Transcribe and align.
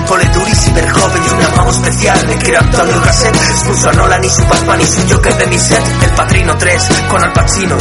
Me 0.00 0.06
ponen 0.06 0.30
poleduris 0.30 0.66
y 0.66 0.70
joven 0.70 1.22
y 1.24 1.30
un 1.30 1.40
llamado 1.40 1.70
especial. 1.70 2.26
Le 2.26 2.36
quiero 2.36 2.60
Antonio 2.60 3.00
Gasset, 3.04 3.34
expulso 3.34 3.88
a 3.90 3.92
Nolan 3.92 4.24
y 4.24 4.28
su 4.30 4.42
Batman 4.46 4.80
y 4.80 4.86
su 4.86 5.08
Joker 5.08 5.36
de 5.36 5.46
mi 5.46 5.58
set. 5.58 5.82
El 6.02 6.10
Padrino 6.10 6.56
3 6.56 6.88
con 7.08 7.22
Al 7.22 7.32
Pacino 7.32 7.76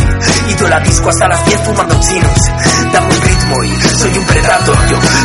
y, 0.47 0.51
y 0.51 0.67
la 0.67 0.79
disco 0.81 1.09
hasta 1.09 1.27
las 1.27 1.45
10 1.45 1.61
fumando 1.61 1.99
chinos. 2.01 2.39
Dame 2.91 3.07
un 3.07 3.21
ritmo 3.21 3.63
y 3.63 3.81
soy 3.81 4.17
un 4.17 4.25
predator. 4.25 4.77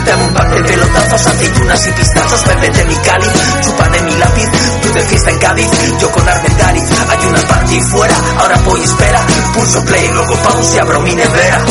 Dame 0.06 0.24
un 0.24 0.34
par 0.34 0.50
de 0.50 0.62
pelotazos, 0.62 1.26
aceitunas 1.26 1.86
y 1.86 1.92
pistachos. 1.92 2.44
Bebete 2.46 2.84
mi 2.84 2.96
cáliz, 2.96 3.32
chupa 3.62 3.88
de 3.88 4.00
mi 4.02 4.16
lápiz. 4.16 4.48
Tú 4.82 4.92
de 4.92 5.00
fiesta 5.00 5.30
en 5.30 5.38
Cádiz, 5.38 5.70
yo 6.00 6.12
con 6.12 6.28
Armendariz. 6.28 6.84
Hay 7.08 7.26
una 7.26 7.40
party 7.40 7.80
fuera, 7.80 8.14
ahora 8.38 8.56
voy 8.64 8.82
espera. 8.82 9.20
Pulso 9.54 9.84
play, 9.84 10.08
luego 10.12 10.34
pause 10.36 10.74
y 10.76 10.78
abro 10.78 11.00
mi 11.00 11.14
nevera. 11.14 11.64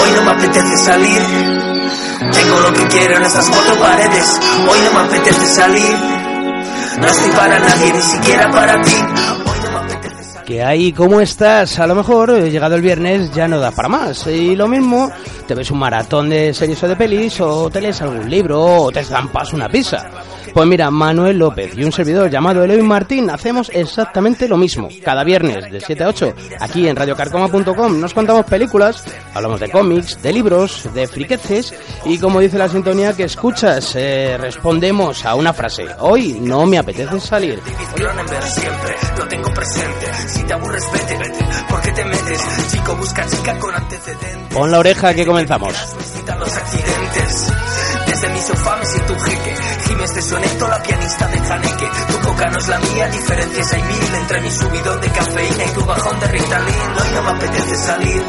Hoy 0.00 0.10
no 0.14 0.22
me 0.22 0.30
apetece 0.30 0.76
salir. 0.78 1.63
Tengo 2.54 2.68
lo 2.68 2.72
que 2.72 2.86
quiero 2.86 3.16
en 3.16 3.24
estas 3.24 3.50
cuatro 3.50 3.74
paredes. 3.80 4.40
Hoy 4.68 4.78
no 4.84 4.92
me 4.92 5.06
apetece 5.06 5.44
salir. 5.46 5.96
No 6.98 7.06
estoy 7.08 7.30
para 7.32 7.58
nadie, 7.58 7.92
ni 7.92 8.00
siquiera 8.00 8.48
para 8.48 8.80
ti. 8.80 8.94
¿Qué 10.44 10.62
hay? 10.62 10.92
¿Cómo 10.92 11.20
estás? 11.22 11.78
A 11.78 11.86
lo 11.86 11.94
mejor, 11.94 12.30
eh, 12.30 12.50
llegado 12.50 12.74
el 12.74 12.82
viernes, 12.82 13.32
ya 13.32 13.48
no 13.48 13.58
da 13.58 13.70
para 13.70 13.88
más. 13.88 14.26
Y 14.26 14.54
lo 14.54 14.68
mismo, 14.68 15.10
te 15.46 15.54
ves 15.54 15.70
un 15.70 15.78
maratón 15.78 16.28
de 16.28 16.52
series 16.52 16.82
o 16.82 16.88
de 16.88 16.96
pelis, 16.96 17.40
o 17.40 17.70
te 17.70 17.80
lees 17.80 18.02
algún 18.02 18.28
libro, 18.28 18.62
o 18.62 18.92
te 18.92 19.02
zampas 19.02 19.54
una 19.54 19.70
pizza. 19.70 20.10
Pues 20.54 20.68
mira, 20.68 20.88
Manuel 20.88 21.36
López 21.36 21.72
y 21.76 21.82
un 21.82 21.90
servidor 21.90 22.30
llamado 22.30 22.62
Eloy 22.62 22.80
Martín 22.80 23.28
hacemos 23.28 23.70
exactamente 23.74 24.46
lo 24.46 24.56
mismo. 24.56 24.88
Cada 25.02 25.24
viernes 25.24 25.68
de 25.68 25.80
7 25.80 26.04
a 26.04 26.08
8, 26.08 26.34
aquí 26.60 26.86
en 26.86 26.94
radiocarcoma.com, 26.94 28.00
nos 28.00 28.14
contamos 28.14 28.46
películas, 28.46 29.04
hablamos 29.34 29.58
de 29.58 29.68
cómics, 29.68 30.22
de 30.22 30.32
libros, 30.32 30.88
de 30.94 31.08
friqueces 31.08 31.74
y 32.04 32.18
como 32.18 32.38
dice 32.38 32.56
la 32.56 32.68
sintonía 32.68 33.14
que 33.14 33.24
escuchas, 33.24 33.96
eh, 33.96 34.36
respondemos 34.38 35.24
a 35.24 35.34
una 35.34 35.52
frase. 35.52 35.86
Hoy 35.98 36.38
no 36.40 36.66
me 36.66 36.78
apetece 36.78 37.18
salir. 37.18 37.60
Siempre, 38.44 38.94
lo 39.18 39.26
tengo 39.26 39.52
presente. 39.52 40.33
Si 40.34 40.42
te 40.42 40.52
aburres, 40.52 40.84
vete, 40.92 41.16
vete. 41.16 41.44
¿Por 41.68 41.80
qué 41.80 41.92
te 41.92 42.04
metes? 42.04 42.40
Chico 42.70 42.96
busca 42.96 43.26
chica 43.26 43.58
con 43.58 43.74
antecedentes. 43.74 44.54
Pon 44.54 44.70
la 44.70 44.78
oreja 44.78 45.14
que 45.14 45.24
comenzamos. 45.24 45.74
Los 46.38 46.56
accidentes. 46.56 47.52
Desde 48.06 48.28
mi 48.28 48.40
sofá 48.40 48.76
me 48.76 48.86
siento 48.86 49.12
un 49.12 49.20
jeque. 49.20 49.56
Gimes 49.86 50.14
de 50.14 50.22
soneto, 50.22 50.68
la 50.68 50.82
pianista 50.82 51.28
de 51.28 51.38
Janeque. 51.38 51.88
Tu 52.08 52.18
coca 52.18 52.50
no 52.50 52.58
es 52.58 52.68
la 52.68 52.78
mía, 52.78 53.08
diferencias 53.08 53.72
hay 53.72 53.82
mil 53.82 54.14
entre 54.14 54.40
mi 54.40 54.50
subidón 54.50 55.00
de 55.00 55.08
cafeína 55.08 55.64
y 55.64 55.68
tu 55.68 55.84
bajón 55.84 56.20
de 56.20 56.26
Ritalin. 56.26 56.74
Hoy 57.00 57.08
no 57.14 57.22
me 57.22 57.30
apetece 57.30 57.76
salir. 57.76 58.24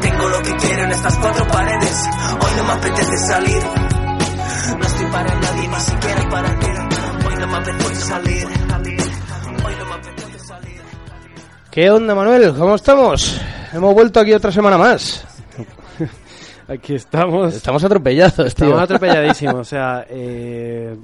Tengo 0.00 0.28
lo 0.28 0.42
que 0.42 0.56
quiero 0.56 0.84
en 0.84 0.92
estas 0.92 1.16
cuatro 1.16 1.46
paredes. 1.48 2.08
Hoy 2.40 2.50
no 2.56 2.64
me 2.64 2.72
apetece 2.72 3.18
salir. 3.18 3.62
No 4.78 4.86
estoy 4.86 5.06
para 5.06 5.34
nadie, 5.34 5.68
ni 5.68 5.80
siquiera 5.80 6.28
para 6.30 6.58
ti. 6.58 6.66
Hoy 7.26 7.34
no 7.36 7.46
me 7.48 7.56
apetece 7.58 7.94
salir. 7.96 8.48
¿Qué 11.72 11.90
onda, 11.90 12.14
Manuel? 12.14 12.52
¿Cómo 12.52 12.74
estamos? 12.74 13.40
Hemos 13.72 13.94
vuelto 13.94 14.20
aquí 14.20 14.34
otra 14.34 14.52
semana 14.52 14.76
más. 14.76 15.24
Aquí 16.68 16.94
estamos. 16.96 17.54
Estamos 17.54 17.82
atropellados, 17.82 18.34
tío. 18.36 18.46
Estamos 18.66 18.82
atropelladísimos. 18.82 19.54
O 19.56 19.64
sea, 19.64 20.06
eh, 20.08 20.94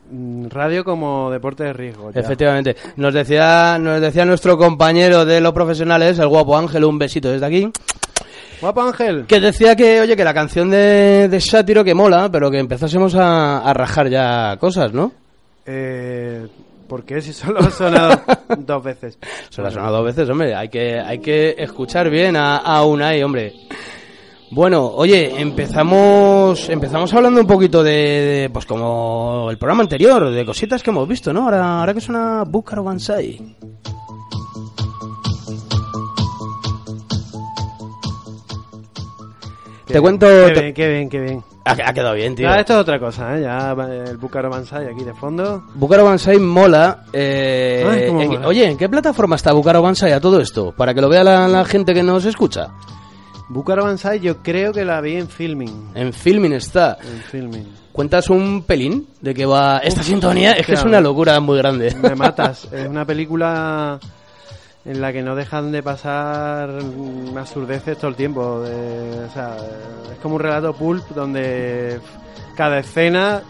radio 0.50 0.84
como 0.84 1.30
deporte 1.30 1.64
de 1.64 1.72
riesgo. 1.72 2.12
ya. 2.12 2.20
Efectivamente. 2.20 2.76
Nos 2.96 3.14
decía, 3.14 3.78
nos 3.80 3.98
decía 4.02 4.26
nuestro 4.26 4.58
compañero 4.58 5.24
de 5.24 5.40
los 5.40 5.54
profesionales, 5.54 6.18
el 6.18 6.28
guapo 6.28 6.56
Ángel, 6.58 6.84
un 6.84 6.98
besito 6.98 7.30
desde 7.30 7.46
aquí, 7.46 7.70
Guapo 8.60 8.82
Ángel. 8.82 9.24
que 9.26 9.40
decía 9.40 9.74
que, 9.74 10.00
oye, 10.02 10.16
que 10.16 10.24
la 10.24 10.34
canción 10.34 10.68
de, 10.68 11.28
de 11.28 11.40
Sátiro 11.40 11.82
que 11.82 11.94
mola, 11.94 12.28
pero 12.30 12.50
que 12.50 12.58
empezásemos 12.58 13.14
a, 13.14 13.60
a 13.60 13.72
rajar 13.72 14.08
ya 14.10 14.56
cosas, 14.58 14.92
¿no? 14.92 15.12
Eh, 15.64 16.46
¿Por 16.88 17.04
qué 17.04 17.20
si 17.20 17.32
solo 17.32 17.60
ha 17.60 17.70
sonado 17.70 18.20
dos 18.58 18.82
veces? 18.82 19.18
Se 19.50 19.60
la 19.62 19.68
ha 19.68 19.70
sonado 19.70 19.96
dos 19.98 20.06
veces, 20.06 20.28
hombre. 20.30 20.54
Hay 20.54 20.68
que, 20.68 20.98
hay 20.98 21.18
que 21.18 21.54
escuchar 21.58 22.08
bien 22.10 22.34
a, 22.36 22.56
a 22.56 22.84
Unai, 22.84 23.22
hombre. 23.22 23.52
Bueno, 24.50 24.86
oye, 24.86 25.38
empezamos, 25.38 26.70
empezamos 26.70 27.12
hablando 27.12 27.42
un 27.42 27.46
poquito 27.46 27.82
de, 27.82 27.92
de, 27.92 28.50
pues 28.50 28.64
como 28.64 29.48
el 29.50 29.58
programa 29.58 29.82
anterior, 29.82 30.30
de 30.30 30.46
cositas 30.46 30.82
que 30.82 30.88
hemos 30.90 31.06
visto, 31.06 31.32
¿no? 31.34 31.42
Ahora, 31.44 31.80
ahora 31.80 31.92
que 31.92 32.00
suena 32.00 32.44
Búcaro 32.46 32.82
Banzai. 32.82 33.56
Qué 39.86 39.94
Te 39.94 40.00
cuento- 40.00 40.26
Qué 40.26 40.52
bien, 40.60 40.74
qué 40.74 40.88
bien, 40.88 41.08
qué 41.08 41.20
bien. 41.20 41.44
Ha, 41.68 41.88
ha 41.88 41.92
quedado 41.92 42.14
bien, 42.14 42.34
tío. 42.34 42.48
Ya, 42.48 42.56
esto 42.56 42.74
es 42.74 42.78
otra 42.80 42.98
cosa, 42.98 43.36
¿eh? 43.38 43.42
Ya 43.42 43.72
el 43.72 44.16
Búcaro 44.16 44.50
Banzai 44.50 44.86
aquí 44.86 45.04
de 45.04 45.14
fondo. 45.14 45.64
Búcaro 45.74 46.04
Banzai 46.04 46.38
mola. 46.38 47.04
eh, 47.12 47.84
Ay, 47.88 48.02
en- 48.04 48.14
mola. 48.32 48.46
Oye, 48.48 48.66
¿en 48.70 48.76
qué 48.78 48.88
plataforma 48.88 49.36
está 49.36 49.52
Búcaro 49.52 49.82
Banzai 49.82 50.12
a 50.12 50.20
todo 50.20 50.40
esto? 50.40 50.72
Para 50.76 50.94
que 50.94 51.00
lo 51.00 51.08
vea 51.08 51.22
la, 51.24 51.46
la 51.48 51.64
gente 51.64 51.94
que 51.94 52.02
nos 52.02 52.24
escucha. 52.24 52.68
Búcaro 53.50 53.84
Banzai 53.84 54.20
yo 54.20 54.42
creo 54.42 54.72
que 54.72 54.84
la 54.84 55.00
vi 55.00 55.16
en 55.16 55.28
filming. 55.28 55.90
En 55.94 56.12
Filming 56.12 56.52
está. 56.52 56.98
En 57.02 57.22
filming. 57.22 57.66
¿Cuentas 57.92 58.28
un 58.30 58.62
pelín 58.62 59.08
de 59.20 59.34
que 59.34 59.44
va 59.46 59.78
esta 59.78 60.02
sintonía? 60.02 60.52
Es 60.52 60.66
que 60.66 60.74
es 60.74 60.80
claro. 60.80 60.88
una 60.90 61.00
locura 61.00 61.40
muy 61.40 61.58
grande. 61.58 61.94
Me 62.00 62.14
matas. 62.14 62.68
Es 62.72 62.86
una 62.88 63.04
película 63.04 63.98
en 64.84 65.00
la 65.00 65.12
que 65.12 65.22
no 65.22 65.34
dejan 65.34 65.70
de 65.72 65.82
pasar 65.82 66.70
absurdeces 67.36 67.98
todo 67.98 68.08
el 68.10 68.16
tiempo. 68.16 68.60
de- 68.60 69.24
o 69.28 69.30
sea, 69.32 69.56
es 70.12 70.18
como 70.22 70.36
un 70.36 70.40
relato 70.40 70.72
pulp 70.72 71.06
donde 71.10 71.98
cada 72.56 72.78
escena 72.78 73.42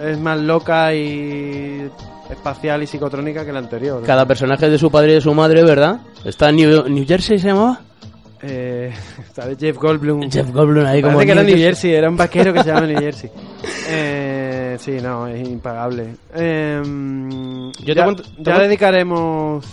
es 0.00 0.18
más 0.18 0.38
loca 0.40 0.94
y 0.94 1.88
espacial 2.30 2.82
y 2.82 2.86
psicotrónica 2.86 3.44
que 3.44 3.52
la 3.52 3.58
anterior. 3.58 4.02
Cada 4.04 4.24
personaje 4.26 4.70
de 4.70 4.78
su 4.78 4.90
padre 4.90 5.12
y 5.12 5.14
de 5.16 5.20
su 5.20 5.34
madre, 5.34 5.62
¿verdad? 5.64 6.00
Está 6.24 6.48
en 6.48 6.56
New, 6.56 6.88
New 6.88 7.04
Jersey, 7.06 7.38
¿se 7.38 7.48
llamaba? 7.48 7.80
Eh, 8.42 8.90
¿sabes? 9.34 9.58
Jeff 9.58 9.76
Goldblum. 9.76 10.30
Jeff 10.30 10.50
Goldblum 10.50 10.86
ahí 10.86 11.02
como... 11.02 11.18
Que 11.18 11.30
era 11.32 11.42
New 11.42 11.56
Jersey, 11.58 11.92
era 11.92 12.08
un 12.08 12.16
vaquero 12.16 12.52
que 12.54 12.62
se 12.62 12.68
llama 12.68 12.86
New 12.86 12.98
Jersey. 12.98 13.30
Eh, 13.88 14.76
sí, 14.80 14.92
no, 15.02 15.26
es 15.26 15.46
impagable. 15.46 16.16
Eh, 16.34 16.80
Yo 16.84 17.84
te 17.86 17.94
ya, 17.94 18.04
cuento- 18.04 18.22
te 18.22 18.28
ya 18.38 18.42
cuento- 18.44 18.62
dedicaremos 18.62 19.66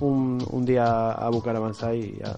un, 0.00 0.44
un 0.50 0.64
día 0.64 1.10
a 1.12 1.28
buscar 1.30 1.56
a 1.56 1.60
Banzai 1.60 1.98
y 1.98 2.18
ya- 2.20 2.36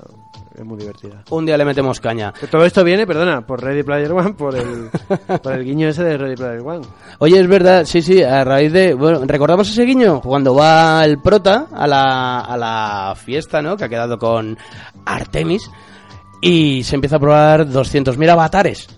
es 0.54 0.64
muy 0.64 0.78
divertida. 0.78 1.22
Un 1.30 1.44
día 1.44 1.56
le 1.58 1.64
metemos 1.66 2.00
caña. 2.00 2.32
Todo 2.50 2.64
esto 2.64 2.82
viene, 2.82 3.06
perdona, 3.06 3.46
por 3.46 3.62
Ready 3.62 3.82
Player 3.82 4.10
One, 4.12 4.32
por 4.32 4.56
el, 4.56 4.88
por 5.42 5.52
el 5.52 5.64
guiño 5.64 5.88
ese 5.88 6.02
de 6.02 6.16
Ready 6.16 6.34
Player 6.36 6.60
One. 6.60 6.80
Oye, 7.18 7.38
es 7.40 7.46
verdad, 7.46 7.84
sí, 7.84 8.00
sí, 8.00 8.22
a 8.22 8.42
raíz 8.42 8.72
de... 8.72 8.94
Bueno, 8.94 9.20
¿recordamos 9.26 9.68
ese 9.68 9.82
guiño? 9.84 10.20
Cuando 10.22 10.54
va 10.54 11.04
el 11.04 11.20
prota 11.20 11.66
a 11.74 11.86
la, 11.86 12.40
a 12.40 12.56
la 12.56 13.14
fiesta, 13.16 13.60
¿no? 13.60 13.76
Que 13.76 13.84
ha 13.84 13.88
quedado 13.90 14.18
con 14.18 14.56
Artemis 15.04 15.70
y 16.40 16.82
se 16.84 16.94
empieza 16.94 17.16
a 17.16 17.20
probar 17.20 17.66
200.000 17.66 18.30
avatares. 18.30 18.88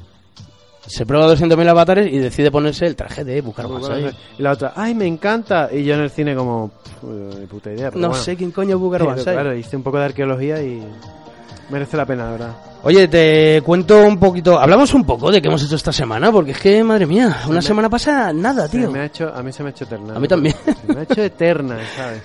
Se 0.88 1.06
prueba 1.06 1.26
200.000 1.32 1.68
avatares 1.68 2.12
y 2.12 2.18
decide 2.18 2.50
ponerse 2.50 2.86
el 2.86 2.96
traje 2.96 3.22
de 3.24 3.40
Búcaro 3.40 3.68
Banzai. 3.68 4.10
Y 4.38 4.42
la 4.42 4.52
otra, 4.52 4.72
¡ay, 4.74 4.94
me 4.94 5.06
encanta! 5.06 5.68
Y 5.72 5.84
yo 5.84 5.94
en 5.94 6.00
el 6.00 6.10
cine 6.10 6.34
como, 6.34 6.68
"Pff, 6.70 7.04
ni 7.38 7.46
puta 7.46 7.70
idea. 7.70 7.90
Pero 7.90 8.00
No 8.00 8.08
bueno. 8.08 8.22
sé 8.22 8.36
quién 8.36 8.50
coño 8.50 8.76
es 8.76 8.82
Pero 8.92 9.06
Banzai. 9.06 9.34
Claro, 9.34 9.54
hice 9.54 9.76
un 9.76 9.82
poco 9.82 9.98
de 9.98 10.04
arqueología 10.06 10.62
y 10.62 10.82
merece 11.70 11.96
la 11.96 12.06
pena, 12.06 12.24
la 12.24 12.30
verdad. 12.32 12.56
Oye, 12.84 13.08
te 13.08 13.60
cuento 13.64 14.06
un 14.06 14.18
poquito... 14.18 14.58
Hablamos 14.58 14.94
un 14.94 15.04
poco 15.04 15.30
de 15.32 15.42
qué 15.42 15.48
hemos 15.48 15.62
hecho 15.64 15.74
esta 15.76 15.92
semana, 15.92 16.30
porque 16.32 16.52
es 16.52 16.58
que, 16.60 16.82
madre 16.84 17.06
mía, 17.06 17.38
una 17.48 17.60
semana 17.60 17.90
pasada, 17.90 18.32
nada, 18.32 18.68
Se 18.68 18.78
tío. 18.78 18.90
me 18.90 19.00
ha 19.00 19.04
hecho, 19.06 19.32
a 19.34 19.42
mí 19.42 19.52
se 19.52 19.62
me 19.64 19.70
ha 19.70 19.72
hecho 19.72 19.84
eterna. 19.84 20.14
A 20.14 20.20
mí 20.20 20.28
también. 20.28 20.54
Se 20.64 20.92
me 20.94 21.00
ha 21.00 21.02
hecho 21.02 21.22
eterna, 21.22 21.76
¿sabes? 21.96 22.22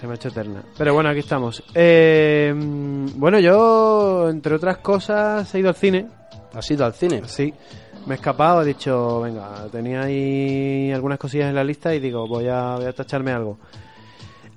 Se 0.00 0.06
me 0.08 0.12
ha 0.12 0.16
hecho 0.16 0.28
eterna. 0.28 0.60
Pero 0.76 0.92
bueno, 0.92 1.08
aquí 1.08 1.20
estamos. 1.20 1.62
Eh, 1.72 2.52
bueno, 3.16 3.38
yo, 3.38 4.28
entre 4.28 4.56
otras 4.56 4.78
cosas, 4.78 5.54
he 5.54 5.60
ido 5.60 5.68
al 5.68 5.76
cine. 5.76 6.06
Has 6.54 6.70
ido 6.70 6.84
al 6.84 6.94
cine. 6.94 7.22
Sí. 7.26 7.52
Me 8.06 8.14
he 8.14 8.16
escapado, 8.16 8.62
he 8.62 8.66
dicho, 8.66 9.20
venga, 9.22 9.66
tenía 9.72 10.02
ahí 10.02 10.92
algunas 10.92 11.18
cosillas 11.18 11.48
en 11.48 11.54
la 11.54 11.64
lista 11.64 11.94
y 11.94 12.00
digo, 12.00 12.26
voy 12.28 12.46
a, 12.48 12.76
voy 12.76 12.84
a 12.86 12.92
tacharme 12.92 13.32
algo. 13.32 13.58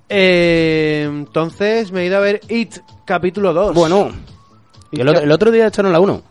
Eh, 0.08 1.04
entonces 1.08 1.92
me 1.92 2.02
he 2.02 2.06
ido 2.06 2.16
a 2.16 2.20
ver 2.20 2.40
It, 2.48 2.76
capítulo 3.04 3.52
2. 3.52 3.74
Bueno, 3.74 4.10
el 4.92 5.08
otro, 5.08 5.22
el 5.22 5.30
otro 5.32 5.50
día 5.50 5.66
echaron 5.66 5.92
la 5.92 6.00
1. 6.00 6.22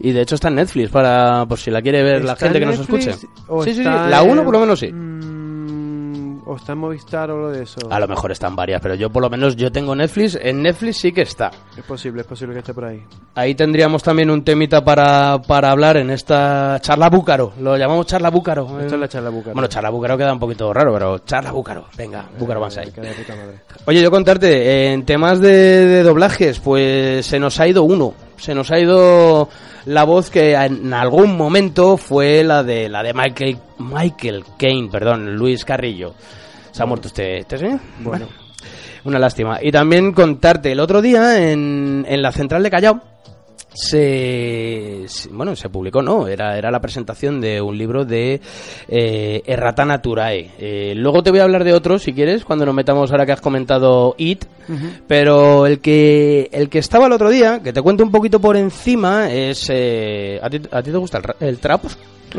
Y 0.00 0.12
de 0.12 0.20
hecho 0.22 0.36
está 0.36 0.48
en 0.48 0.54
Netflix, 0.56 0.90
para 0.90 1.44
por 1.46 1.58
si 1.58 1.70
la 1.70 1.82
quiere 1.82 2.02
ver 2.02 2.24
la 2.24 2.34
¿Está 2.34 2.46
gente 2.46 2.58
en 2.58 2.64
que 2.64 2.70
nos 2.76 2.80
escuche. 2.80 3.12
Sí, 3.14 3.26
sí, 3.64 3.74
sí, 3.74 3.82
la 3.84 4.22
en- 4.22 4.30
1 4.30 4.44
por 4.44 4.52
lo 4.54 4.60
menos 4.60 4.78
sí. 4.78 4.92
Mm, 4.92 5.27
o 6.48 6.56
está 6.56 6.72
en 6.72 6.78
Movistar 6.78 7.30
o 7.30 7.38
lo 7.38 7.50
de 7.50 7.62
eso. 7.62 7.78
A 7.90 8.00
lo 8.00 8.08
mejor 8.08 8.32
están 8.32 8.56
varias, 8.56 8.80
pero 8.80 8.94
yo 8.94 9.10
por 9.10 9.22
lo 9.22 9.28
menos 9.30 9.54
yo 9.54 9.70
tengo 9.70 9.94
Netflix. 9.94 10.38
En 10.40 10.62
Netflix 10.62 10.96
sí 10.96 11.12
que 11.12 11.22
está. 11.22 11.50
Es 11.76 11.84
posible, 11.84 12.22
es 12.22 12.26
posible 12.26 12.54
que 12.54 12.60
esté 12.60 12.72
por 12.72 12.86
ahí. 12.86 13.02
Ahí 13.34 13.54
tendríamos 13.54 14.02
también 14.02 14.30
un 14.30 14.42
temita 14.42 14.82
para, 14.82 15.40
para 15.42 15.70
hablar 15.70 15.98
en 15.98 16.10
esta 16.10 16.78
charla 16.80 17.10
búcaro. 17.10 17.52
Lo 17.60 17.76
llamamos 17.76 18.06
charla 18.06 18.30
búcaro. 18.30 18.80
Esto 18.80 18.94
es 18.94 19.00
la 19.00 19.08
charla 19.08 19.30
búcaro. 19.30 19.52
Bueno, 19.52 19.68
charla 19.68 19.90
búcaro 19.90 20.16
queda 20.16 20.32
un 20.32 20.40
poquito 20.40 20.72
raro, 20.72 20.92
pero 20.94 21.18
charla 21.18 21.52
búcaro. 21.52 21.84
Venga, 21.96 22.24
búcaro. 22.38 22.66
Que 22.68 23.00
de 23.00 23.12
puta 23.12 23.36
madre. 23.36 23.60
Oye, 23.84 24.02
yo 24.02 24.10
contarte, 24.10 24.92
en 24.92 25.04
temas 25.04 25.40
de, 25.40 25.48
de 25.86 26.02
doblajes, 26.02 26.58
pues 26.60 27.26
se 27.26 27.38
nos 27.38 27.60
ha 27.60 27.68
ido 27.68 27.82
uno. 27.82 28.14
Se 28.38 28.54
nos 28.54 28.70
ha 28.70 28.78
ido 28.78 29.48
la 29.84 30.04
voz 30.04 30.30
que 30.30 30.54
en 30.54 30.92
algún 30.94 31.36
momento 31.36 31.96
fue 31.96 32.42
la 32.44 32.62
de 32.62 32.88
la 32.88 33.02
de 33.02 33.12
Michael 33.14 33.58
Michael 33.78 34.44
Caine, 34.58 34.88
perdón, 34.90 35.36
Luis 35.36 35.64
Carrillo. 35.64 36.14
¿Se 36.72 36.82
ha 36.82 36.86
muerto 36.86 37.08
este, 37.08 37.38
este 37.38 37.58
señor? 37.58 37.80
Bueno. 38.00 38.26
Una 39.04 39.18
lástima. 39.18 39.58
Y 39.62 39.70
también 39.70 40.12
contarte, 40.12 40.72
el 40.72 40.80
otro 40.80 41.00
día 41.00 41.50
en, 41.50 42.04
en 42.08 42.22
la 42.22 42.32
central 42.32 42.62
de 42.62 42.70
Callao 42.70 43.00
se, 43.80 45.06
bueno 45.30 45.54
se 45.56 45.68
publicó 45.68 46.02
no 46.02 46.26
era 46.28 46.56
era 46.58 46.70
la 46.70 46.80
presentación 46.80 47.40
de 47.40 47.60
un 47.60 47.76
libro 47.78 48.04
de 48.04 48.40
eh, 48.88 49.42
Errata 49.46 49.84
Naturae 49.84 50.50
Eh, 50.58 50.94
luego 50.96 51.22
te 51.22 51.30
voy 51.30 51.40
a 51.40 51.44
hablar 51.44 51.64
de 51.64 51.72
otros 51.72 52.02
si 52.02 52.12
quieres 52.12 52.44
cuando 52.44 52.66
nos 52.66 52.74
metamos 52.74 53.10
ahora 53.10 53.26
que 53.26 53.32
has 53.32 53.40
comentado 53.40 54.14
It 54.18 54.44
pero 55.06 55.66
el 55.66 55.80
que 55.80 56.48
el 56.52 56.68
que 56.68 56.78
estaba 56.78 57.06
el 57.06 57.12
otro 57.12 57.30
día 57.30 57.60
que 57.62 57.72
te 57.72 57.80
cuento 57.82 58.02
un 58.04 58.10
poquito 58.10 58.40
por 58.40 58.56
encima 58.56 59.30
es 59.30 59.68
eh, 59.70 60.38
¿a, 60.42 60.50
ti, 60.50 60.60
a 60.70 60.82
ti 60.82 60.90
te 60.90 60.96
gusta 60.98 61.18
el, 61.40 61.48
el 61.48 61.58
trap 61.58 61.84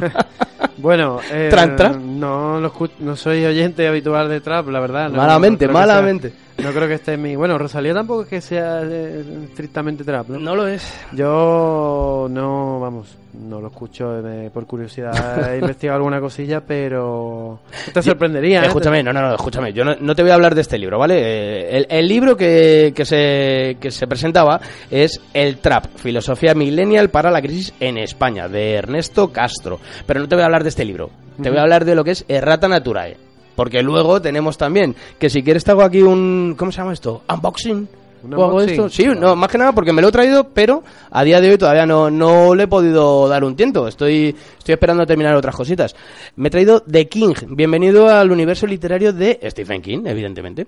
Bueno, 0.78 1.20
eh, 1.30 1.48
Tran, 1.50 1.76
tran. 1.76 2.20
No, 2.20 2.60
no 2.62 3.16
soy 3.18 3.44
oyente 3.46 3.86
habitual 3.86 4.30
de 4.30 4.40
trap, 4.40 4.70
la 4.70 4.80
verdad. 4.80 5.10
no- 5.10 5.18
Malamente, 5.18 5.68
malamente. 5.68 6.30
sea- 6.30 6.38
no 6.64 6.72
creo 6.72 6.88
que 6.88 6.96
esté 6.96 7.14
en 7.14 7.22
mi... 7.22 7.36
Bueno, 7.36 7.58
Rosalía 7.58 7.94
tampoco 7.94 8.24
es 8.24 8.28
que 8.28 8.42
sea 8.42 8.82
eh, 8.84 9.24
estrictamente 9.50 10.04
trap, 10.04 10.30
¿no? 10.30 10.40
no 10.40 10.56
lo 10.56 10.68
es 10.68 10.84
Yo 11.14 12.28
no, 12.30 12.80
vamos, 12.80 13.18
no 13.34 13.60
lo 13.62 13.68
escucho 13.68 14.26
eh, 14.28 14.50
por 14.54 14.66
curiosidad. 14.66 15.54
He 15.54 15.58
investigado 15.60 15.98
alguna 15.98 16.20
cosilla, 16.20 16.62
pero... 16.62 17.60
Te 17.94 18.02
sorprendería, 18.02 18.64
¿eh? 18.64 18.68
Escúchame, 18.68 19.04
no, 19.04 19.14
no, 19.14 19.22
no, 19.22 19.36
escúchame. 19.36 19.74
Yo 19.74 19.84
no, 19.84 19.96
no 20.00 20.16
te 20.16 20.22
voy 20.22 20.32
a 20.32 20.36
hablar 20.36 20.56
de 20.56 20.62
este 20.62 20.78
libro, 20.78 21.00
¿vale? 21.00 21.16
Eh, 21.20 21.78
El, 21.78 21.88
el 21.90 22.08
libro 22.08 22.36
que, 22.36 22.94
que, 22.96 23.06
se, 23.06 23.78
que 23.80 23.92
se 23.92 24.08
presentaba 24.08 24.60
es 24.90 25.22
El 25.34 25.58
Trap, 25.58 25.86
Filosofía 25.96 26.54
Millennial 26.54 27.10
para 27.10 27.32
la 27.32 27.42
Crisis 27.42 27.74
en 27.80 27.98
España, 27.98 28.48
de 28.48 28.74
Ernesto 28.74 29.32
Castro. 29.32 29.80
Pero 30.06 30.20
no 30.20 30.28
te 30.28 30.36
voy 30.36 30.44
a 30.44 30.46
hablar 30.46 30.64
de 30.64 30.70
este 30.70 30.86
libro. 30.86 31.10
Te 31.42 31.50
voy 31.50 31.60
a 31.60 31.62
hablar 31.62 31.86
de 31.86 31.96
lo 31.96 32.04
que 32.04 32.12
es 32.12 32.26
Errata 32.28 32.68
Naturae. 32.68 33.29
Porque 33.60 33.84
luego 33.84 34.22
tenemos 34.22 34.58
también, 34.58 34.96
que 35.20 35.30
si 35.30 35.44
quieres 35.44 35.66
te 35.66 35.72
hago 35.72 35.82
aquí 35.82 36.02
un... 36.02 36.56
¿Cómo 36.58 36.72
se 36.72 36.78
llama 36.78 36.94
esto? 36.94 37.24
¿Unboxing? 37.28 37.90
¿Un 38.24 38.34
¿O 38.34 38.62
esto? 38.62 38.88
Sí, 38.88 39.04
no, 39.04 39.36
más 39.36 39.52
que 39.52 39.58
nada 39.58 39.74
porque 39.74 39.92
me 39.92 40.02
lo 40.02 40.08
he 40.08 40.12
traído, 40.14 40.46
pero 40.46 40.82
a 41.12 41.26
día 41.26 41.42
de 41.42 41.50
hoy 41.50 41.58
todavía 41.58 41.86
no, 41.86 42.10
no 42.10 42.56
le 42.56 42.64
he 42.64 42.68
podido 42.68 43.28
dar 43.28 43.44
un 43.44 43.58
tiento. 43.58 43.86
Estoy, 43.86 44.34
estoy 44.58 44.72
esperando 44.72 45.04
a 45.04 45.06
terminar 45.06 45.36
otras 45.36 45.54
cositas. 45.54 45.94
Me 46.38 46.48
he 46.48 46.52
traído 46.52 46.80
The 46.90 47.10
King. 47.10 47.34
Bienvenido 47.50 48.08
al 48.08 48.32
universo 48.32 48.66
literario 48.66 49.12
de 49.12 49.38
Stephen 49.44 49.82
King, 49.82 50.04
evidentemente. 50.06 50.66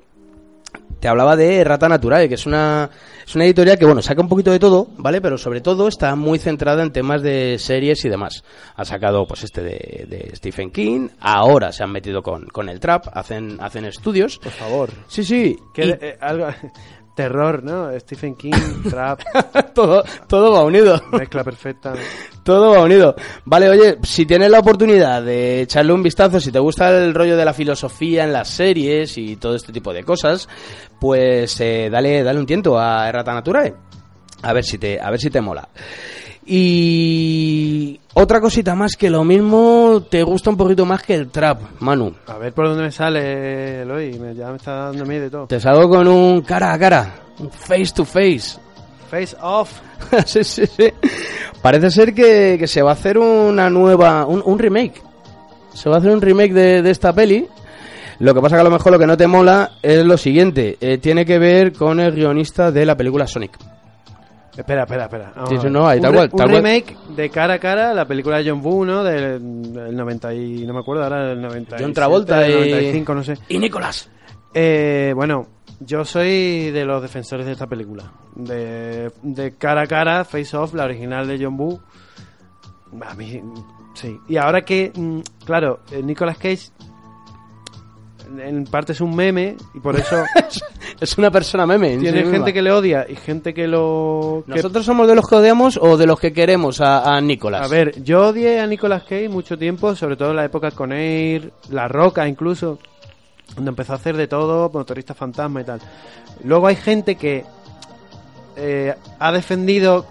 Te 1.00 1.08
hablaba 1.08 1.38
de 1.38 1.64
Rata 1.64 1.88
Naturae, 1.88 2.28
que 2.28 2.36
es 2.36 2.46
una, 2.46 2.90
es 3.32 3.36
una 3.36 3.46
editorial 3.46 3.78
que, 3.80 3.86
bueno, 3.86 4.02
saca 4.02 4.22
un 4.22 4.28
poquito 4.28 4.52
de 4.52 4.60
todo, 4.60 4.88
¿vale? 4.98 5.22
Pero 5.22 5.38
sobre 5.38 5.62
todo 5.62 5.88
está 5.88 6.16
muy 6.18 6.38
centrada 6.38 6.84
en 6.84 6.92
temas 6.92 7.22
de 7.22 7.58
series 7.60 8.04
y 8.04 8.10
demás. 8.10 8.44
Ha 8.76 8.84
sacado, 8.84 9.26
pues, 9.26 9.44
este 9.44 9.62
de, 9.64 10.06
de 10.10 10.36
Stephen 10.36 10.70
King. 10.70 11.08
Ahora 11.22 11.72
se 11.72 11.82
han 11.84 11.92
metido 11.94 12.22
con, 12.22 12.46
con 12.48 12.68
el 12.68 12.82
trap, 12.82 13.06
hacen, 13.14 13.58
hacen 13.62 13.86
estudios. 13.86 14.38
Por 14.38 14.52
favor. 14.52 14.90
Sí, 15.08 15.24
sí. 15.24 15.58
Y- 15.78 15.82
eh, 15.82 16.18
algo... 16.20 16.48
Terror, 17.16 17.64
¿no? 17.64 18.00
Stephen 18.00 18.36
King, 18.36 18.52
trap, 18.90 19.22
todo, 19.74 20.04
todo 20.28 20.52
va 20.52 20.64
unido. 20.64 21.02
mezcla 21.12 21.44
perfecta. 21.44 21.94
Todo 22.44 22.72
va 22.72 22.84
unido. 22.84 23.16
Vale, 23.46 23.70
oye, 23.70 23.98
si 24.04 24.26
tienes 24.26 24.50
la 24.50 24.60
oportunidad 24.60 25.22
de 25.22 25.62
echarle 25.62 25.94
un 25.94 26.02
vistazo, 26.04 26.40
si 26.40 26.52
te 26.52 26.60
gusta 26.60 26.90
el 26.90 27.14
rollo 27.14 27.38
de 27.38 27.46
la 27.46 27.54
filosofía 27.54 28.24
en 28.24 28.34
las 28.34 28.50
series 28.50 29.18
y 29.18 29.36
todo 29.36 29.56
este 29.56 29.72
tipo 29.72 29.94
de 29.94 30.04
cosas, 30.04 30.48
pues 31.00 31.60
eh, 31.62 31.90
dale, 31.92 32.24
dale 32.24 32.40
un 32.40 32.46
tiento 32.46 32.80
a 32.80 33.08
Errata 33.08 33.34
Naturae. 33.34 33.74
A 34.44 34.54
ver 34.54 34.64
si 34.64 34.78
te, 34.80 35.00
a 35.00 35.10
ver 35.12 35.20
si 35.20 35.30
te 35.30 35.40
mola. 35.42 35.70
Y 36.46 38.00
otra 38.14 38.42
cosita 38.42 38.76
más 38.76 38.96
que 38.96 39.10
lo 39.10 39.24
mismo 39.24 40.04
te 40.10 40.24
gusta 40.24 40.50
un 40.50 40.58
poquito 40.58 40.86
más 40.86 41.02
que 41.04 41.16
el 41.16 41.30
trap, 41.30 41.62
Manu. 41.80 42.14
A 42.28 42.38
ver 42.38 42.54
por 42.54 42.68
dónde 42.68 42.84
me 42.84 42.92
sale, 42.92 43.82
Eloy. 43.84 44.12
Ya 44.36 44.50
me 44.50 44.58
está 44.58 44.86
dando 44.86 45.06
miedo 45.06 45.28
y 45.28 45.30
todo. 45.30 45.48
Te 45.48 45.60
salgo 45.60 45.90
con 45.90 46.08
un 46.08 46.42
cara 46.42 46.74
a 46.74 46.80
cara, 46.80 47.16
un 47.40 47.50
face 47.52 47.94
to 47.96 48.06
face. 48.06 48.60
Face 49.10 49.36
off. 49.42 49.80
sí, 50.26 50.44
sí, 50.44 50.66
sí. 50.66 50.90
Parece 51.62 51.92
ser 51.92 52.14
que, 52.14 52.56
que 52.58 52.68
se 52.68 52.82
va 52.82 52.92
a 52.92 52.94
hacer 52.94 53.18
una 53.18 53.70
nueva. 53.70 54.26
Un, 54.26 54.42
un 54.46 54.58
remake. 54.58 55.02
Se 55.74 55.90
va 55.90 55.96
a 55.96 56.00
hacer 56.00 56.12
un 56.12 56.22
remake 56.22 56.54
de, 56.54 56.82
de 56.82 56.92
esta 56.92 57.14
peli. 57.14 57.48
Lo 58.20 58.34
que 58.34 58.42
pasa 58.42 58.56
que 58.56 58.62
a 58.62 58.64
lo 58.66 58.70
mejor 58.72 58.92
lo 58.92 59.00
que 59.00 59.08
no 59.08 59.18
te 59.18 59.26
mola 59.28 59.72
es 59.82 60.06
lo 60.06 60.18
siguiente. 60.18 60.78
eh, 60.80 60.98
tiene 61.00 61.26
que 61.26 61.40
ver 61.40 61.74
con 61.74 62.00
el 62.00 62.14
guionista 62.14 62.72
de 62.72 62.86
la 62.86 62.96
película 62.96 63.26
Sonic. 63.26 63.58
Espera, 64.56 64.84
espera, 64.84 65.04
espera. 65.06 65.32
Vamos 65.36 65.50
Sí, 65.50 65.56
a 65.56 65.60
sí, 65.60 65.64
ver. 65.64 65.72
no, 65.72 65.88
ahí, 65.88 65.98
un 65.98 66.04
tal 66.04 66.12
re- 66.12 66.18
cual, 66.18 66.30
un 66.32 66.38
tal 66.38 66.48
cual. 66.50 66.64
remake 66.64 66.98
de 67.16 67.30
cara 67.30 67.54
a 67.56 67.60
cara, 67.60 67.94
la 67.94 68.06
película 68.06 68.38
de 68.38 68.50
John 68.50 68.62
Woo, 68.64 68.86
¿no? 68.86 69.04
Del, 69.04 69.72
del 69.74 69.96
90 69.96 70.34
y... 70.34 70.66
No 70.66 70.74
me 70.74 70.80
acuerdo 70.80 71.04
ahora, 71.04 71.28
del 71.28 71.42
90 71.42 71.78
John 71.80 71.94
Travolta 71.94 72.48
y- 72.48 72.54
95, 72.54 73.14
no 73.16 73.24
sé. 73.24 73.38
Y 73.50 73.58
Nicolás. 73.60 74.10
Eh, 74.54 75.14
bueno, 75.16 75.48
yo 75.80 76.04
soy 76.04 76.70
de 76.72 76.84
los 76.86 77.02
defensores 77.02 77.46
de 77.46 77.54
esta 77.54 77.68
película. 77.68 78.12
De, 78.36 79.10
de 79.24 79.56
cara 79.58 79.84
a 79.84 79.88
cara, 79.88 80.26
Face 80.26 80.56
Off, 80.58 80.74
la 80.74 80.84
original 80.84 81.26
de 81.28 81.44
John 81.44 81.58
Woo. 81.58 81.80
A 83.08 83.14
mí, 83.14 83.42
sí. 83.94 84.18
Y 84.28 84.36
ahora 84.38 84.62
que, 84.64 84.92
mm, 84.94 85.20
claro, 85.46 85.80
eh, 85.92 86.04
Nicolas 86.04 86.38
Cage 86.38 86.72
en 88.40 88.64
parte 88.66 88.92
es 88.94 89.02
un 89.02 89.16
meme 89.16 89.56
y 89.74 89.80
por 89.80 89.96
eso 89.96 90.24
Es 91.00 91.18
una 91.18 91.32
persona 91.32 91.66
meme. 91.66 91.94
en 91.94 92.00
sí 92.00 92.04
tiene 92.06 92.20
misma. 92.22 92.34
gente 92.38 92.54
que 92.54 92.62
le 92.62 92.72
odia 92.72 93.06
y 93.10 93.16
gente 93.16 93.54
que 93.54 93.68
lo... 93.68 94.44
que- 94.46 94.56
¿Nosotros 94.56 94.86
somos 94.86 95.08
de 95.08 95.16
los 95.16 95.28
que 95.28 95.36
odiamos 95.36 95.78
o 95.82 95.98
de 95.98 96.06
los 96.06 96.20
que 96.20 96.32
queremos 96.32 96.80
a, 96.82 97.16
a 97.16 97.22
Nicolás? 97.22 97.66
A 97.66 97.68
ver, 97.68 98.04
yo 98.04 98.28
odié 98.28 98.60
a 98.60 98.68
Nicolas 98.68 99.04
Cage 99.04 99.28
mucho 99.30 99.58
tiempo, 99.58 99.96
sobre 99.96 100.16
todo 100.16 100.30
en 100.32 100.36
la 100.38 100.46
época 100.46 100.72
con 100.72 100.92
Air, 100.92 101.52
La 101.72 101.88
Roca 101.88 102.28
incluso, 102.28 102.78
donde 103.56 103.70
empezó 103.70 103.94
a 103.94 103.96
hacer 103.96 104.16
de 104.16 104.28
todo, 104.28 104.70
motorista 104.72 105.14
fantasma 105.14 105.62
y 105.62 105.64
tal. 105.64 105.80
Luego 106.44 106.68
hay 106.68 106.76
gente 106.76 107.16
que 107.16 107.44
eh, 108.56 108.94
ha 109.20 109.32
defendido 109.32 110.06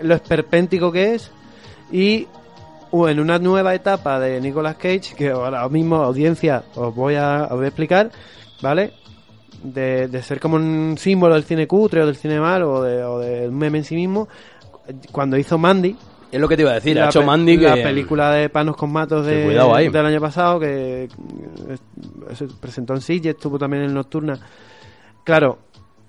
lo 0.00 0.14
esperpéntico 0.14 0.92
que 0.92 1.14
es 1.14 1.30
y 1.90 2.26
en 3.08 3.20
una 3.20 3.38
nueva 3.38 3.74
etapa 3.74 4.18
de 4.18 4.40
Nicolas 4.40 4.76
Cage, 4.76 5.14
que 5.16 5.30
ahora 5.30 5.68
mismo 5.68 5.96
audiencia 5.96 6.64
os 6.74 6.94
voy 6.94 7.14
a, 7.16 7.44
os 7.50 7.56
voy 7.56 7.64
a 7.66 7.68
explicar, 7.68 8.10
¿vale? 8.62 8.92
De, 9.62 10.08
de 10.08 10.22
ser 10.22 10.38
como 10.40 10.56
un 10.56 10.96
símbolo 10.98 11.34
del 11.34 11.44
cine 11.44 11.66
cutre 11.66 12.02
o 12.02 12.06
del 12.06 12.16
cine 12.16 12.38
malo 12.40 12.72
o, 12.74 12.82
de, 12.82 13.02
o 13.04 13.18
del 13.18 13.52
meme 13.52 13.78
en 13.78 13.84
sí 13.84 13.94
mismo, 13.94 14.28
cuando 15.12 15.36
hizo 15.36 15.58
Mandy, 15.58 15.96
Es 16.30 16.40
lo 16.40 16.48
que 16.48 16.56
te 16.56 16.62
iba 16.62 16.72
a 16.72 16.74
decir. 16.74 16.96
la 16.96 17.06
ha 17.06 17.08
hecho 17.08 17.22
Mandy 17.22 17.58
que... 17.58 17.64
la 17.64 17.74
película 17.74 18.30
de 18.32 18.48
Panos 18.48 18.76
con 18.76 18.92
Matos 18.92 19.26
de, 19.26 19.46
del 19.48 20.06
año 20.06 20.20
pasado 20.20 20.60
que 20.60 21.04
eh, 21.04 21.08
se 22.34 22.46
presentó 22.60 22.94
en 22.94 23.00
Sitges, 23.00 23.34
estuvo 23.34 23.58
también 23.58 23.84
en 23.84 23.94
Nocturna. 23.94 24.38
Claro, 25.24 25.58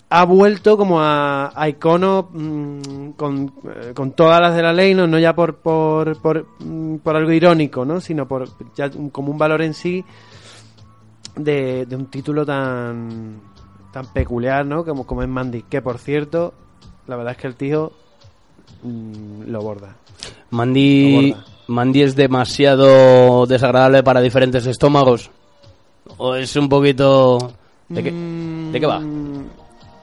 ha 0.09 0.25
vuelto 0.25 0.77
como 0.77 1.01
a, 1.01 1.51
a 1.53 1.67
icono 1.69 2.29
mm, 2.31 3.09
con, 3.11 3.51
eh, 3.65 3.93
con 3.93 4.11
todas 4.11 4.39
las 4.39 4.55
de 4.55 4.61
la 4.61 4.73
ley, 4.73 4.93
no, 4.93 5.05
no 5.07 5.19
ya 5.19 5.35
por 5.35 5.57
por, 5.57 6.21
por, 6.21 6.45
mm, 6.59 6.97
por 6.97 7.15
algo 7.15 7.31
irónico, 7.31 7.83
¿no? 7.83 7.99
sino 7.99 8.27
por 8.27 8.47
ya 8.75 8.89
como 9.11 9.31
un 9.31 9.37
valor 9.37 9.61
en 9.61 9.73
sí 9.73 10.03
de, 11.35 11.85
de 11.85 11.95
un 11.95 12.05
título 12.07 12.45
tan 12.45 13.41
tan 13.91 14.05
peculiar, 14.07 14.65
¿no? 14.65 14.83
Como, 14.85 15.05
como 15.05 15.23
es 15.23 15.29
Mandy, 15.29 15.63
que 15.63 15.81
por 15.81 15.97
cierto, 15.97 16.53
la 17.07 17.15
verdad 17.15 17.33
es 17.33 17.37
que 17.39 17.47
el 17.47 17.55
tío 17.55 17.91
mm, 18.83 19.43
lo 19.47 19.61
borda. 19.61 19.95
Mandy, 20.51 21.11
Lo 21.11 21.21
borda. 21.37 21.45
Mandy 21.67 22.01
es 22.03 22.15
demasiado 22.15 23.45
desagradable 23.45 24.03
para 24.03 24.21
diferentes 24.21 24.65
estómagos. 24.65 25.31
¿O 26.17 26.35
es 26.35 26.55
un 26.55 26.69
poquito... 26.69 27.51
¿De 27.89 28.03
qué, 28.03 28.11
Mm, 28.11 28.71
¿de 28.71 28.79
qué 28.79 28.85
va? 28.85 29.01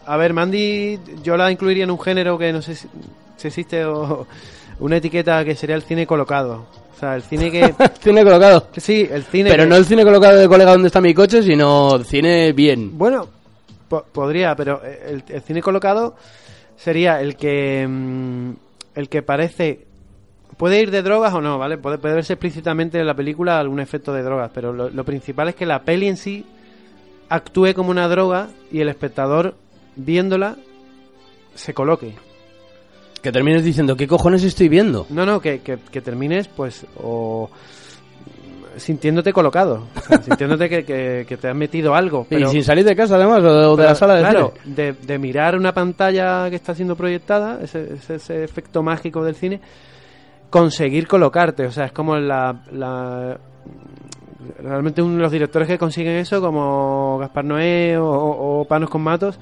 A 0.06 0.16
ver, 0.16 0.32
Mandy, 0.34 0.98
yo 1.22 1.36
la 1.36 1.50
incluiría 1.50 1.84
en 1.84 1.90
un 1.90 2.00
género 2.00 2.36
que 2.38 2.52
no 2.52 2.60
sé 2.62 2.74
si, 2.74 2.88
si 3.36 3.48
existe 3.48 3.84
o 3.84 4.26
una 4.80 4.96
etiqueta 4.96 5.44
que 5.44 5.54
sería 5.54 5.76
el 5.76 5.82
cine 5.82 6.06
colocado. 6.06 6.66
O 6.94 6.98
sea, 6.98 7.16
el 7.16 7.22
cine 7.22 7.50
que... 7.50 7.74
cine 8.00 8.22
colocado. 8.22 8.70
que 8.70 8.80
sí, 8.80 9.08
el 9.10 9.24
cine 9.24 9.50
Pero 9.50 9.64
que- 9.64 9.68
no 9.70 9.76
el 9.76 9.84
cine 9.84 10.04
colocado 10.04 10.36
de 10.38 10.48
colega 10.48 10.72
donde 10.72 10.88
está 10.88 11.00
mi 11.00 11.14
coche, 11.14 11.42
sino 11.42 11.98
cine 12.04 12.52
bien. 12.52 12.96
Bueno, 12.96 13.26
po- 13.88 14.04
podría, 14.12 14.54
pero 14.54 14.80
el, 14.84 15.24
el 15.28 15.42
cine 15.42 15.60
colocado 15.62 16.14
sería 16.76 17.20
el 17.20 17.36
que... 17.36 17.86
mm, 17.88 18.50
el 18.94 19.08
que 19.08 19.22
parece... 19.22 19.86
Puede 20.56 20.80
ir 20.80 20.92
de 20.92 21.02
drogas 21.02 21.34
o 21.34 21.40
no, 21.40 21.58
¿vale? 21.58 21.78
Puede, 21.78 21.98
puede 21.98 22.14
verse 22.14 22.34
explícitamente 22.34 23.00
en 23.00 23.06
la 23.08 23.14
película 23.14 23.58
algún 23.58 23.80
efecto 23.80 24.12
de 24.12 24.22
drogas, 24.22 24.52
pero 24.54 24.72
lo, 24.72 24.88
lo 24.88 25.04
principal 25.04 25.48
es 25.48 25.56
que 25.56 25.66
la 25.66 25.82
peli 25.82 26.06
en 26.06 26.16
sí 26.16 26.46
actúe 27.28 27.74
como 27.74 27.90
una 27.90 28.06
droga 28.06 28.50
y 28.70 28.80
el 28.80 28.88
espectador 28.88 29.56
viéndola 29.96 30.56
se 31.54 31.72
coloque. 31.74 32.14
Que 33.22 33.32
termines 33.32 33.64
diciendo, 33.64 33.96
¿qué 33.96 34.06
cojones 34.06 34.44
estoy 34.44 34.68
viendo? 34.68 35.06
No, 35.08 35.24
no, 35.24 35.40
que, 35.40 35.60
que, 35.60 35.78
que 35.90 36.00
termines, 36.02 36.46
pues, 36.48 36.86
o 37.02 37.48
sintiéndote 38.76 39.32
colocado, 39.32 39.86
o 39.96 40.00
sea, 40.00 40.20
sintiéndote 40.22 40.68
que, 40.68 40.84
que- 40.84 41.24
que 41.28 41.36
te 41.36 41.48
has 41.48 41.56
metido 41.56 41.94
algo. 41.94 42.26
Pero, 42.28 42.48
y 42.48 42.50
sin 42.52 42.64
salir 42.64 42.84
de 42.84 42.94
casa, 42.96 43.14
además, 43.14 43.38
o 43.42 43.42
de, 43.60 43.66
o 43.66 43.76
de 43.76 43.84
la 43.84 43.94
sala 43.94 44.14
de 44.16 44.20
claro, 44.22 44.52
cine. 44.62 44.74
de, 44.74 44.92
de 44.92 45.18
mirar 45.18 45.56
una 45.56 45.72
pantalla 45.72 46.50
que 46.50 46.56
está 46.56 46.74
siendo 46.74 46.96
proyectada, 46.96 47.60
ese, 47.62 47.94
ese, 47.94 48.16
ese 48.16 48.44
efecto 48.44 48.82
mágico 48.82 49.24
del 49.24 49.36
cine, 49.36 49.60
conseguir 50.50 51.06
colocarte, 51.06 51.66
o 51.66 51.72
sea, 51.72 51.86
es 51.86 51.92
como 51.92 52.16
la... 52.16 52.62
la 52.72 53.38
realmente 54.58 55.00
uno 55.00 55.16
de 55.16 55.22
los 55.22 55.32
directores 55.32 55.66
que 55.68 55.78
consiguen 55.78 56.16
eso, 56.16 56.40
como 56.40 57.16
Gaspar 57.18 57.44
Noé 57.46 57.96
o, 57.96 58.06
o- 58.06 58.60
o 58.60 58.64
Panos 58.66 58.90
con 58.90 59.00
Matos. 59.02 59.38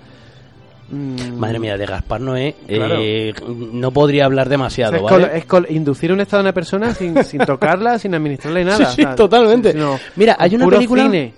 Mm, 0.92 1.38
Madre 1.38 1.58
mía, 1.58 1.76
de 1.76 1.86
Gaspar 1.86 2.20
Noé, 2.20 2.54
Claro. 2.68 2.96
eh, 3.00 3.34
no 3.72 3.90
podría 3.90 4.26
hablar 4.26 4.46
o 4.46 4.50
demasiado, 4.50 4.92
sea, 4.92 4.98
es, 4.98 5.04
¿vale? 5.04 5.24
col- 5.26 5.36
es 5.36 5.44
col- 5.46 5.66
inducir 5.70 6.12
un 6.12 6.20
estado 6.20 6.40
a 6.40 6.44
una 6.44 6.52
persona 6.52 6.94
sin, 6.94 7.24
sin 7.24 7.40
tocarla, 7.40 7.98
sin 7.98 8.14
administrarle 8.14 8.64
nada. 8.64 8.86
Sí, 8.86 8.96
sí, 8.96 9.02
o 9.02 9.06
sea, 9.06 9.14
totalmente. 9.16 9.72
sino 9.72 9.98
Mira, 10.16 10.36
hay 10.38 10.54
una 10.54 10.68
película- 10.68 11.02
cine. 11.04 11.34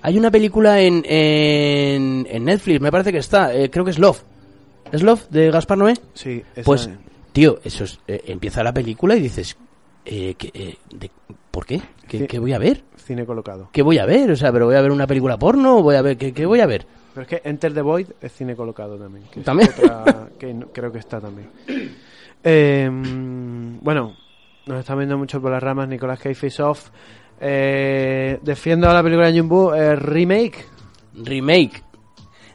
Hay 0.00 0.16
una 0.18 0.30
película 0.30 0.80
en, 0.80 1.02
en, 1.06 2.26
en 2.30 2.44
Netflix, 2.44 2.80
me 2.80 2.90
parece 2.90 3.12
que 3.12 3.18
está, 3.18 3.54
eh, 3.54 3.70
creo 3.70 3.84
que 3.84 3.90
es 3.90 3.98
Love. 3.98 4.22
¿Es 4.90 5.02
Love 5.02 5.28
de 5.30 5.50
Gaspar 5.50 5.78
Noé? 5.78 5.94
Sí, 6.14 6.42
esa 6.54 6.62
Pues, 6.64 6.86
es. 6.86 6.90
tío, 7.32 7.58
eso 7.64 7.84
es, 7.84 7.98
eh, 8.08 8.22
empieza 8.26 8.62
la 8.62 8.72
película 8.72 9.16
y 9.16 9.20
dices, 9.20 9.56
eh, 10.04 10.34
¿qué, 10.38 10.50
eh, 10.54 10.76
de- 10.94 11.10
¿por 11.50 11.66
qué? 11.66 11.80
¿Qué, 12.08 12.26
qué 12.26 12.38
voy 12.38 12.52
a 12.52 12.58
ver? 12.58 12.82
cine 12.96 13.26
colocado. 13.26 13.68
¿Qué 13.72 13.82
voy 13.82 13.98
a 13.98 14.06
ver? 14.06 14.30
O 14.30 14.36
sea, 14.36 14.52
pero 14.52 14.66
voy 14.66 14.76
a 14.76 14.80
ver 14.80 14.90
una 14.92 15.06
película 15.06 15.36
porno, 15.38 15.78
o 15.78 15.82
voy 15.82 15.96
a 15.96 16.02
ver, 16.02 16.16
¿qué, 16.16 16.32
qué 16.32 16.46
voy 16.46 16.60
a 16.60 16.66
ver? 16.66 16.86
Pero 17.14 17.22
es 17.22 17.28
que 17.28 17.42
Enter 17.48 17.74
the 17.74 17.82
Void 17.82 18.06
es 18.20 18.32
cine 18.32 18.56
colocado 18.56 18.96
también. 18.98 19.24
que 19.30 19.40
¿También? 19.40 19.68
otra 19.70 20.28
que 20.38 20.54
no- 20.54 20.68
creo 20.72 20.90
que 20.90 20.98
está 20.98 21.20
también. 21.20 21.50
Eh, 22.44 22.88
bueno, 23.80 24.16
nos 24.66 24.78
está 24.80 24.94
viendo 24.94 25.16
mucho 25.18 25.40
por 25.40 25.50
las 25.52 25.62
ramas 25.62 25.88
Nicolás 25.88 26.18
Cage 26.18 26.34
Face 26.34 26.62
Off. 26.62 26.88
Eh, 27.40 28.38
defiendo 28.42 28.88
a 28.88 28.94
la 28.94 29.02
película 29.02 29.30
de 29.30 29.38
Jumbo 29.38 29.74
eh, 29.74 29.96
remake. 29.96 30.64
Remake. 31.14 31.82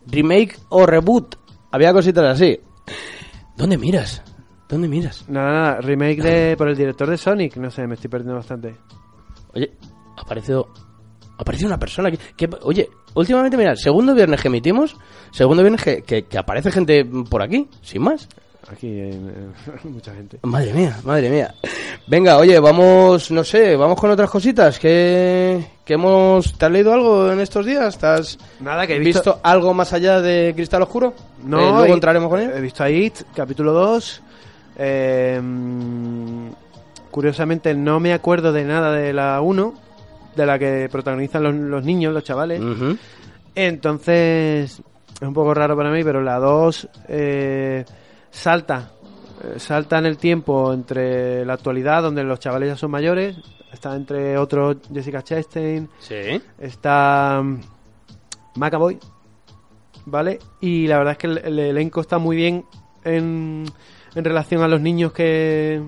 Remake 0.08 0.58
o 0.70 0.86
reboot. 0.86 1.36
Había 1.72 1.94
cositas 1.94 2.24
así. 2.26 2.60
¿Dónde 3.56 3.78
miras? 3.78 4.24
¿Dónde 4.70 4.88
miras? 4.88 5.28
Nada, 5.30 5.52
nada, 5.52 5.82
remake 5.82 6.22
de, 6.22 6.58
por 6.58 6.68
el 6.70 6.76
director 6.78 7.10
de 7.10 7.18
Sonic. 7.18 7.56
No 7.58 7.70
sé, 7.72 7.86
me 7.88 7.96
estoy 7.96 8.10
perdiendo 8.10 8.36
bastante. 8.36 8.76
Oye, 9.54 9.72
ha 10.18 10.22
aparecido, 10.22 10.70
ha 11.38 11.42
aparecido 11.42 11.68
una 11.68 11.80
persona 11.80 12.12
que, 12.12 12.18
que- 12.36 12.50
Oye, 12.64 12.90
últimamente, 13.18 13.58
mira, 13.58 13.76
segundo 13.76 14.14
viernes 14.16 14.42
que 14.42 14.48
emitimos, 14.48 14.96
segundo 15.32 15.62
viernes 15.64 15.82
que, 15.84 16.02
que- 16.04 16.24
que 16.24 16.38
aparece 16.38 16.72
gente 16.72 17.06
por 17.30 17.42
aquí, 17.42 17.68
sin 17.82 18.02
más. 18.04 18.28
Aquí 18.70 18.88
hay 18.88 19.12
eh, 19.12 19.48
mucha 19.86 20.14
gente. 20.14 20.40
Madre 20.44 20.74
mía, 20.74 20.98
madre 21.06 21.30
mía. 21.30 21.54
Venga, 22.06 22.38
oye, 22.38 22.60
vamos, 22.60 23.32
no 23.32 23.44
sé, 23.44 23.78
vamos 23.78 23.98
con 24.00 24.10
otras 24.12 24.30
cositas. 24.30 24.78
que 24.80 25.64
que 25.86 25.94
hemos... 25.94 26.58
¿Te 26.58 26.66
has 26.66 26.72
leído 26.74 26.92
algo 26.94 27.32
en 27.32 27.40
estos 27.40 27.66
días? 27.66 27.98
¿Te 27.98 28.06
has 28.08 28.38
Nada, 28.60 28.86
que 28.86 28.96
he 28.98 29.00
visto, 29.00 29.20
visto... 29.32 29.40
algo 29.42 29.74
más 29.74 29.94
allá 29.94 30.20
de 30.20 30.52
Cristal 30.54 30.82
Oscuro? 30.82 31.14
No, 31.46 31.60
Eh, 31.60 31.72
luego 31.72 31.86
he- 31.86 31.92
entraremos 31.94 32.30
con 32.30 32.42
él. 32.42 32.52
He 32.54 32.60
visto 32.60 32.84
a 32.84 32.90
It, 32.90 33.16
capítulo 33.34 33.72
2. 33.72 34.22
Eh, 34.80 35.42
curiosamente 37.12 37.74
no 37.74 38.00
me 38.00 38.14
acuerdo 38.14 38.52
de 38.52 38.64
nada 38.66 38.92
de 38.92 39.14
la 39.14 39.40
1, 39.42 39.74
de 40.38 40.46
la 40.46 40.58
que 40.58 40.88
protagonizan 40.90 41.44
los, 41.44 41.54
los 41.56 41.84
niños, 41.84 42.14
los 42.14 42.24
chavales. 42.24 42.62
Entonces, 43.56 44.72
es 45.20 45.28
un 45.28 45.34
poco 45.34 45.54
raro 45.54 45.76
para 45.76 45.92
mí, 45.92 46.04
pero 46.04 46.22
la 46.22 46.38
2 46.38 46.90
eh, 47.10 47.86
salta. 48.30 48.92
eh, 49.44 49.60
salta 49.60 49.98
en 49.98 50.06
el 50.06 50.18
tiempo 50.18 50.72
entre 50.74 51.44
la 51.46 51.54
actualidad, 51.54 52.04
donde 52.04 52.24
los 52.24 52.40
chavales 52.40 52.70
ya 52.70 52.78
son 52.78 52.92
mayores. 52.92 53.36
Está 53.74 53.96
entre 53.96 54.38
otros 54.38 54.78
Jessica 54.94 55.22
Chastain, 55.24 55.90
Sí. 56.00 56.42
está 56.60 57.42
mm, 57.44 57.60
Macaboy, 58.56 58.98
¿vale? 60.06 60.40
Y 60.62 60.88
la 60.88 60.98
verdad 61.00 61.12
es 61.14 61.18
que 61.18 61.28
el, 61.28 61.38
el 61.40 61.60
elenco 61.60 62.02
está 62.02 62.18
muy 62.18 62.36
bien 62.38 62.64
en, 63.04 63.66
en 64.16 64.24
relación 64.24 64.62
a 64.64 64.68
los 64.68 64.80
niños 64.82 65.12
que 65.12 65.82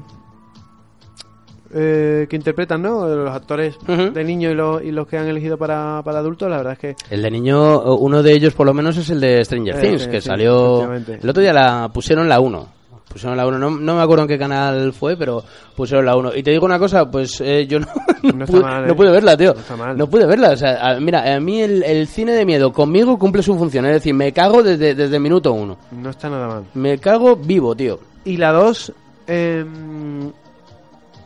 eh, 1.73 2.27
que 2.29 2.35
interpretan, 2.35 2.81
¿no? 2.81 3.07
Los 3.07 3.31
actores 3.33 3.75
de 3.87 4.23
niños 4.23 4.53
y 4.53 4.55
los, 4.55 4.83
y 4.83 4.91
los 4.91 5.07
que 5.07 5.17
han 5.17 5.27
elegido 5.27 5.57
para, 5.57 6.01
para 6.03 6.19
adultos, 6.19 6.49
la 6.49 6.57
verdad 6.57 6.73
es 6.73 6.79
que 6.79 6.95
El 7.13 7.21
de 7.21 7.31
niño, 7.31 7.81
uno 7.95 8.23
de 8.23 8.33
ellos 8.33 8.53
por 8.53 8.65
lo 8.65 8.73
menos 8.73 8.97
es 8.97 9.09
el 9.09 9.19
de 9.19 9.43
Stranger 9.45 9.75
Eh, 9.77 9.79
Things, 9.81 10.07
que 10.07 10.21
sí, 10.21 10.27
salió... 10.27 10.91
El 10.93 11.29
otro 11.29 11.41
día 11.41 11.53
la 11.53 11.89
pusieron 11.93 12.27
la 12.29 12.39
1. 12.39 12.79
Pusieron 13.09 13.35
la 13.37 13.47
1, 13.47 13.57
no, 13.57 13.71
no 13.71 13.95
me 13.95 14.01
acuerdo 14.03 14.21
en 14.23 14.27
qué 14.27 14.37
canal 14.37 14.93
fue, 14.93 15.17
pero 15.17 15.43
pusieron 15.75 16.05
la 16.05 16.15
1. 16.15 16.35
Y 16.35 16.43
te 16.43 16.51
digo 16.51 16.67
una 16.67 16.77
cosa, 16.77 17.09
pues 17.09 17.41
eh, 17.41 17.65
yo 17.67 17.79
no, 17.79 17.87
No 18.21 18.43
está 18.43 18.45
pude, 18.45 18.61
mal, 18.61 18.85
no 18.85 18.93
¿eh? 18.93 18.95
pude 18.95 19.09
verla, 19.09 19.35
tío. 19.35 19.53
No 19.55 19.59
está 19.61 19.75
mal. 19.75 19.97
No 19.97 20.07
pude 20.07 20.25
verla. 20.27 20.49
O 20.51 20.55
sea, 20.55 20.77
a- 20.91 20.99
mira, 20.99 21.33
a 21.35 21.39
mí 21.39 21.59
el, 21.59 21.81
el 21.81 22.05
cine 22.07 22.33
de 22.33 22.45
miedo 22.45 22.71
conmigo 22.71 23.17
cumple 23.17 23.41
su 23.41 23.57
función. 23.57 23.83
Es 23.87 23.93
decir, 23.93 24.13
me 24.13 24.31
cago 24.31 24.61
desde, 24.61 24.93
desde 24.93 25.15
el 25.15 25.21
minuto 25.23 25.53
1. 25.53 25.77
no 25.91 26.09
está 26.11 26.29
nada 26.29 26.47
mal. 26.47 26.63
Me 26.75 26.99
cago 26.99 27.35
vivo, 27.35 27.73
tío. 27.75 27.99
Y 28.25 28.37
la 28.37 28.51
2, 28.51 28.93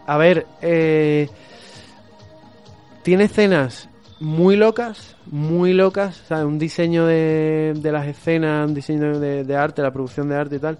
a 0.05 0.17
ver, 0.17 0.47
eh, 0.61 1.29
tiene 3.03 3.25
escenas 3.25 3.89
muy 4.19 4.55
locas, 4.55 5.15
muy 5.25 5.73
locas, 5.73 6.21
o 6.21 6.27
sea, 6.27 6.45
un 6.45 6.57
diseño 6.57 7.05
de, 7.05 7.73
de 7.75 7.91
las 7.91 8.07
escenas, 8.07 8.67
un 8.67 8.73
diseño 8.73 9.19
de, 9.19 9.43
de 9.43 9.55
arte, 9.55 9.81
la 9.81 9.91
producción 9.91 10.29
de 10.29 10.35
arte 10.35 10.55
y 10.55 10.59
tal. 10.59 10.77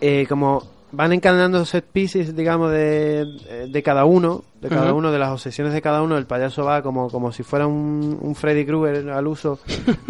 Eh, 0.00 0.26
como 0.28 0.62
van 0.92 1.12
encadenando 1.12 1.64
set 1.64 1.84
pieces, 1.84 2.34
digamos, 2.34 2.70
de, 2.70 3.68
de 3.68 3.82
cada 3.82 4.04
uno, 4.04 4.44
de 4.60 4.68
cada 4.68 4.92
uno, 4.94 5.12
de 5.12 5.18
las 5.18 5.30
obsesiones 5.30 5.72
de 5.72 5.82
cada 5.82 6.02
uno, 6.02 6.16
el 6.16 6.26
payaso 6.26 6.64
va 6.64 6.82
como, 6.82 7.10
como 7.10 7.32
si 7.32 7.42
fuera 7.42 7.66
un, 7.66 8.18
un 8.20 8.34
Freddy 8.34 8.64
Krueger 8.64 9.10
al 9.10 9.26
uso, 9.26 9.58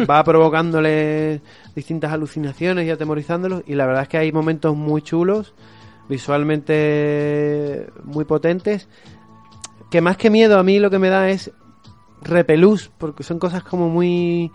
va 0.09 0.23
provocándole 0.23 1.41
distintas 1.75 2.13
alucinaciones 2.13 2.85
y 2.87 2.91
atemorizándolos, 2.91 3.63
y 3.67 3.75
la 3.75 3.85
verdad 3.85 4.03
es 4.03 4.09
que 4.09 4.17
hay 4.17 4.31
momentos 4.31 4.75
muy 4.75 5.01
chulos, 5.01 5.53
visualmente 6.09 7.87
muy 8.03 8.25
potentes, 8.25 8.87
que 9.89 10.01
más 10.01 10.17
que 10.17 10.29
miedo 10.29 10.59
a 10.59 10.63
mí 10.63 10.79
lo 10.79 10.89
que 10.89 10.99
me 10.99 11.09
da 11.09 11.29
es 11.29 11.51
repelús, 12.21 12.91
porque 12.97 13.23
son 13.23 13.39
cosas 13.39 13.63
como 13.63 13.87
muy 13.89 14.51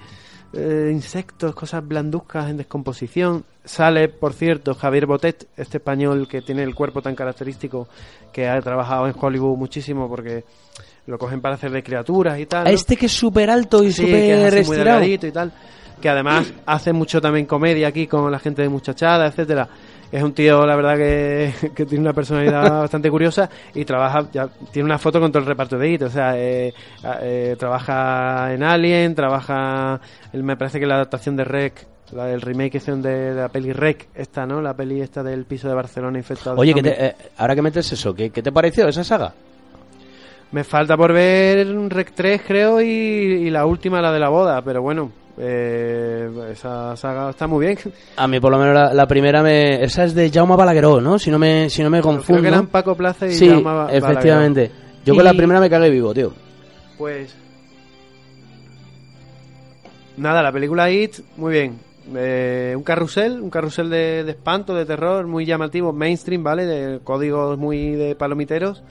eh, 0.52 0.90
insectos, 0.92 1.54
cosas 1.54 1.86
blanduzcas 1.86 2.50
en 2.50 2.56
descomposición. 2.58 3.44
Sale, 3.64 4.08
por 4.08 4.34
cierto, 4.34 4.74
Javier 4.74 5.06
Botet, 5.06 5.48
este 5.56 5.78
español 5.78 6.28
que 6.28 6.42
tiene 6.42 6.62
el 6.62 6.74
cuerpo 6.74 7.00
tan 7.00 7.14
característico, 7.14 7.88
que 8.32 8.48
ha 8.48 8.60
trabajado 8.60 9.06
en 9.06 9.14
Hollywood 9.18 9.56
muchísimo 9.56 10.08
porque 10.08 10.44
lo 11.06 11.18
cogen 11.18 11.40
para 11.40 11.54
hacer 11.54 11.70
de 11.70 11.82
criaturas 11.82 12.38
y 12.38 12.46
tal. 12.46 12.66
Este 12.66 12.96
que 12.96 13.06
es 13.06 13.12
súper 13.12 13.50
alto 13.50 13.82
y 13.82 13.92
Sí, 13.92 14.02
súper 14.02 14.52
muy 14.52 14.60
estirado. 14.60 15.04
y 15.04 15.18
tal. 15.18 15.52
Que 16.04 16.10
además 16.10 16.52
hace 16.66 16.92
mucho 16.92 17.18
también 17.18 17.46
comedia 17.46 17.88
aquí 17.88 18.06
con 18.06 18.30
la 18.30 18.38
gente 18.38 18.60
de 18.60 18.68
muchachada, 18.68 19.26
etcétera. 19.26 19.66
Es 20.12 20.22
un 20.22 20.34
tío, 20.34 20.66
la 20.66 20.76
verdad, 20.76 20.98
que, 20.98 21.50
que 21.74 21.86
tiene 21.86 22.02
una 22.02 22.12
personalidad 22.12 22.80
bastante 22.82 23.10
curiosa 23.10 23.48
y 23.74 23.86
trabaja, 23.86 24.28
ya 24.30 24.46
tiene 24.70 24.84
una 24.84 24.98
foto 24.98 25.18
con 25.18 25.32
todo 25.32 25.40
el 25.40 25.46
reparto 25.48 25.78
de 25.78 25.88
IT. 25.92 26.02
O 26.02 26.10
sea, 26.10 26.38
eh, 26.38 26.74
eh, 27.22 27.56
trabaja 27.58 28.52
en 28.52 28.62
Alien, 28.62 29.14
trabaja, 29.14 29.98
él 30.34 30.42
me 30.42 30.58
parece 30.58 30.78
que 30.78 30.84
la 30.84 30.96
adaptación 30.96 31.36
de 31.36 31.44
Rec, 31.44 31.86
la 32.12 32.26
del 32.26 32.42
remake 32.42 32.74
hicieron 32.76 33.00
de, 33.00 33.32
la 33.32 33.48
peli 33.48 33.72
Rec, 33.72 34.08
esta, 34.14 34.44
¿no? 34.44 34.60
La 34.60 34.74
peli 34.74 35.00
esta 35.00 35.22
del 35.22 35.46
piso 35.46 35.68
de 35.68 35.74
Barcelona 35.74 36.18
infectado. 36.18 36.56
Oye, 36.58 36.74
que 36.74 36.82
te- 36.82 37.02
eh, 37.06 37.14
ahora 37.38 37.54
que 37.54 37.62
metes 37.62 37.90
eso, 37.90 38.14
¿qué, 38.14 38.28
qué 38.28 38.42
te 38.42 38.52
pareció 38.52 38.86
esa 38.86 39.04
saga? 39.04 39.32
Me 40.52 40.64
falta 40.64 40.98
por 40.98 41.14
ver 41.14 41.66
Rec 41.88 42.12
3, 42.14 42.42
creo, 42.46 42.82
y, 42.82 42.84
y 42.84 43.48
la 43.48 43.64
última, 43.64 44.02
la 44.02 44.12
de 44.12 44.20
la 44.20 44.28
boda, 44.28 44.60
pero 44.60 44.82
bueno, 44.82 45.23
eh, 45.38 46.28
esa 46.52 46.96
saga 46.96 47.30
está 47.30 47.46
muy 47.46 47.66
bien. 47.66 47.78
A 48.16 48.26
mí 48.28 48.38
por 48.40 48.50
lo 48.52 48.58
menos 48.58 48.74
la, 48.74 48.94
la 48.94 49.06
primera 49.06 49.42
me... 49.42 49.82
Esa 49.82 50.04
es 50.04 50.14
de 50.14 50.30
Jaume 50.30 50.56
Balagueró, 50.56 51.00
¿no? 51.00 51.18
Si 51.18 51.30
no 51.30 51.38
me, 51.38 51.68
si 51.70 51.82
no 51.82 51.90
me 51.90 52.00
Creo 52.00 52.12
confundo. 52.14 52.42
que 52.42 52.48
eran 52.48 52.66
Paco 52.68 52.94
Plaza 52.96 53.26
y 53.26 53.32
sí, 53.34 53.48
Jaume 53.48 53.62
Ba- 53.62 53.88
efectivamente. 53.92 54.70
Yo 55.04 55.12
Y- 55.14 55.16
con 55.16 55.24
la 55.24 55.34
primera 55.34 55.60
me 55.60 55.68
cagué 55.70 55.90
vivo, 55.90 56.14
tío. 56.14 56.32
Pues. 56.98 57.34
Nada, 60.16 60.42
la 60.42 60.52
película 60.52 60.90
It, 60.90 61.16
muy 61.36 61.52
bien. 61.52 61.78
Eh, 62.14 62.74
un 62.76 62.82
carrusel, 62.82 63.40
un 63.40 63.50
carrusel 63.50 63.90
de, 63.90 64.24
de 64.24 64.30
espanto, 64.30 64.74
de 64.74 64.84
terror, 64.84 65.26
muy 65.26 65.44
llamativo, 65.44 65.92
mainstream, 65.92 66.44
¿vale? 66.44 66.66
De 66.66 67.00
códigos 67.02 67.58
muy 67.58 67.92
de 67.92 68.14
palomiteros. 68.14 68.82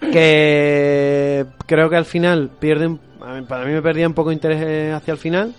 Que 0.00 1.46
creo 1.66 1.90
que 1.90 1.96
al 1.96 2.04
final 2.04 2.50
pierden. 2.58 2.98
Para 3.48 3.64
mí 3.64 3.72
me 3.72 3.82
perdía 3.82 4.06
un 4.06 4.14
poco 4.14 4.30
de 4.30 4.34
interés 4.34 4.62
eh, 4.62 4.92
hacia 4.92 5.12
el 5.12 5.18
final. 5.18 5.54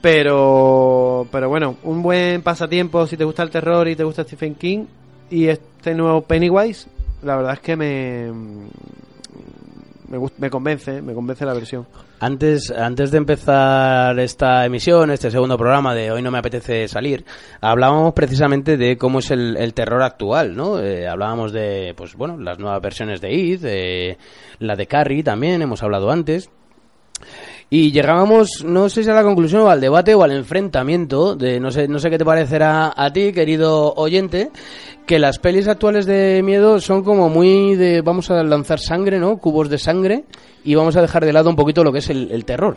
Pero, 0.00 1.28
pero 1.30 1.48
bueno, 1.48 1.76
un 1.82 2.02
buen 2.02 2.42
pasatiempo 2.42 3.06
si 3.06 3.16
te 3.16 3.24
gusta 3.24 3.42
el 3.42 3.50
terror 3.50 3.86
y 3.86 3.96
te 3.96 4.04
gusta 4.04 4.24
Stephen 4.24 4.54
King. 4.54 4.86
Y 5.30 5.46
este 5.46 5.94
nuevo 5.94 6.22
Pennywise, 6.22 6.88
la 7.22 7.36
verdad 7.36 7.52
es 7.54 7.60
que 7.60 7.76
me, 7.76 8.32
me, 10.08 10.18
me 10.38 10.50
convence, 10.50 11.02
me 11.02 11.14
convence 11.14 11.44
la 11.44 11.54
versión. 11.54 11.86
Antes, 12.22 12.70
antes 12.70 13.10
de 13.10 13.16
empezar 13.16 14.18
esta 14.20 14.66
emisión, 14.66 15.10
este 15.10 15.30
segundo 15.30 15.56
programa 15.56 15.94
de 15.94 16.12
Hoy 16.12 16.20
no 16.20 16.30
me 16.30 16.36
apetece 16.36 16.86
salir, 16.86 17.24
hablábamos 17.62 18.12
precisamente 18.12 18.76
de 18.76 18.98
cómo 18.98 19.20
es 19.20 19.30
el, 19.30 19.56
el 19.56 19.72
terror 19.72 20.02
actual, 20.02 20.54
¿no? 20.54 20.78
Eh, 20.78 21.08
hablábamos 21.08 21.50
de, 21.50 21.94
pues 21.96 22.14
bueno, 22.16 22.36
las 22.36 22.58
nuevas 22.58 22.82
versiones 22.82 23.22
de 23.22 23.32
It, 23.32 23.60
de 23.62 24.18
la 24.58 24.76
de 24.76 24.86
Carrie 24.86 25.22
también, 25.22 25.62
hemos 25.62 25.82
hablado 25.82 26.10
antes. 26.10 26.50
Y 27.72 27.92
llegábamos, 27.92 28.64
no 28.64 28.88
sé 28.88 29.04
si 29.04 29.10
a 29.10 29.14
la 29.14 29.22
conclusión 29.22 29.62
o 29.62 29.70
al 29.70 29.80
debate 29.80 30.12
o 30.16 30.24
al 30.24 30.32
enfrentamiento 30.32 31.36
de, 31.36 31.60
no 31.60 31.70
sé, 31.70 31.86
no 31.86 32.00
sé 32.00 32.10
qué 32.10 32.18
te 32.18 32.24
parecerá 32.24 32.92
a 32.96 33.12
ti, 33.12 33.32
querido 33.32 33.94
oyente, 33.94 34.50
que 35.06 35.20
las 35.20 35.38
pelis 35.38 35.68
actuales 35.68 36.04
de 36.04 36.42
miedo 36.42 36.80
son 36.80 37.04
como 37.04 37.28
muy 37.28 37.76
de, 37.76 38.00
vamos 38.00 38.28
a 38.32 38.42
lanzar 38.42 38.80
sangre, 38.80 39.20
¿no? 39.20 39.38
Cubos 39.38 39.70
de 39.70 39.78
sangre 39.78 40.24
y 40.64 40.74
vamos 40.74 40.96
a 40.96 41.02
dejar 41.02 41.24
de 41.24 41.32
lado 41.32 41.48
un 41.48 41.54
poquito 41.54 41.84
lo 41.84 41.92
que 41.92 42.00
es 42.00 42.10
el, 42.10 42.32
el 42.32 42.44
terror. 42.44 42.76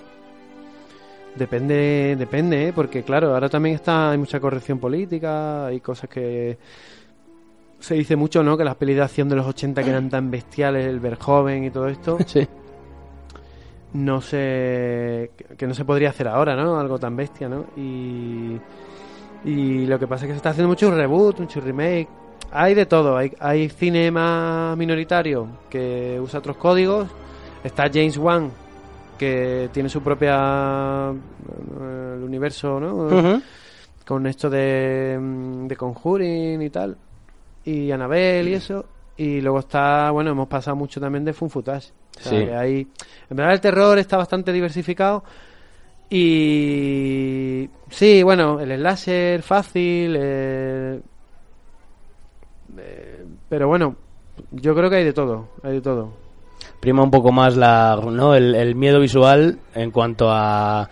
Depende, 1.36 2.16
depende, 2.16 2.68
¿eh? 2.68 2.74
porque 2.74 3.02
claro, 3.02 3.34
ahora 3.34 3.50
también 3.50 3.74
está, 3.74 4.12
hay 4.12 4.20
mucha 4.20 4.40
corrección 4.40 4.78
política, 4.78 5.66
hay 5.66 5.80
cosas 5.80 6.08
que 6.08 6.60
se 7.80 7.96
dice 7.96 8.16
mucho, 8.16 8.44
¿no? 8.44 8.56
Que 8.56 8.64
las 8.64 8.76
pelis 8.76 8.98
de 8.98 9.02
acción 9.02 9.28
de 9.28 9.38
los 9.38 9.48
80 9.48 9.82
que 9.82 9.90
eran 9.90 10.12
tan 10.12 10.30
bestiales, 10.30 10.86
el 10.86 11.00
Verjoven 11.00 11.64
y 11.64 11.72
todo 11.72 11.88
esto, 11.88 12.20
Sí. 12.28 12.48
No 13.94 14.22
se 14.22 15.32
que 15.58 15.68
no 15.68 15.74
se 15.74 15.86
podría 15.86 16.10
hacer 16.10 16.28
ahora, 16.28 16.56
¿no? 16.56 16.80
Algo 16.80 16.98
tan 17.00 17.16
bestia, 17.16 17.48
¿no? 17.48 17.66
Y 17.78 18.58
y 19.46 19.86
lo 19.86 20.00
que 20.00 20.08
pasa 20.08 20.26
es 20.26 20.30
que 20.30 20.34
se 20.34 20.38
está 20.38 20.52
haciendo 20.52 20.70
mucho 20.70 20.90
reboot, 20.90 21.40
mucho 21.40 21.60
remake. 21.60 22.08
Hay 22.52 22.76
de 22.76 22.86
todo, 22.86 23.18
hay, 23.18 23.32
hay 23.40 23.68
cine 23.70 24.10
más 24.12 24.78
minoritario 24.78 25.48
que 25.70 26.20
usa 26.22 26.40
otros 26.40 26.58
códigos. 26.58 27.10
Está 27.64 27.90
James 27.92 28.18
Wan 28.18 28.52
que 29.18 29.70
tiene 29.72 29.90
su 29.90 30.02
propia 30.02 31.12
eh, 31.12 32.14
el 32.18 32.24
universo, 32.24 32.80
¿no? 32.80 33.42
Con 34.06 34.28
esto 34.28 34.50
de, 34.50 35.18
mm, 35.20 35.68
de 35.68 35.76
Conjuring 35.76 36.62
y 36.62 36.70
tal, 36.70 36.98
y 37.64 37.92
Annabelle 37.92 38.50
y 38.50 38.54
eso. 38.54 38.86
Y 39.16 39.42
luego 39.42 39.60
está, 39.60 40.12
bueno, 40.12 40.32
hemos 40.32 40.48
pasado 40.48 40.76
mucho 40.76 41.00
también 41.00 41.24
de 41.26 41.34
Fun 41.34 41.50
Footage. 41.50 41.92
O 42.20 42.22
sea, 42.22 42.32
Sí. 42.40 42.46
que 42.46 42.56
hay, 42.56 42.88
en 43.30 43.38
verdad 43.38 43.54
el 43.54 43.62
terror 43.62 43.98
está 44.00 44.18
bastante 44.18 44.52
diversificado. 44.52 45.24
Y 46.10 47.70
sí, 47.90 48.22
bueno, 48.24 48.60
el 48.60 48.76
slasher 48.78 49.42
fácil. 49.42 50.16
eh, 50.20 51.00
eh, 52.78 53.26
pero 53.50 53.68
bueno, 53.68 53.96
yo 54.52 54.74
creo 54.76 54.90
que 54.90 54.98
hay 54.98 55.04
de 55.06 55.14
todo, 55.14 55.50
hay 55.64 55.74
de 55.74 55.82
todo. 55.82 56.12
Prima 56.80 57.04
un 57.04 57.12
poco 57.12 57.32
más 57.32 57.56
la, 57.56 58.00
¿no? 58.12 58.36
el, 58.36 58.56
el 58.56 58.76
miedo 58.76 59.00
visual 59.00 59.58
en 59.74 59.92
cuanto 59.92 60.30
a, 60.30 60.90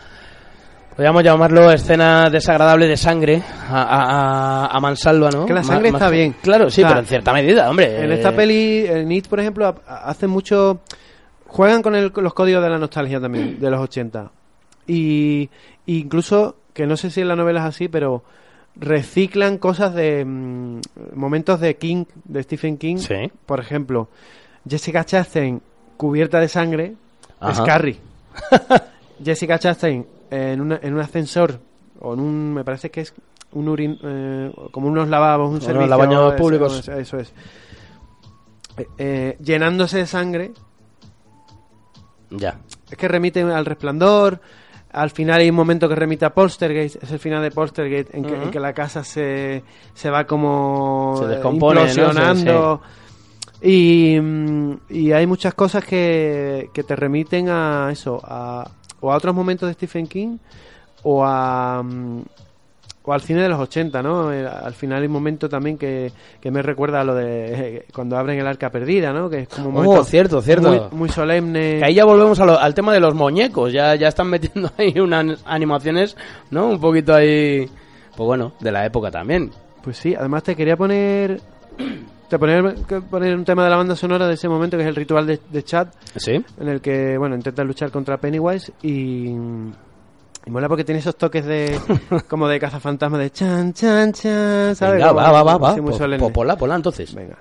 podríamos 0.92 1.24
llamarlo 1.24 1.72
escena 1.72 2.30
desagradable 2.30 2.88
de 2.88 2.98
sangre 2.98 3.42
a, 3.70 4.70
a, 4.72 4.80
mansalva, 4.80 5.30
¿no? 5.32 5.46
Que 5.46 5.54
la 5.54 5.64
sangre 5.64 5.90
está 5.90 6.10
bien. 6.10 6.36
Claro, 6.42 6.70
sí, 6.70 6.82
O 6.82 6.86
sea, 6.86 6.90
pero 6.90 7.00
en 7.02 7.06
cierta 7.08 7.34
medida, 7.34 7.70
hombre. 7.70 8.04
En 8.04 8.12
eh, 8.12 8.16
esta 8.16 8.34
peli, 8.36 8.86
en 8.88 9.12
It, 9.12 9.28
por 9.28 9.40
ejemplo, 9.40 9.68
ha- 9.88 10.10
hacen 10.10 10.30
mucho. 10.30 10.80
Juegan 11.54 11.82
con, 11.82 11.96
el- 11.96 12.12
con 12.14 12.24
los 12.24 12.34
códigos 12.34 12.64
de 12.64 12.70
la 12.70 12.78
nostalgia 12.80 13.20
también, 13.20 13.60
de 13.60 13.70
los 13.70 13.82
80. 13.82 14.32
Y 14.88 15.50
incluso, 15.86 16.56
que 16.74 16.88
no 16.88 16.96
sé 16.96 17.12
si 17.12 17.20
en 17.22 17.28
la 17.28 17.36
novela 17.36 17.60
es 17.60 17.66
así, 17.66 17.88
pero 17.90 18.24
reciclan 18.76 19.58
cosas 19.58 19.94
de. 19.94 20.24
mm, 20.26 20.80
momentos 21.14 21.60
de 21.60 21.76
King, 21.76 22.06
de 22.24 22.44
Stephen 22.44 22.78
King. 22.78 22.98
Sí. 22.98 23.30
Por 23.46 23.60
ejemplo, 23.60 24.08
Jessica 24.68 25.04
Chastain 25.04 25.62
cubierta 25.98 26.40
de 26.40 26.48
sangre 26.48 26.86
es 27.42 27.60
Ajá. 27.60 27.64
Carrie. 27.66 27.98
Jessica 29.24 29.60
Chastain 29.60 30.06
en, 30.30 30.62
una- 30.62 30.80
en 30.82 30.94
un 30.94 31.00
ascensor, 31.02 31.60
o 32.00 32.14
en 32.14 32.22
un. 32.22 32.54
Me 32.54 32.64
parece 32.64 32.90
que 32.90 33.02
es 33.02 33.14
un 33.52 33.68
urin, 33.68 34.00
eh, 34.02 34.52
como 34.72 34.88
unos 34.88 35.10
lavabos, 35.10 35.50
un 35.52 35.60
servicio. 35.62 35.90
eso- 36.30 36.38
públicos. 36.38 36.80
Eso, 36.80 36.94
eso 36.94 37.18
es. 37.18 37.34
Eh, 38.78 38.88
eh, 38.98 39.38
llenándose 39.44 39.98
de 39.98 40.06
sangre. 40.08 40.52
Ya. 42.32 42.60
Es 42.90 42.98
que 42.98 43.08
remite 43.08 43.42
al 43.42 43.66
resplandor. 43.66 44.40
Al 44.92 45.10
final 45.10 45.40
hay 45.40 45.50
un 45.50 45.56
momento 45.56 45.88
que 45.88 45.96
remite 45.96 46.26
a 46.26 46.34
Poltergeist. 46.34 47.02
Es 47.04 47.12
el 47.12 47.20
final 47.20 47.42
de 47.42 47.52
Poltergeist 47.52 48.14
en 48.14 48.24
que, 48.24 48.34
en 48.34 48.52
que 48.52 48.60
la 48.60 48.74
casa 48.74 49.04
se, 49.04 49.64
se 49.94 50.10
va 50.10 50.26
como 50.26 51.16
Se 51.20 51.26
eh, 51.26 51.28
descompone. 51.28 51.82
Y, 53.62 54.20
mm, 54.20 54.74
y 54.90 55.12
hay 55.12 55.28
muchas 55.28 55.54
cosas 55.54 55.86
que, 55.86 56.70
que 56.74 56.84
te 56.84 56.96
remiten 56.96 57.48
a 57.50 57.90
eso, 57.92 58.20
a, 58.24 58.70
o 59.00 59.12
a 59.12 59.16
otros 59.16 59.36
momentos 59.36 59.70
de 59.70 59.74
Stephen 59.74 60.08
King 60.08 60.38
o 61.04 61.24
a 61.24 61.84
mm, 61.84 62.24
o 63.04 63.14
al 63.14 63.22
cine 63.22 63.42
de 63.42 63.50
los 63.50 63.60
80, 63.60 64.02
¿no? 64.04 64.32
Eh, 64.32 64.46
Al 64.48 64.74
final 64.74 65.02
hay 65.02 65.08
un 65.08 65.14
momento 65.14 65.50
también 65.50 65.78
que, 65.78 66.12
que 66.40 66.52
me 66.52 66.62
recuerda 66.62 67.02
a 67.02 67.04
lo 67.04 67.16
de 67.16 67.78
eh, 67.78 67.86
cuando 67.94 68.16
abren 68.18 68.38
el 68.40 68.46
arca 68.46 68.70
perdida, 68.70 69.12
¿no? 69.12 69.30
Que 69.30 69.40
es 69.40 69.48
como 69.48 69.70
un 69.70 69.76
Oh, 69.78 69.82
momento 69.84 70.04
cierto, 70.04 70.42
cierto. 70.42 70.68
Muy, 70.70 71.00
muy 71.00 71.10
solemne. 71.10 71.80
Que 71.80 71.86
ahí 71.86 71.96
ya 71.96 72.06
volvemos 72.06 72.40
a 72.40 72.46
lo- 72.46 72.60
al 72.60 72.74
tema 72.76 72.94
de 72.94 73.00
los 73.00 73.16
muñecos, 73.16 73.74
ya, 73.74 73.96
ya 73.96 74.08
están 74.10 74.28
metiendo 74.30 74.70
ahí 74.78 75.00
unas 75.00 75.42
animaciones, 75.46 76.16
¿no? 76.52 76.68
Un 76.68 76.80
poquito 76.80 77.16
ahí, 77.16 77.66
pues 78.16 78.28
bueno, 78.28 78.54
de 78.60 78.72
la 78.72 78.86
época 78.86 79.10
también. 79.10 79.50
Pues 79.84 79.98
sí, 79.98 80.14
además 80.14 80.44
te 80.44 80.56
quería 80.56 80.78
poner 80.78 81.42
te 82.30 82.38
poner, 82.40 82.76
poner 83.10 83.36
un 83.36 83.44
tema 83.44 83.64
de 83.64 83.70
la 83.72 83.78
banda 83.78 83.96
sonora 83.96 84.28
de 84.28 84.36
ese 84.36 84.48
momento 84.48 84.78
que 84.78 84.84
es 84.84 84.90
el 84.90 84.96
ritual 84.96 85.26
de, 85.28 85.40
de 85.50 85.64
Chad 85.64 85.88
¿Sí? 86.16 86.34
en 86.60 86.68
el 86.70 86.80
que 86.80 87.18
bueno 87.18 87.36
intenta 87.36 87.62
luchar 87.64 87.92
contra 87.92 88.18
Pennywise 88.18 88.72
y, 88.84 89.36
y 90.46 90.50
mola 90.52 90.68
porque 90.68 90.84
tiene 90.84 91.00
esos 91.00 91.16
toques 91.18 91.46
de 91.46 91.80
como 92.28 92.48
de 92.48 92.60
cazafantasma 92.60 93.18
de 93.18 93.32
chan 93.32 93.74
chan 93.74 94.12
chan 94.14 94.76
¿sabes? 94.76 94.96
Venga, 94.96 95.12
va, 95.12 95.32
va, 95.32 95.44
va, 95.44 95.58
va. 95.58 95.98
solemne. 95.98 96.28
po- 96.28 96.34
Pola, 96.34 96.56
pola, 96.58 96.76
entonces. 96.76 97.14
venga 97.14 97.38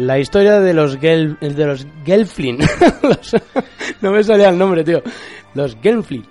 La 0.00 0.18
historia 0.18 0.60
de 0.60 0.72
los 0.74 0.98
Gel, 0.98 1.36
de 1.40 1.66
los 1.66 1.86
Gelflin. 2.04 2.58
Los- 3.02 3.36
no 4.00 4.10
me 4.12 4.22
salía 4.24 4.48
el 4.48 4.58
nombre, 4.58 4.82
tío. 4.84 5.02
Los 5.54 5.76
Gelflin. 5.82 6.24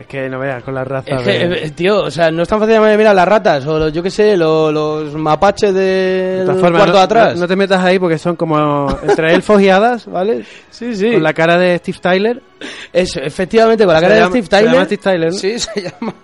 Es 0.00 0.06
que 0.06 0.28
no 0.28 0.38
veas 0.38 0.62
con 0.62 0.74
la 0.74 0.84
raza 0.84 1.16
Es 1.16 1.22
que, 1.22 1.48
de... 1.48 1.64
eh, 1.66 1.70
tío, 1.72 2.02
o 2.04 2.10
sea, 2.10 2.30
no 2.30 2.44
es 2.44 2.48
tan 2.48 2.60
fácil 2.60 2.80
de 2.80 2.96
mirar 2.96 3.16
las 3.16 3.26
ratas 3.26 3.66
o 3.66 3.78
los, 3.80 3.92
yo 3.92 4.00
qué 4.00 4.10
sé, 4.10 4.36
lo- 4.36 4.70
los 4.70 5.12
mapaches 5.14 5.74
De 5.74 6.44
del 6.46 6.46
formas, 6.60 6.70
cuarto 6.82 6.92
no, 6.92 6.98
de 6.98 7.04
atrás. 7.04 7.34
no- 7.34 7.40
no 7.40 7.48
te 7.48 7.56
metas 7.56 7.82
ahí 7.84 7.98
porque 7.98 8.16
son 8.16 8.36
como 8.36 8.86
entre 9.02 9.34
elfos 9.34 9.60
y 9.60 9.68
hadas, 9.68 10.06
¿vale? 10.06 10.44
sí, 10.70 10.94
sí. 10.94 11.12
Con 11.14 11.22
la 11.24 11.34
cara 11.34 11.58
de 11.58 11.76
Steve 11.78 11.98
Tyler. 12.00 12.42
Eso, 12.92 13.18
efectivamente, 13.20 13.84
con 13.84 13.92
la 13.94 14.00
Se 14.00 14.06
cara 14.06 14.14
de 14.20 14.26
Steve 14.28 14.42
se 14.44 14.48
Tyler. 14.48 14.72
llama 14.72 14.84
Steve 14.84 15.02
Tyler, 15.02 15.32
¿no? 15.32 15.38
Sí, 15.38 15.58
se 15.58 15.80
llama. 15.82 16.14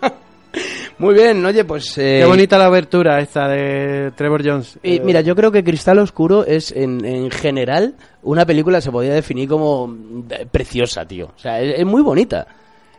Muy 0.98 1.14
bien, 1.14 1.44
oye, 1.44 1.64
pues. 1.64 1.98
eh, 1.98 2.18
Qué 2.20 2.24
bonita 2.26 2.56
la 2.56 2.66
abertura 2.66 3.18
esta 3.20 3.48
de 3.48 4.12
Trevor 4.14 4.42
Jones. 4.46 4.78
Y 4.82 4.96
Eh, 4.96 5.02
mira, 5.04 5.20
yo 5.22 5.34
creo 5.34 5.50
que 5.50 5.64
Cristal 5.64 5.98
Oscuro 5.98 6.44
es, 6.46 6.70
en, 6.70 7.04
en 7.04 7.30
general, 7.30 7.94
una 8.22 8.46
película 8.46 8.80
se 8.80 8.92
podría 8.92 9.12
definir 9.14 9.48
como 9.48 9.92
eh, 10.30 10.46
preciosa, 10.50 11.04
tío. 11.04 11.32
O 11.34 11.38
sea, 11.38 11.60
es, 11.60 11.80
es 11.80 11.84
muy 11.86 12.00
bonita. 12.02 12.46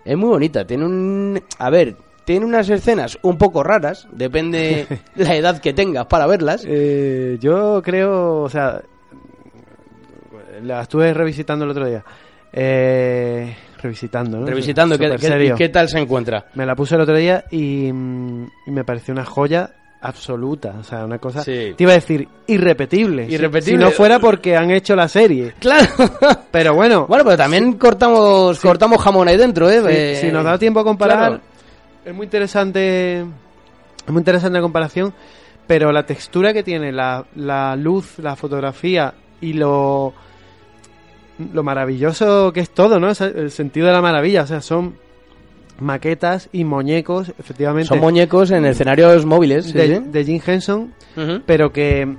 Es 0.04 0.18
muy 0.18 0.30
bonita. 0.30 0.68
Tiene 0.68 0.86
un. 0.86 1.42
A 1.58 1.70
ver, 1.70 1.96
tiene 2.26 2.46
unas 2.46 2.70
escenas 2.70 3.18
un 3.22 3.38
poco 3.38 3.64
raras. 3.64 4.08
Depende 4.12 4.86
la 5.16 5.36
edad 5.36 5.60
que 5.62 5.74
tengas 5.74 6.06
para 6.08 6.28
verlas. 6.28 6.64
eh, 6.68 7.38
yo 7.40 7.82
creo, 7.82 8.42
o 8.44 8.50
sea, 8.50 8.82
la 10.64 10.82
estuve 10.82 11.14
revisitando 11.14 11.66
el 11.66 11.72
otro 11.72 11.88
día. 11.88 12.04
Eh, 12.52 13.56
revisitando, 13.86 14.40
¿no? 14.40 14.46
Revisitando, 14.46 14.98
¿qué, 14.98 15.70
tal 15.70 15.88
se 15.90 16.00
encuentra? 16.00 16.48
Me 16.56 16.66
la 16.66 16.76
puse 16.76 16.96
el 16.96 17.02
otro 17.02 17.16
día 17.16 17.46
y, 17.52 17.92
mm, 17.92 18.48
y 18.68 18.72
me 18.72 18.84
pareció 18.84 19.14
una 19.14 19.26
joya 19.26 19.72
absoluta. 20.06 20.76
O 20.80 20.84
sea, 20.84 21.06
una 21.06 21.18
cosa. 21.18 21.44
Sí. 21.44 21.74
Te 21.76 21.84
iba 21.84 21.92
a 21.92 21.96
decir 21.96 22.28
irrepetible. 22.48 23.28
Irrepetible. 23.30 23.78
Si 23.78 23.84
no 23.84 23.92
fuera 23.92 24.20
porque 24.20 24.56
han 24.56 24.72
hecho 24.72 24.96
la 24.96 25.08
serie. 25.08 25.54
Claro. 25.60 25.88
Pero 26.52 26.74
bueno, 26.74 27.06
bueno, 27.08 27.24
pero 27.26 27.36
también 27.36 27.74
cortamos 27.74 28.60
cortamos 28.62 29.02
jamón 29.02 29.28
ahí 29.28 29.36
dentro, 29.36 29.70
¿eh? 29.70 29.82
si, 29.82 29.88
Eh, 29.90 30.18
si 30.22 30.32
nos 30.32 30.46
da 30.46 30.58
tiempo 30.58 30.80
a 30.80 30.84
comparar, 30.86 31.18
claro. 31.18 31.42
es 32.06 32.14
muy 32.14 32.26
interesante. 32.26 33.20
Es 33.20 34.10
muy 34.10 34.20
interesante 34.20 34.58
la 34.58 34.62
comparación. 34.62 35.14
Pero 35.68 35.92
la 35.92 36.06
textura 36.06 36.54
que 36.54 36.64
tiene, 36.64 36.92
la, 36.92 37.26
la 37.36 37.76
luz, 37.76 38.20
la 38.20 38.36
fotografía 38.36 39.14
y 39.42 39.54
lo. 39.54 40.14
Lo 41.54 41.64
maravilloso 41.64 42.52
que 42.54 42.62
es 42.62 42.70
todo, 42.70 43.00
¿no? 43.00 43.10
El 43.10 43.52
sentido 43.52 43.88
de 43.88 43.94
la 43.94 44.02
maravilla. 44.02 44.44
O 44.44 44.48
sea, 44.48 44.62
son 44.62 44.96
maquetas 45.80 46.48
y 46.54 46.64
muñecos, 46.64 47.34
efectivamente. 47.38 47.90
Son 47.90 48.00
muñecos 48.00 48.52
en 48.52 48.66
escenarios 48.66 49.26
móviles. 49.26 49.74
de, 49.74 49.98
sí. 49.98 50.04
de 50.08 50.24
Jim 50.24 50.42
Henson, 50.46 50.94
pero 51.46 51.72
que, 51.74 52.16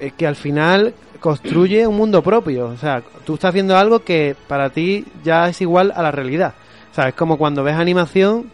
eh, 0.00 0.12
que 0.16 0.26
al 0.26 0.36
final 0.36 0.92
construye 1.20 1.86
un 1.86 1.96
mundo 1.96 2.22
propio. 2.22 2.66
O 2.66 2.76
sea, 2.76 3.02
tú 3.24 3.34
estás 3.34 3.54
viendo 3.54 3.76
algo 3.78 4.00
que 4.00 4.36
para 4.48 4.68
ti 4.70 5.06
ya 5.24 5.48
es 5.48 5.60
igual 5.62 5.92
a 5.96 6.02
la 6.02 6.10
realidad. 6.10 6.52
O 6.90 6.94
sea, 6.94 7.08
es 7.08 7.14
como 7.14 7.38
cuando 7.38 7.62
ves 7.64 7.76
animación, 7.76 8.50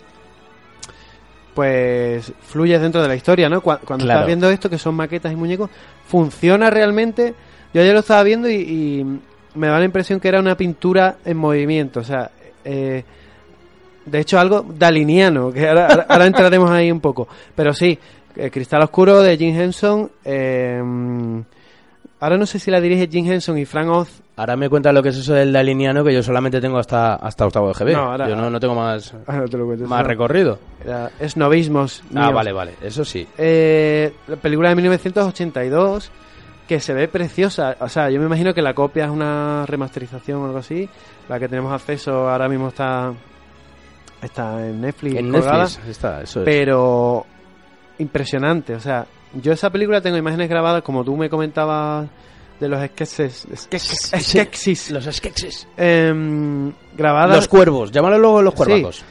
pues 1.55 2.33
fluyes 2.43 2.81
dentro 2.81 3.03
de 3.03 3.09
la 3.09 3.17
historia, 3.17 3.49
¿no? 3.49 3.61
Cu- 3.61 3.79
Cuando 3.85 4.05
Claro. 4.05 4.21
estás 4.21 4.27
viendo 4.27 4.51
esto, 4.51 4.71
que 4.71 4.79
son 4.79 4.95
maquetas 4.95 5.33
y 5.33 5.37
muñecos, 5.37 5.71
funciona 6.07 6.71
realmente. 6.71 7.35
Yo 7.75 7.81
ayer 7.83 7.93
lo 7.95 8.01
estaba 8.01 8.23
viendo 8.23 8.49
y, 8.49 8.55
y 8.55 9.21
me 9.59 9.67
da 9.69 9.79
la 9.79 9.85
impresión 9.85 10.21
que 10.21 10.29
era 10.29 10.41
una 10.41 10.57
pintura 10.57 11.17
en 11.25 11.37
movimiento. 11.37 12.01
O 12.01 12.05
sea, 12.05 12.31
eh, 12.65 13.05
de 14.07 14.19
hecho 14.21 14.39
algo 14.39 14.65
daliniano, 14.67 15.53
que 15.53 15.69
ahora, 15.69 15.87
ahora- 15.89 16.07
ahora 16.09 16.27
entraremos 16.27 16.71
ahí 16.71 16.91
un 16.91 17.01
poco. 17.01 17.29
Pero 17.55 17.75
sí, 17.75 17.99
eh, 18.37 18.51
Cristal 18.51 18.83
Oscuro 18.83 19.21
de 19.23 19.37
Jim 19.37 19.55
Henson. 19.59 20.11
eh, 20.25 20.81
ahora 22.21 22.37
no 22.39 22.47
sé 22.47 22.59
si 22.59 22.71
la 22.71 22.81
dirige 22.81 23.07
Jim 23.09 23.31
Henson 23.31 23.59
y 23.59 23.65
Frank 23.65 23.89
Oz. 23.91 24.23
Ahora 24.37 24.57
me 24.57 24.69
cuentas 24.69 24.95
lo 24.95 25.03
que 25.03 25.09
es 25.09 25.17
eso 25.17 25.35
del 25.35 25.53
daliniano, 25.53 26.05
que 26.05 26.15
yo 26.15 26.23
solamente 26.23 26.61
tengo 26.61 26.79
hasta, 26.79 27.17
hasta 27.17 27.45
octavo 27.47 27.69
de 27.69 27.75
GB. 27.75 27.93
No, 27.93 28.11
ahora- 28.13 28.29
yo 28.29 28.37
no, 28.37 28.49
no 28.49 28.61
tengo 28.61 28.75
más, 28.77 29.13
Ah, 29.27 29.37
no 29.39 29.49
te 29.49 29.57
lo 29.59 29.67
cuento, 29.67 29.87
más 29.87 30.07
recorrido. 30.07 30.59
Era- 30.85 31.11
es 31.19 31.37
novismos. 31.37 32.03
Ah, 32.15 32.21
míos. 32.23 32.35
vale, 32.35 32.53
vale, 32.53 32.73
eso 32.83 33.05
sí. 33.05 33.27
Eh, 33.37 34.13
la 34.29 34.37
película 34.37 34.69
de 34.71 34.77
1982 34.77 36.11
que 36.69 36.79
se 36.81 36.93
ve 36.93 37.09
preciosa. 37.09 37.77
O 37.81 37.89
sea, 37.89 38.11
yo 38.11 38.21
me 38.21 38.27
imagino 38.27 38.53
que 38.55 38.63
la 38.63 38.75
copia 38.75 39.07
es 39.07 39.11
una 39.11 39.65
remasterización 39.67 40.43
o 40.43 40.47
algo 40.47 40.59
así. 40.59 40.89
La 41.29 41.41
que 41.41 41.49
tenemos 41.49 41.73
acceso 41.73 42.29
ahora 42.29 42.49
mismo 42.49 42.69
está 42.69 43.13
está 44.23 44.67
en 44.67 44.81
Netflix. 44.81 45.17
En 45.17 45.33
colgada. 45.33 45.65
Netflix 45.65 45.89
está, 45.89 46.23
eso 46.23 46.41
es. 46.41 46.45
pero 46.45 47.25
impresionante. 47.99 48.75
O 48.75 48.81
sea, 48.81 49.07
yo 49.35 49.53
esa 49.53 49.71
película 49.71 50.01
tengo 50.01 50.17
imágenes 50.17 50.49
grabadas, 50.49 50.83
como 50.83 51.05
tú 51.05 51.17
me 51.17 51.29
comentabas 51.31 52.09
de 52.61 52.69
los 52.69 52.85
sketches, 52.87 53.47
sketches, 53.57 54.11
sketches, 54.19 54.91
Los 54.91 55.05
sketches. 55.05 55.69
em, 55.77 56.73
grabadas 56.97 57.37
Los 57.37 57.49
cuervos, 57.49 57.93
llámalo 57.93 58.19
luego 58.19 58.43
los 58.43 58.55
cuervacos. 58.55 59.05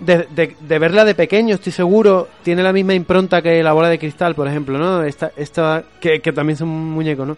De, 0.00 0.26
de- 0.34 0.56
de 0.60 0.78
verla 0.78 1.04
de 1.04 1.14
pequeño, 1.14 1.54
estoy 1.54 1.72
seguro, 1.72 2.28
tiene 2.42 2.62
la 2.62 2.72
misma 2.72 2.94
impronta 2.94 3.42
que 3.42 3.62
la 3.62 3.72
bola 3.72 3.88
de 3.88 3.98
cristal, 3.98 4.34
por 4.34 4.48
ejemplo, 4.48 4.78
¿no? 4.78 5.02
Esta, 5.04 5.30
esta 5.36 5.82
que, 6.00 6.20
que 6.20 6.32
también 6.32 6.56
son 6.56 6.68
muñecos, 6.68 7.26
¿no? 7.26 7.36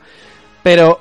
Pero 0.62 1.00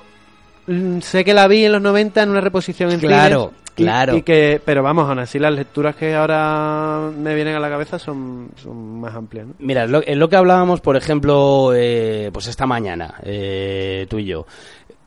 mm, 0.67 0.99
sé 0.99 1.23
que 1.23 1.33
la 1.33 1.47
vi 1.47 1.65
en 1.65 1.71
los 1.73 1.81
90 1.81 2.23
en 2.23 2.29
una 2.29 2.41
reposición 2.41 2.91
en 2.91 2.99
Claro, 2.99 3.51
cines 3.51 3.61
claro. 3.73 4.17
Y 4.17 4.21
que, 4.23 4.61
pero 4.63 4.83
vamos, 4.83 5.07
aún 5.07 5.19
así 5.19 5.39
las 5.39 5.53
lecturas 5.53 5.95
que 5.95 6.13
ahora 6.13 7.09
me 7.17 7.33
vienen 7.35 7.55
a 7.55 7.59
la 7.59 7.69
cabeza 7.69 7.97
son, 7.97 8.49
son 8.61 8.99
más 8.99 9.15
amplias, 9.15 9.47
¿no? 9.47 9.53
Mira, 9.59 9.85
es 9.85 9.89
lo, 9.89 10.01
es 10.01 10.17
lo 10.17 10.29
que 10.29 10.35
hablábamos, 10.35 10.81
por 10.81 10.97
ejemplo, 10.97 11.71
eh, 11.73 12.29
pues 12.33 12.47
esta 12.47 12.65
mañana, 12.67 13.15
eh, 13.23 14.05
tú 14.09 14.19
y 14.19 14.25
yo, 14.25 14.45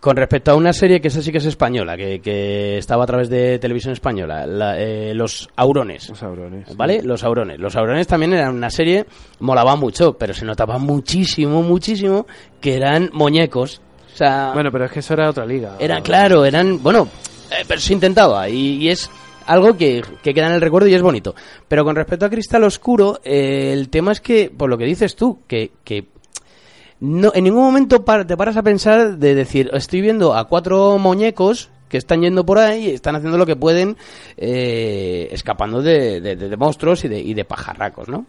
con 0.04 0.16
respecto 0.18 0.50
a 0.50 0.54
una 0.54 0.74
serie 0.74 1.00
que 1.00 1.08
esa 1.08 1.22
sí 1.22 1.32
que 1.32 1.38
es 1.38 1.46
española, 1.46 1.96
que, 1.96 2.20
que 2.20 2.76
estaba 2.76 3.04
a 3.04 3.06
través 3.06 3.30
de 3.30 3.58
televisión 3.58 3.94
española, 3.94 4.46
la, 4.46 4.78
eh, 4.78 5.14
Los 5.14 5.48
Aurones. 5.56 6.10
Los 6.10 6.22
aurones. 6.22 6.76
¿Vale? 6.76 7.00
Los 7.02 7.24
Aurones. 7.24 7.58
Los 7.58 7.74
Aurones 7.74 8.06
también 8.06 8.34
eran 8.34 8.54
una 8.54 8.68
serie, 8.68 9.06
molaba 9.40 9.76
mucho, 9.76 10.12
pero 10.18 10.34
se 10.34 10.44
notaba 10.44 10.76
muchísimo, 10.76 11.62
muchísimo 11.62 12.26
que 12.60 12.76
eran 12.76 13.08
muñecos. 13.14 13.80
O 14.12 14.16
sea, 14.18 14.50
Bueno, 14.52 14.70
pero 14.70 14.84
es 14.84 14.92
que 14.92 14.98
eso 14.98 15.14
era 15.14 15.30
otra 15.30 15.46
liga. 15.46 15.76
era 15.78 16.02
claro, 16.02 16.44
eran, 16.44 16.82
bueno, 16.82 17.08
eh, 17.50 17.64
pero 17.66 17.80
se 17.80 17.94
intentaba 17.94 18.46
y, 18.50 18.76
y 18.82 18.90
es 18.90 19.10
algo 19.46 19.74
que, 19.74 20.04
que 20.22 20.34
queda 20.34 20.48
en 20.48 20.52
el 20.52 20.60
recuerdo 20.60 20.86
y 20.86 20.92
es 20.92 21.00
bonito. 21.00 21.34
Pero 21.66 21.82
con 21.82 21.96
respecto 21.96 22.26
a 22.26 22.28
Cristal 22.28 22.64
Oscuro, 22.64 23.20
eh, 23.24 23.70
el 23.72 23.88
tema 23.88 24.12
es 24.12 24.20
que, 24.20 24.52
por 24.54 24.68
lo 24.68 24.76
que 24.76 24.84
dices 24.84 25.16
tú, 25.16 25.40
que, 25.48 25.72
que 25.82 26.08
no, 27.00 27.32
en 27.34 27.44
ningún 27.44 27.62
momento 27.64 28.00
te 28.02 28.36
paras 28.36 28.56
a 28.56 28.62
pensar 28.62 29.18
de 29.18 29.34
decir, 29.34 29.70
estoy 29.72 30.00
viendo 30.00 30.34
a 30.34 30.44
cuatro 30.48 30.98
muñecos 30.98 31.70
que 31.88 31.98
están 31.98 32.22
yendo 32.22 32.44
por 32.44 32.58
ahí 32.58 32.86
y 32.88 32.90
están 32.90 33.14
haciendo 33.16 33.38
lo 33.38 33.46
que 33.46 33.56
pueden, 33.56 33.96
eh, 34.36 35.28
escapando 35.30 35.82
de, 35.82 36.20
de- 36.20 36.56
monstruos 36.56 37.04
y 37.04 37.08
de, 37.08 37.20
y 37.20 37.34
de 37.34 37.44
pajarracos, 37.44 38.08
¿no? 38.08 38.26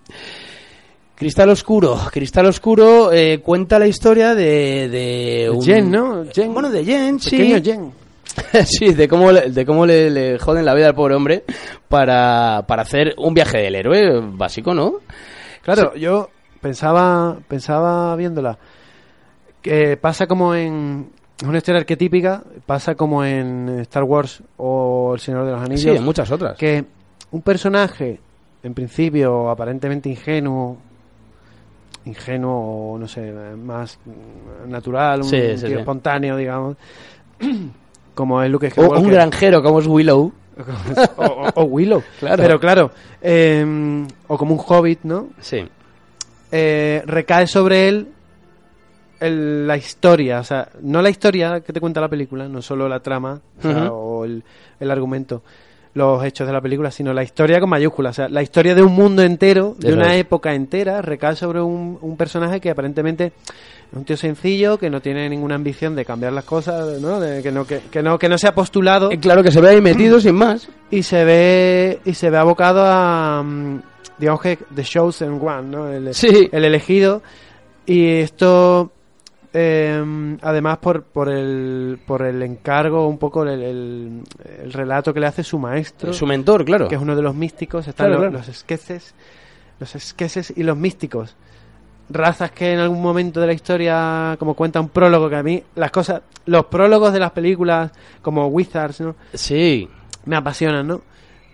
Cristal 1.16 1.50
Oscuro. 1.50 1.98
Cristal 2.12 2.46
Oscuro 2.48 3.12
eh, 3.14 3.40
cuenta 3.42 3.80
la 3.80 3.88
historia 3.88 4.36
de, 4.36 4.90
de 4.90 5.50
un... 5.50 5.64
Jen, 5.64 5.90
¿no? 5.90 6.26
Jen. 6.34 6.54
Bueno, 6.54 6.70
de 6.70 6.84
Jen, 6.84 7.20
sí. 7.20 7.38
Pequeño 7.38 7.62
Jen. 7.64 7.94
sí, 8.66 8.94
de 8.94 9.08
cómo, 9.08 9.32
le, 9.32 9.50
de 9.50 9.66
cómo 9.66 9.86
le, 9.86 10.10
le 10.10 10.38
joden 10.40 10.66
la 10.66 10.74
vida 10.74 10.88
al 10.88 10.96
pobre 10.96 11.16
hombre 11.16 11.44
para, 11.88 12.66
para 12.68 12.82
hacer 12.82 13.14
un 13.18 13.34
viaje 13.34 13.60
del 13.60 13.76
héroe 13.76 14.20
básico, 14.34 14.74
¿no? 14.74 14.96
Claro, 15.62 15.96
yo 15.96 16.30
pensaba, 16.70 17.38
pensaba 17.48 18.16
viéndola 18.16 18.58
que 19.62 19.98
pasa 19.98 20.26
como 20.26 20.56
en 20.56 21.10
es 21.40 21.48
una 21.48 21.60
historia 21.60 21.80
arquetípica, 21.82 22.42
pasa 22.66 22.96
como 22.96 23.24
en 23.24 23.70
Star 23.82 24.02
Wars 24.04 24.42
o 24.58 25.12
El 25.14 25.20
Señor 25.20 25.46
de 25.46 25.52
los 25.52 25.62
Anillos, 25.62 25.82
Sí, 25.84 25.90
en 25.90 26.04
muchas 26.04 26.32
otras. 26.32 26.58
que 26.58 26.84
un 27.30 27.42
personaje 27.44 28.20
en 28.64 28.74
principio 28.74 29.48
aparentemente 29.52 30.10
ingenuo 30.10 30.78
ingenuo 32.06 32.94
o 32.94 32.98
no 32.98 33.08
sé, 33.08 33.32
más 33.32 34.00
natural, 34.68 35.22
un 35.22 35.30
Sí, 35.30 35.40
sí, 35.58 35.66
tío 35.66 35.68
sí. 35.68 35.74
espontáneo, 35.76 36.36
digamos, 36.38 36.78
como 38.16 38.42
es 38.42 38.50
Luke 38.50 38.68
O 38.78 38.82
un 38.82 38.86
Skywalker. 38.88 39.12
granjero 39.14 39.62
como 39.62 39.80
es 39.82 39.88
Willow. 39.88 40.32
o, 41.18 41.24
o- 41.24 41.50
o 41.56 41.64
Willow, 41.66 42.02
Claro. 42.20 42.42
pero 42.42 42.60
claro, 42.60 42.92
eh, 43.22 44.06
o 44.28 44.38
como 44.38 44.54
un 44.56 44.62
hobbit, 44.66 45.02
¿no? 45.04 45.28
Sí. 45.42 45.68
Eh, 46.58 47.04
recae 47.06 47.48
sobre 47.48 47.88
él 47.90 48.08
el- 49.20 49.66
la 49.68 49.78
historia, 49.78 50.40
o 50.40 50.44
sea, 50.44 50.70
no 50.82 51.02
la 51.02 51.10
historia 51.10 51.62
que 51.62 51.72
te 51.74 51.80
cuenta 51.80 52.02
la 52.02 52.10
película, 52.10 52.48
no 52.48 52.62
solo 52.62 52.88
la 52.90 53.00
trama 53.00 53.40
o, 53.60 53.62
sea, 53.62 53.92
o 53.92 54.26
el, 54.26 54.44
el 54.80 54.92
argumento, 54.92 55.42
los 55.94 56.24
hechos 56.26 56.46
de 56.46 56.52
la 56.54 56.60
película, 56.60 56.92
sino 56.92 57.14
la 57.14 57.24
historia 57.24 57.60
con 57.62 57.70
mayúsculas, 57.70 58.12
o 58.12 58.16
sea, 58.18 58.30
la 58.30 58.42
historia 58.42 58.76
de 58.76 58.84
un 58.84 58.94
mundo 58.94 59.22
entero, 59.22 59.76
de 59.80 59.94
una 59.94 60.16
época 60.18 60.54
entera, 60.54 61.02
recae 61.02 61.36
sobre 61.38 61.62
un, 61.62 61.98
un 62.02 62.18
personaje 62.18 62.60
que 62.60 62.70
aparentemente 62.70 63.28
es 63.92 63.98
un 63.98 64.04
tío 64.04 64.18
sencillo, 64.18 64.78
que 64.78 64.90
no 64.90 65.00
tiene 65.02 65.30
ninguna 65.30 65.56
ambición 65.56 65.96
de 65.96 66.04
cambiar 66.04 66.34
las 66.34 66.44
cosas, 66.44 67.00
¿no? 67.00 67.20
De- 67.22 67.42
que, 67.42 67.52
no 67.54 67.66
que, 67.66 67.80
que 67.90 68.04
no 68.04 68.20
que 68.20 68.28
no 68.28 68.38
se 68.38 68.48
ha 68.50 68.54
postulado 68.54 69.10
Eh, 69.12 69.20
claro 69.20 69.42
que 69.44 69.52
se 69.52 69.62
ve 69.62 69.70
ahí 69.70 69.82
metido 69.82 70.20
sin 70.20 70.36
más. 70.36 70.68
y 70.92 71.04
se 71.04 71.24
ve 71.24 72.00
y 72.04 72.14
se 72.14 72.30
ve 72.30 72.38
abocado 72.38 72.84
a 72.86 73.42
mm, 73.42 73.80
digamos 74.18 74.42
que 74.42 74.58
The 74.74 74.84
Chosen 74.84 75.40
One, 75.42 75.64
¿no? 75.70 75.90
El, 75.90 76.14
Sí. 76.14 76.50
el 76.52 76.66
elegido 76.66 77.22
y 77.86 78.08
esto 78.08 78.92
eh, 79.54 80.38
además 80.42 80.78
por, 80.80 81.04
por, 81.04 81.30
el, 81.30 81.98
por 82.06 82.24
el 82.24 82.42
encargo, 82.44 83.08
un 83.08 83.18
poco 83.18 83.44
el, 83.44 83.62
el- 83.62 84.22
el 84.64 84.74
relato 84.74 85.14
que 85.14 85.20
le 85.22 85.28
hace 85.28 85.44
su 85.44 85.58
maestro, 85.60 86.12
Su 86.12 86.26
mentor, 86.28 86.66
claro. 86.66 86.88
que 86.90 86.96
es 86.96 87.02
uno 87.02 87.16
de 87.16 87.22
los 87.22 87.34
místicos, 87.36 87.88
están 87.88 88.08
Claro, 88.08 88.22
los, 88.24 88.32
claro. 88.32 88.38
los 88.40 88.50
esqueces, 88.50 89.16
los 89.80 89.96
esqueces 89.96 90.54
y 90.56 90.64
los 90.64 90.76
místicos. 90.76 91.36
Razas 92.10 92.52
que 92.52 92.74
en 92.74 92.80
algún 92.80 93.02
momento 93.02 93.40
de 93.40 93.48
la 93.48 93.54
historia, 93.54 94.36
como 94.38 94.54
cuenta 94.56 94.80
un 94.82 94.90
prólogo, 94.90 95.30
que 95.30 95.38
a 95.38 95.44
mí 95.44 95.64
las 95.76 95.90
cosas, 95.90 96.22
los 96.46 96.66
prólogos 96.66 97.14
de 97.14 97.20
las 97.20 97.32
películas, 97.32 97.92
como 98.22 98.48
Wizards, 98.48 99.00
¿no? 99.02 99.16
Sí. 99.34 99.88
me 100.26 100.36
apasionan, 100.36 100.86
¿no? 100.88 101.02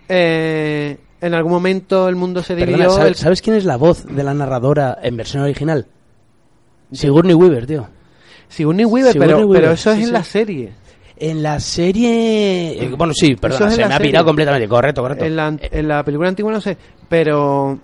Eh, 0.08 0.98
en 1.22 1.32
algún 1.34 1.52
momento 1.52 2.08
el 2.08 2.16
mundo 2.16 2.42
se 2.42 2.54
Perdona, 2.54 2.76
dividió. 2.76 2.90
¿sabes, 2.90 3.08
el- 3.08 3.14
sabes 3.16 3.40
quién 3.42 3.56
es 3.56 3.64
la 3.64 3.76
voz 3.76 4.04
de 4.04 4.22
la 4.22 4.34
narradora 4.34 4.98
en 5.02 5.16
versión 5.16 5.42
original? 5.42 5.86
Sigourney 6.92 7.34
Weaver, 7.34 7.66
tío. 7.66 7.88
Sigourney 8.48 8.84
Weaver, 8.84 9.12
Sigourney 9.12 9.34
pero, 9.36 9.46
Weaver, 9.46 9.62
pero 9.62 9.72
eso 9.72 9.90
es 9.90 9.96
sí, 9.96 10.02
en 10.02 10.06
sí. 10.08 10.12
la 10.12 10.24
serie. 10.24 10.72
En 11.16 11.42
la 11.42 11.60
serie... 11.60 12.82
eh, 12.84 12.94
bueno, 12.98 13.14
sí, 13.14 13.36
es 13.40 13.60
en 13.60 13.70
se 13.70 13.86
me 13.86 13.94
ha 13.94 13.98
pirado 13.98 14.24
completamente. 14.26 14.68
Correcto, 14.68 15.02
correcto. 15.02 15.24
En 15.24 15.36
la, 15.36 15.48
Eh, 15.60 15.68
en 15.72 15.88
la 15.88 16.02
película 16.04 16.28
antigua 16.28 16.50
no 16.52 16.60
sé, 16.60 16.76
pero 17.08 17.78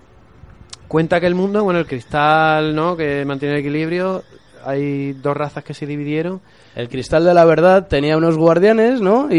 cuenta 0.88 1.20
que 1.20 1.27
el 1.27 1.35
mundo, 1.37 1.62
bueno, 1.62 1.79
el 1.79 1.87
cristal, 1.87 2.74
¿no? 2.74 2.96
Que 2.96 3.24
mantiene 3.24 3.55
el 3.55 3.61
equilibrio. 3.61 4.24
Hay 4.64 5.12
dos 5.12 5.37
razas 5.37 5.62
que 5.62 5.72
se 5.72 5.87
dividieron. 5.87 6.40
El 6.76 6.88
cristal 6.88 7.24
de 7.24 7.35
la 7.35 7.44
verdad 7.44 7.88
tenía 7.88 8.16
unos 8.16 8.37
guardianes, 8.37 9.00
¿no? 9.00 9.28
Y, 9.33 9.37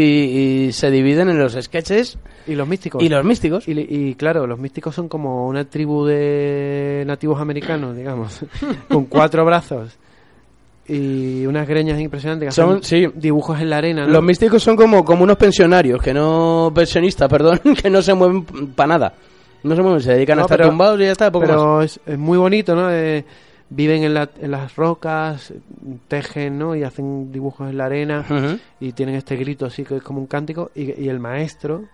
y 0.68 0.72
se 0.72 0.90
dividen 0.90 1.30
en 1.30 1.38
los 1.38 1.52
sketches 1.58 2.18
Y 2.46 2.54
los 2.54 2.68
místicos. 2.68 3.02
y 3.02 3.08
los 3.08 3.24
místicos. 3.24 3.66
Y, 3.66 3.72
y, 3.80 4.14
claro, 4.14 4.46
los 4.46 4.58
místicos 4.58 4.94
son 4.94 5.08
como 5.08 5.46
una 5.46 5.64
tribu 5.64 6.04
de 6.04 7.04
nativos 7.06 7.40
americanos, 7.40 7.96
digamos, 7.96 8.40
con 8.88 9.06
cuatro 9.06 9.44
brazos 9.44 9.96
y 10.86 11.46
unas 11.46 11.68
greñas 11.68 12.00
impresionantes 12.00 12.48
que 12.48 12.52
Son- 12.52 12.78
hacen 12.78 12.82
sí. 13.12 13.12
dibujos 13.14 13.60
en 13.60 13.70
la 13.70 13.78
arena. 13.78 14.06
¿no? 14.06 14.12
Los 14.12 14.22
místicos 14.24 14.62
son 14.62 14.76
como, 14.76 15.04
como 15.04 15.22
unos 15.22 15.36
pensionarios, 15.36 16.02
que 16.02 16.12
no... 16.12 16.72
Pensionistas, 16.74 17.28
perdón, 17.30 17.60
que 17.80 17.88
no 17.88 18.02
se 18.02 18.12
mueven 18.12 18.44
para 18.74 18.88
nada. 18.88 19.14
No 19.62 19.76
se 19.76 19.82
mueven, 19.82 20.00
se 20.00 20.12
dedican 20.14 20.38
a 20.40 20.42
estar 20.42 20.58
pero- 20.58 20.70
tumbados 20.70 20.98
y 21.00 21.04
ya 21.04 21.12
está, 21.12 21.30
poco 21.30 21.46
más. 21.46 21.54
pero 21.54 21.82
es, 21.82 22.00
es 22.06 22.18
muy 22.18 22.38
bonito, 22.38 22.74
¿no? 22.74 22.90
Eh, 22.90 23.24
viven 23.70 24.02
en, 24.04 24.14
la- 24.14 24.30
en 24.40 24.50
las 24.50 24.74
rocas, 24.76 25.52
tejen, 26.08 26.58
¿no? 26.58 26.74
Y 26.76 26.82
hacen 26.82 27.30
dibujos 27.32 27.70
en 27.70 27.78
la 27.78 27.86
arena 27.86 28.24
y 28.80 28.92
tienen 28.92 29.14
este 29.14 29.36
grito 29.36 29.64
así 29.66 29.84
que 29.84 29.96
es 29.96 30.02
como 30.02 30.20
un 30.20 30.26
cántico. 30.26 30.70
Y, 30.74 31.00
y 31.02 31.08
el 31.08 31.20
maestro, 31.20 31.84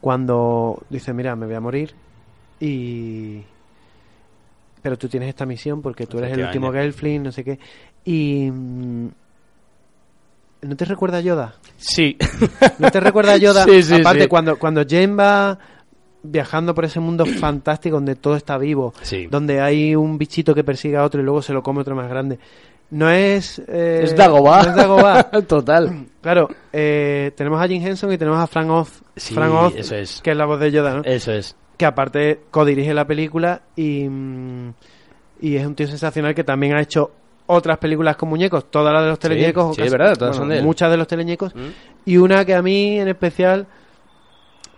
cuando 0.00 0.82
dice, 0.90 1.12
mira, 1.12 1.36
me 1.36 1.46
voy 1.46 1.54
a 1.54 1.60
morir 1.60 1.94
y... 2.60 3.42
Pero 4.82 4.96
tú 4.96 5.08
tienes 5.08 5.28
esta 5.30 5.44
misión 5.46 5.82
porque 5.82 6.06
tú 6.06 6.18
eres 6.18 6.32
el 6.32 6.44
último. 6.44 6.70
Gelfling, 6.72 7.22
no 7.24 7.32
sé 7.32 7.42
qué. 7.44 7.58
Y... 8.04 8.50
¿No 10.62 10.74
te 10.76 10.84
recuerda 10.84 11.18
a 11.18 11.20
Yoda? 11.20 11.54
Sí. 11.76 12.16
¿No 12.78 12.90
te 12.90 13.00
recuerda 13.00 13.32
a 13.32 13.36
Yoda? 13.38 13.64
Sí, 13.64 13.82
sí, 13.82 13.94
Aparte, 14.00 14.22
sí. 14.22 14.28
cuando 14.28 14.58
cuando 14.58 14.84
Jane 14.88 15.14
va 15.14 15.58
viajando 16.30 16.74
por 16.74 16.84
ese 16.84 17.00
mundo 17.00 17.24
fantástico 17.40 17.96
donde 17.96 18.14
todo 18.16 18.36
está 18.36 18.58
vivo, 18.58 18.92
Sí. 19.02 19.26
donde 19.26 19.60
hay 19.60 19.94
un 19.96 20.18
bichito 20.18 20.54
que 20.54 20.64
persigue 20.64 20.96
a 20.96 21.04
otro 21.04 21.20
y 21.20 21.24
luego 21.24 21.42
se 21.42 21.52
lo 21.52 21.62
come 21.62 21.80
otro 21.80 21.94
más 21.96 22.08
grande. 22.08 22.38
No 22.88 23.10
es... 23.10 23.58
eh, 23.66 24.02
es 24.04 24.14
Dagobah. 24.16 24.62
No 24.62 24.70
es 24.70 24.76
Dagobah. 24.76 25.22
Total. 25.48 26.06
claro, 26.20 26.48
eh, 26.72 27.32
tenemos 27.36 27.60
a 27.60 27.66
Jim 27.66 27.84
Henson 27.84 28.12
y 28.12 28.18
tenemos 28.18 28.38
a 28.38 28.46
Frank 28.46 28.70
Oz, 28.70 29.02
Sí, 29.16 29.34
Frank 29.34 29.52
Oz, 29.52 29.74
eso 29.76 29.96
es. 29.96 30.20
que 30.22 30.30
es 30.30 30.36
la 30.36 30.44
voz 30.46 30.60
de 30.60 30.70
Yoda, 30.70 30.94
¿no? 30.94 31.02
Eso 31.04 31.32
es. 31.32 31.56
que 31.76 31.84
aparte 31.84 32.40
codirige 32.50 32.94
la 32.94 33.04
película 33.06 33.62
y, 33.74 34.06
y 35.40 35.56
es 35.56 35.66
un 35.66 35.74
tío 35.74 35.86
sensacional 35.88 36.34
que 36.34 36.44
también 36.44 36.76
ha 36.76 36.80
hecho 36.80 37.10
otras 37.46 37.78
películas 37.78 38.16
con 38.16 38.28
muñecos, 38.28 38.70
todas 38.70 38.92
las 38.92 39.02
de 39.04 39.08
los 39.10 39.18
teleñecos, 39.18 39.76
sí, 39.76 39.82
es 39.82 39.92
verdad, 39.92 40.16
todas 40.16 40.34
son 40.36 40.48
de 40.48 40.58
él. 40.58 40.64
muchas 40.64 40.90
de 40.90 40.96
los 40.96 41.06
teleñecos, 41.06 41.54
Mm. 41.54 41.68
y 42.04 42.16
una 42.16 42.44
que 42.44 42.54
a 42.54 42.62
mí 42.62 42.98
en 42.98 43.08
especial 43.08 43.66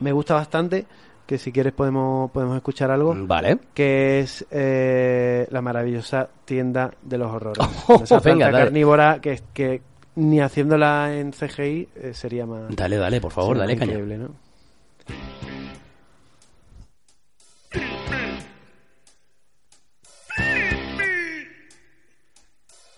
me 0.00 0.12
gusta 0.12 0.34
bastante, 0.34 0.86
que 1.28 1.36
si 1.38 1.52
quieres 1.52 1.74
podemos, 1.74 2.30
podemos 2.30 2.56
escuchar 2.56 2.90
algo, 2.90 3.14
Vale. 3.16 3.58
que 3.74 4.20
es 4.20 4.46
eh, 4.50 5.46
la 5.50 5.60
maravillosa 5.60 6.28
tienda 6.46 6.90
de 7.02 7.18
los 7.18 7.30
horrores. 7.30 7.58
Oh, 7.88 8.02
Esa 8.02 8.18
venga, 8.18 8.46
planta 8.46 8.50
dale. 8.50 8.64
carnívora 8.64 9.20
que, 9.20 9.40
que 9.52 9.82
ni 10.16 10.40
haciéndola 10.40 11.14
en 11.14 11.32
CGI 11.32 11.88
eh, 11.96 12.14
sería 12.14 12.46
más, 12.46 12.74
Dale, 12.74 12.96
dale, 12.96 13.20
por 13.20 13.30
favor, 13.32 13.58
dale 13.58 13.76
caña. 13.76 13.92
increíble, 13.92 14.18
¿no? 14.18 14.30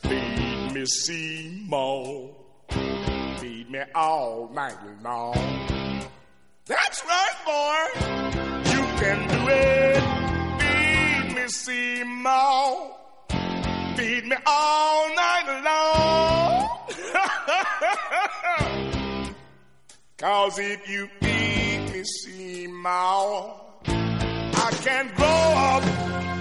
Feed 0.02 0.72
me 0.72 0.84
Seymour. 0.86 2.30
Feed 3.40 3.68
me 3.70 3.84
all 3.94 4.50
night 4.52 4.76
long. 5.02 5.34
That's 6.70 7.04
right, 7.04 7.37
boy. 7.44 7.83
You 8.70 8.83
can 9.00 9.18
do 9.28 9.40
it. 9.48 10.02
Feed 10.61 11.35
me 11.35 11.48
see, 11.48 11.96
Seymour. 11.96 12.96
Feed 13.96 14.24
me 14.26 14.37
all 14.46 15.09
night 15.16 15.46
long. 15.64 16.68
Cause 20.18 20.59
if 20.61 20.88
you 20.88 21.09
feed 21.20 21.92
me 21.92 22.04
see, 22.04 22.66
Seymour, 22.66 23.61
I 23.87 24.70
can 24.85 25.11
grow 25.16 25.26
up 25.26 25.83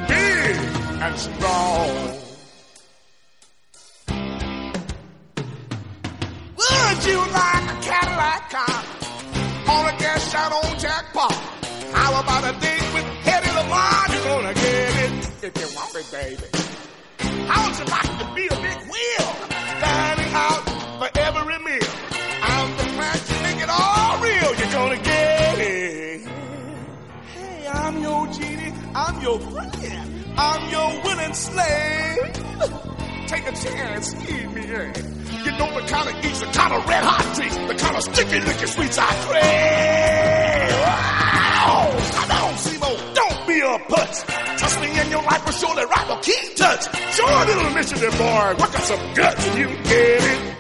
big 0.08 0.56
and 1.02 1.18
strong. 1.18 2.20
Would 6.56 7.06
you 7.08 7.18
like 7.18 7.64
a 7.64 7.82
Cadillac 7.82 8.50
car? 8.52 8.89
On 9.70 9.86
a 9.86 9.98
gas 10.00 10.32
shot 10.32 10.52
on 10.52 10.80
jackpot? 10.80 11.34
How 11.94 12.20
about 12.22 12.44
a 12.44 12.60
date 12.60 12.90
with 12.94 13.06
Hedy 13.26 13.52
Lamar? 13.56 14.06
You're 14.12 14.24
gonna 14.26 14.54
get 14.54 14.96
it 15.06 15.44
if 15.44 15.54
you 15.62 15.76
want 15.76 15.96
it, 15.96 16.08
baby. 16.12 16.50
How 17.48 17.68
would 17.68 17.78
you 17.78 17.86
like 17.86 18.12
to 18.20 18.26
be 18.34 18.46
a 18.48 18.58
big 18.68 18.80
wheel? 18.90 19.28
Dining 19.80 20.34
out 20.34 20.64
for 21.00 21.10
every 21.20 21.60
meal. 21.60 21.92
I'm 22.42 22.78
the 22.78 22.84
plan 22.96 23.18
to 23.30 23.36
make 23.44 23.62
it 23.62 23.70
all 23.70 24.18
real. 24.22 24.56
You're 24.60 24.74
gonna 24.74 25.02
get 25.04 25.60
it. 25.60 26.28
Hey, 27.34 27.68
I'm 27.68 28.02
your 28.02 28.28
genie. 28.28 28.74
I'm 28.96 29.22
your 29.22 29.40
friend. 29.40 30.26
I'm 30.38 30.72
your 30.72 31.04
willing 31.04 31.34
slave. 31.34 32.34
Take 33.28 33.46
a 33.48 33.52
chance, 33.52 34.14
feed 34.16 34.52
me 34.52 34.64
in. 34.64 35.19
You 35.50 35.58
know 35.58 35.82
the 35.82 35.88
kind 35.88 36.08
of 36.08 36.22
the 36.40 36.46
kind 36.46 36.74
of 36.76 36.88
red 36.88 37.04
hot 37.04 37.36
treats, 37.36 37.58
the 37.58 37.74
kind 37.74 37.96
of 37.98 38.04
sticky, 38.04 38.40
licky 38.46 38.68
sweets 38.68 39.00
I 39.00 39.10
crave. 39.26 40.70
Wow! 40.86 41.90
Come 42.14 42.32
on, 42.38 42.54
Simo, 42.54 43.16
don't 43.16 43.48
be 43.48 43.58
a 43.58 43.80
putz. 43.90 44.28
Trust 44.60 44.80
me, 44.80 44.90
and 44.94 45.10
your 45.10 45.24
life 45.24 45.44
will 45.44 45.54
surely 45.54 45.86
a 46.12 46.22
key 46.22 46.54
touch. 46.54 46.86
Sure, 47.16 47.46
little 47.48 47.66
initiative, 47.66 48.16
boy, 48.20 48.56
work 48.60 48.76
on 48.76 48.82
some 48.86 49.14
guts, 49.16 49.48
and 49.48 49.58
you 49.58 49.68
get 49.86 50.22
it. 50.22 50.59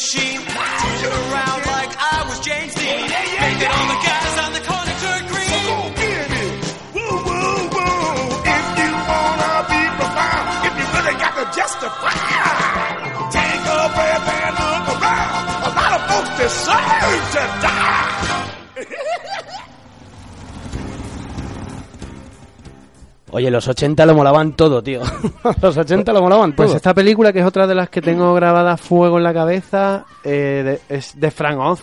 Machine. 0.00 0.49
Oye, 23.32 23.50
los 23.50 23.66
80 23.68 24.04
lo 24.06 24.14
molaban 24.14 24.52
todo, 24.52 24.82
tío. 24.82 25.00
los 25.62 25.76
80 25.76 26.12
lo 26.12 26.22
molaban 26.22 26.50
todo. 26.54 26.66
Pues 26.66 26.74
esta 26.76 26.92
película, 26.94 27.32
que 27.32 27.40
es 27.40 27.46
otra 27.46 27.66
de 27.66 27.74
las 27.74 27.88
que 27.90 28.00
tengo 28.02 28.34
grabada 28.34 28.76
fuego 28.76 29.18
en 29.18 29.24
la 29.24 29.32
cabeza, 29.34 30.04
eh, 30.24 30.78
de- 30.88 30.96
es 30.96 31.18
de 31.18 31.30
Frank 31.30 31.58
Oz. 31.58 31.80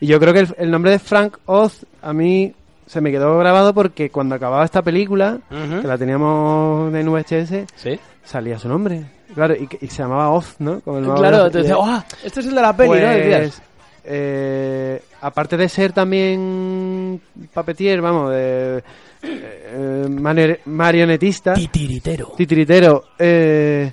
Y 0.00 0.06
yo 0.06 0.18
creo 0.20 0.32
que 0.32 0.40
el, 0.40 0.54
el 0.58 0.70
nombre 0.70 0.90
de 0.92 0.98
Frank 0.98 1.38
Oz 1.46 1.84
a 2.02 2.12
mí 2.12 2.52
se 2.86 3.00
me 3.00 3.10
quedó 3.10 3.38
grabado 3.38 3.72
porque 3.74 4.10
cuando 4.10 4.34
acababa 4.34 4.64
esta 4.64 4.82
película, 4.82 5.38
que 5.48 5.86
la 5.86 5.96
teníamos 5.98 6.92
en 6.94 7.08
VHS, 7.08 7.66
Sí. 7.76 7.98
salía 8.24 8.58
su 8.58 8.68
nombre. 8.68 9.04
Claro, 9.34 9.54
y, 9.54 9.68
y 9.80 9.86
se 9.86 10.02
llamaba 10.02 10.30
Oz, 10.30 10.56
¿no? 10.58 10.80
Como 10.80 10.98
el 10.98 11.04
Claro, 11.04 11.48
te 11.50 11.58
decía, 11.58 11.76
¡ah! 11.80 12.04
Este 12.24 12.40
es 12.40 12.46
el 12.46 12.54
de 12.56 12.60
la 12.62 12.76
peli, 12.76 12.90
¿no? 13.00 13.50
Eh, 14.04 15.02
aparte 15.20 15.56
de 15.56 15.68
ser 15.68 15.92
también 15.92 17.20
papetier, 17.52 18.00
vamos, 18.00 18.30
de, 18.30 18.82
eh, 19.22 20.06
maniore- 20.08 20.60
marionetista, 20.66 21.54
Titiritero. 21.54 22.32
titiritero, 22.36 23.04
eh, 23.18 23.92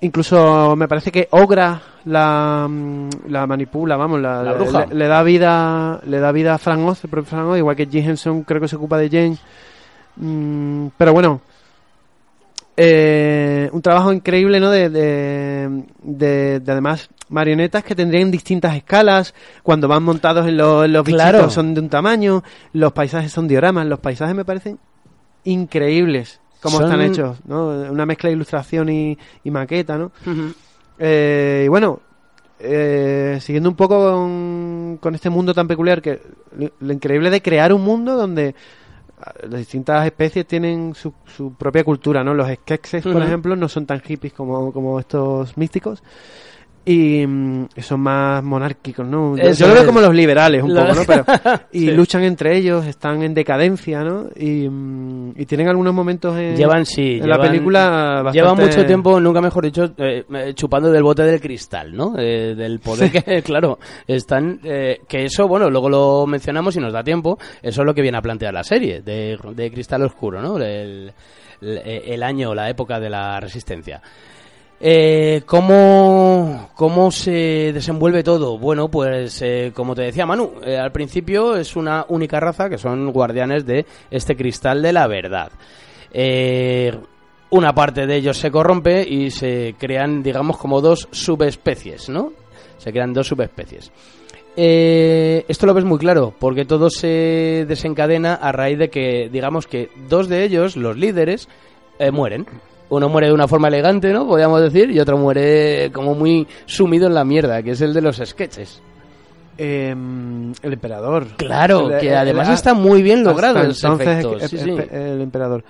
incluso 0.00 0.76
me 0.76 0.86
parece 0.88 1.10
que 1.10 1.28
Ogra 1.30 1.80
la, 2.06 2.66
mm, 2.68 3.08
la 3.28 3.46
manipula, 3.46 3.96
vamos, 3.96 4.20
la, 4.20 4.42
La 4.42 4.52
bruja. 4.52 4.86
Le, 4.86 4.94
le 4.94 5.06
da 5.08 5.22
vida, 5.22 6.00
le 6.04 6.18
da 6.20 6.32
vida 6.32 6.54
a 6.54 6.58
Frank 6.58 6.86
Oz, 6.86 7.04
el 7.04 7.10
propio 7.10 7.30
Frank 7.30 7.48
Oz, 7.48 7.58
igual 7.58 7.76
que 7.76 7.86
Jim 7.86 8.04
Henson 8.10 8.42
creo 8.44 8.60
que 8.60 8.68
se 8.68 8.76
ocupa 8.76 8.98
de 8.98 9.08
Jane. 9.08 9.38
Mm, 10.16 10.88
pero 10.98 11.12
bueno, 11.12 11.40
eh, 12.76 13.68
un 13.72 13.82
trabajo 13.82 14.12
increíble, 14.12 14.58
¿no? 14.60 14.70
De, 14.70 14.88
de, 14.90 15.84
de- 16.02 16.60
de 16.60 16.72
además 16.72 17.08
marionetas 17.28 17.84
que 17.84 17.94
tendrían 17.94 18.30
distintas 18.30 18.76
escalas. 18.76 19.34
Cuando 19.62 19.88
van 19.88 20.02
montados 20.02 20.46
en 20.46 20.56
los, 20.56 20.84
en 20.84 20.92
los 20.92 21.04
bichitos 21.04 21.54
son 21.54 21.74
de 21.74 21.80
un 21.80 21.88
tamaño. 21.88 22.42
Los 22.72 22.92
paisajes 22.92 23.30
son 23.32 23.46
dioramas. 23.48 23.86
Los 23.86 24.00
paisajes 24.00 24.34
me 24.34 24.44
parecen 24.44 24.78
increíbles 25.44 26.40
Son- 26.78 26.84
están 26.84 27.00
hechos, 27.12 27.38
¿no? 27.46 27.68
Una 27.90 28.06
mezcla 28.06 28.28
de 28.30 28.34
ilustración 28.36 28.88
y, 28.88 29.18
y 29.44 29.50
maqueta, 29.50 29.98
¿no? 29.98 30.10
Eh, 30.98 31.62
y 31.66 31.68
bueno, 31.68 32.00
eh, 32.58 33.38
siguiendo 33.40 33.68
un 33.68 33.76
poco 33.76 33.98
con, 34.12 34.98
con 35.00 35.14
este 35.14 35.28
mundo 35.28 35.52
tan 35.52 35.68
peculiar, 35.68 36.00
que 36.00 36.20
lo, 36.56 36.70
lo 36.80 36.92
increíble 36.92 37.28
de 37.30 37.42
crear 37.42 37.72
un 37.72 37.82
mundo 37.82 38.16
donde 38.16 38.54
las 39.48 39.58
distintas 39.60 40.04
especies 40.04 40.46
tienen 40.46 40.94
su, 40.94 41.12
su 41.26 41.54
propia 41.54 41.84
cultura, 41.84 42.22
¿no? 42.22 42.34
Los 42.34 42.48
skekses, 42.48 43.02
por 43.02 43.22
ejemplo, 43.22 43.56
no 43.56 43.68
son 43.68 43.86
tan 43.86 44.00
hippies 44.00 44.32
como, 44.32 44.72
como 44.72 45.00
estos 45.00 45.56
místicos. 45.56 46.02
Y 46.86 47.26
mm, 47.26 47.68
son 47.78 48.00
más 48.00 48.44
monárquicos, 48.44 49.06
¿no? 49.06 49.36
Yo, 49.38 49.42
Eso 49.42 49.60
yo 49.60 49.68
lo 49.68 49.72
veo 49.72 49.82
es. 49.84 49.86
como 49.88 50.00
los 50.02 50.14
liberales 50.14 50.62
un 50.62 50.74
Lo- 50.74 50.82
poco, 50.86 50.94
¿no? 50.96 51.02
Pero, 51.06 51.24
y 51.72 51.78
Sí. 51.80 51.90
luchan 51.92 52.24
entre 52.24 52.58
ellos, 52.58 52.84
están 52.84 53.22
en 53.22 53.32
decadencia, 53.32 54.02
¿no? 54.04 54.26
Y, 54.36 54.68
mm, 54.68 55.32
y 55.36 55.46
tienen 55.46 55.68
algunos 55.68 55.94
momentos 55.94 56.36
en, 56.36 56.56
Llevan, 56.56 56.84
sí. 56.84 57.18
en 57.22 57.28
la 57.28 57.36
llevan- 57.36 57.48
película 57.48 57.88
bastante... 58.22 58.38
Llevan 58.38 58.56
mucho 58.58 58.84
tiempo, 58.86 59.18
nunca 59.18 59.40
mejor 59.40 59.64
dicho, 59.64 59.84
eh, 59.96 60.24
eh, 60.34 60.52
chupando 60.54 60.90
del 60.90 61.02
bote 61.02 61.22
del 61.22 61.40
cristal, 61.40 61.96
¿no? 61.96 62.14
Eh, 62.18 62.54
del 62.54 62.80
poder 62.80 63.10
que, 63.10 63.42
claro, 63.42 63.78
están... 64.06 64.60
eh, 64.62 65.00
que 65.08 65.24
eso, 65.24 65.48
bueno, 65.48 65.70
luego 65.70 65.88
lo 65.88 66.26
mencionamos 66.26 66.76
y 66.76 66.80
nos 66.80 66.92
da 66.92 67.02
tiempo. 67.02 67.38
Eso 67.62 67.80
es 67.80 67.86
lo 67.86 67.94
que 67.94 68.02
viene 68.02 68.18
a 68.18 68.22
plantear 68.22 68.52
la 68.52 68.62
serie, 68.62 69.00
de, 69.00 69.38
de 69.54 69.70
Cristal 69.70 70.02
Oscuro, 70.02 70.42
¿no? 70.42 70.58
El, 70.58 71.12
el, 71.62 71.78
el 71.86 72.22
año, 72.22 72.54
la 72.54 72.68
época 72.68 73.00
de 73.00 73.08
la 73.08 73.40
resistencia. 73.40 74.02
Eh, 74.80 75.42
¿cómo, 75.46 76.68
¿Cómo 76.74 77.10
se 77.10 77.72
desenvuelve 77.72 78.22
todo? 78.22 78.58
Bueno, 78.58 78.88
pues 78.88 79.40
eh, 79.42 79.70
como 79.74 79.94
te 79.94 80.02
decía 80.02 80.26
Manu, 80.26 80.54
eh, 80.64 80.76
al 80.76 80.90
principio 80.90 81.56
es 81.56 81.76
una 81.76 82.04
única 82.08 82.40
raza 82.40 82.68
que 82.68 82.78
son 82.78 83.12
guardianes 83.12 83.64
de 83.64 83.86
este 84.10 84.36
cristal 84.36 84.82
de 84.82 84.92
la 84.92 85.06
verdad. 85.06 85.52
Eh, 86.12 86.92
una 87.50 87.72
parte 87.72 88.06
de 88.06 88.16
ellos 88.16 88.36
se 88.36 88.50
corrompe 88.50 89.08
y 89.08 89.30
se 89.30 89.76
crean, 89.78 90.22
digamos, 90.22 90.58
como 90.58 90.80
dos 90.80 91.08
subespecies, 91.12 92.08
¿no? 92.08 92.32
Se 92.78 92.90
crean 92.90 93.12
dos 93.12 93.28
subespecies. 93.28 93.92
Esto 94.56 95.66
lo 95.66 95.74
ves 95.74 95.84
muy 95.84 95.98
claro, 95.98 96.34
porque 96.38 96.64
todo 96.64 96.90
se 96.90 97.64
desencadena 97.66 98.34
a 98.34 98.52
raíz 98.52 98.78
de 98.78 98.90
que, 98.90 99.28
digamos 99.32 99.66
que 99.66 99.90
dos 100.08 100.28
de 100.28 100.44
ellos, 100.44 100.76
los 100.76 100.96
líderes, 100.96 101.48
mueren. 102.12 102.46
Uno 102.90 103.08
muere 103.08 103.28
de 103.28 103.32
una 103.32 103.48
forma 103.48 103.68
elegante, 103.68 104.12
¿no? 104.12 104.26
Podríamos 104.26 104.60
decir, 104.60 104.90
y 104.90 105.00
otro 105.00 105.16
muere 105.16 105.90
como 105.92 106.14
muy 106.14 106.46
sumido 106.66 107.06
en 107.06 107.14
la 107.14 107.24
mierda, 107.24 107.62
que 107.62 107.70
es 107.72 107.80
el 107.80 107.94
de 107.94 108.00
los 108.02 108.16
sketches. 108.24 108.80
Em, 109.56 110.52
el 110.62 110.72
emperador. 110.72 111.26
Claro, 111.36 111.90
El- 111.90 112.00
que 112.00 112.08
el- 112.08 112.16
además 112.16 112.48
el- 112.48 112.54
está 112.54 112.74
muy 112.74 113.02
bien 113.02 113.22
logrado 113.24 113.60
entonces, 113.62 114.26
Sí, 114.50 114.56
el- 114.56 114.60
sí. 114.60 114.76
el 114.92 115.20
emperador. 115.22 115.64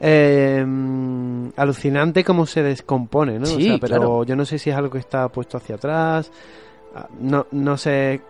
Em, 0.00 1.50
alucinante 1.56 2.24
cómo 2.24 2.46
se 2.46 2.62
descompone, 2.62 3.38
¿no? 3.38 3.44
O 3.44 3.46
Sí, 3.56 3.64
sea, 3.68 3.78
pero 3.78 3.96
claro. 3.96 4.24
yo 4.24 4.36
no 4.36 4.44
sé 4.44 4.58
si 4.58 4.70
es 4.70 4.76
algo 4.76 4.90
que 4.90 4.98
está 4.98 5.28
puesto 5.28 5.56
hacia 5.56 5.76
atrás. 5.76 6.30
Ah, 6.94 7.06
No, 7.20 7.46
no 7.52 7.76
sé. 7.76 8.20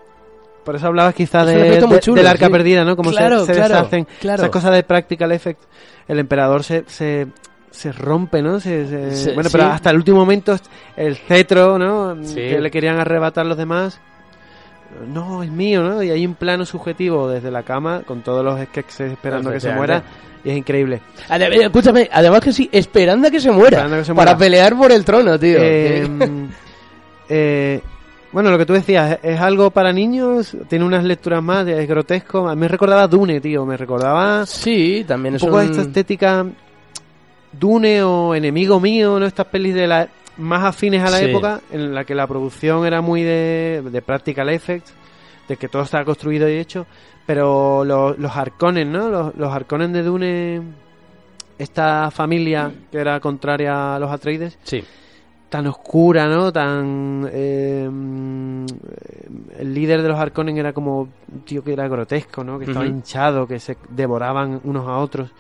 Por 0.64 0.76
eso 0.76 0.86
hablabas 0.88 1.14
quizás 1.14 1.48
Es 1.48 1.54
de, 1.54 1.86
de- 1.86 2.00
chulo, 2.00 2.16
del 2.16 2.26
arca 2.26 2.46
sí. 2.46 2.52
perdida, 2.52 2.84
¿no? 2.84 2.94
Como 2.96 3.10
Claro, 3.10 3.40
se, 3.40 3.46
se 3.46 3.52
claro, 3.54 3.74
deshacen 3.76 4.06
claro. 4.20 4.42
esas 4.42 4.50
cosas 4.50 4.74
de 4.74 4.82
practical 4.82 5.32
effect. 5.32 5.62
El 6.06 6.18
emperador 6.18 6.62
se, 6.62 6.84
se, 6.88 7.26
se 7.70 7.92
rompe, 7.92 8.42
¿no? 8.42 8.60
Se, 8.60 8.86
se- 8.86 9.16
Se- 9.16 9.34
bueno, 9.34 9.48
pero 9.52 9.64
sí. 9.64 9.70
hasta 9.72 9.90
el 9.90 9.96
último 9.96 10.18
momento 10.18 10.56
el 10.96 11.16
cetro, 11.16 11.78
¿no? 11.78 12.16
Sí. 12.24 12.34
Que 12.34 12.60
le 12.60 12.70
querían 12.70 12.98
arrebatar 12.98 13.46
los 13.46 13.56
demás 13.56 14.00
no, 15.06 15.42
es 15.42 15.50
mío, 15.50 15.82
¿no? 15.82 16.02
Y 16.02 16.10
hay 16.10 16.24
un 16.26 16.34
plano 16.34 16.64
subjetivo 16.64 17.28
desde 17.28 17.50
la 17.50 17.62
cama 17.62 18.02
con 18.06 18.22
todos 18.22 18.42
los 18.44 18.58
skekses 18.68 19.12
esperando 19.12 19.52
que 19.52 19.60
se 19.60 19.70
muera 19.72 20.02
y 20.44 20.50
es 20.50 20.56
increíble. 20.56 21.00
Ade- 21.28 21.64
escúchame, 21.64 22.08
además 22.10 22.40
que 22.40 22.52
sí, 22.52 22.68
esperando 22.72 23.28
a 23.28 23.30
que 23.30 23.40
se 23.40 23.50
muera. 23.50 23.86
Que 23.88 24.04
se 24.04 24.14
para 24.14 24.36
pelear 24.36 24.76
por 24.76 24.90
el 24.90 25.04
trono, 25.04 25.38
tío. 25.38 25.58
Eh, 25.60 26.08
eh, 27.28 27.80
bueno, 28.32 28.50
lo 28.50 28.58
que 28.58 28.66
tú 28.66 28.72
decías, 28.72 29.18
¿es 29.22 29.40
algo 29.40 29.70
para 29.70 29.92
niños? 29.92 30.56
Tiene 30.68 30.84
unas 30.84 31.04
lecturas 31.04 31.42
más, 31.42 31.66
es 31.66 31.86
grotesco. 31.88 32.48
A 32.48 32.54
mí 32.54 32.60
me 32.60 32.68
recordaba 32.68 33.06
Dune, 33.06 33.40
tío, 33.40 33.64
me 33.66 33.76
recordaba 33.76 34.46
sí, 34.46 35.04
también 35.06 35.34
un 35.34 35.36
es 35.36 35.42
poco 35.42 35.56
un... 35.56 35.64
esta 35.64 35.82
estética 35.82 36.46
Dune 37.52 38.02
o 38.02 38.34
Enemigo 38.34 38.80
Mío, 38.80 39.18
¿no? 39.18 39.26
Estas 39.26 39.46
pelis 39.46 39.74
de 39.74 39.86
la 39.86 40.08
más 40.38 40.64
afines 40.64 41.02
a 41.02 41.10
la 41.10 41.18
Sí. 41.18 41.24
época 41.26 41.60
en 41.70 41.94
la 41.94 42.04
que 42.04 42.14
la 42.14 42.26
producción 42.26 42.86
era 42.86 43.00
muy 43.00 43.22
de, 43.22 43.82
de 43.90 44.02
practical 44.02 44.48
effects, 44.50 44.92
de 45.48 45.56
que 45.56 45.68
todo 45.68 45.82
estaba 45.82 46.04
construido 46.04 46.48
y 46.48 46.58
hecho, 46.58 46.86
pero 47.26 47.84
los, 47.84 48.18
los 48.18 48.36
Harkonnen, 48.36 48.92
¿no? 48.92 49.08
Los, 49.08 49.34
los 49.36 49.52
Harkonnen 49.52 49.92
de 49.92 50.02
Dune, 50.02 50.62
esta 51.58 52.10
familia 52.10 52.70
que 52.90 52.98
era 52.98 53.18
contraria 53.20 53.96
a 53.96 53.98
los 53.98 54.10
Atreides, 54.12 54.58
Sí. 54.62 54.84
tan 55.48 55.66
oscura, 55.66 56.26
¿no? 56.28 56.52
Tan... 56.52 57.28
eh, 57.32 57.88
mm, 57.90 58.66
el 59.58 59.74
líder 59.74 60.02
de 60.02 60.08
los 60.08 60.18
Harkonnen 60.18 60.56
era 60.56 60.72
como 60.72 61.00
un 61.00 61.40
tío 61.44 61.64
que 61.64 61.72
era 61.72 61.88
grotesco, 61.88 62.44
¿no? 62.44 62.58
Que 62.58 62.66
estaba 62.66 62.86
hinchado, 62.86 63.46
que 63.46 63.58
se 63.58 63.76
devoraban 63.88 64.60
unos 64.64 64.86
a 64.86 64.98
otros. 64.98 65.30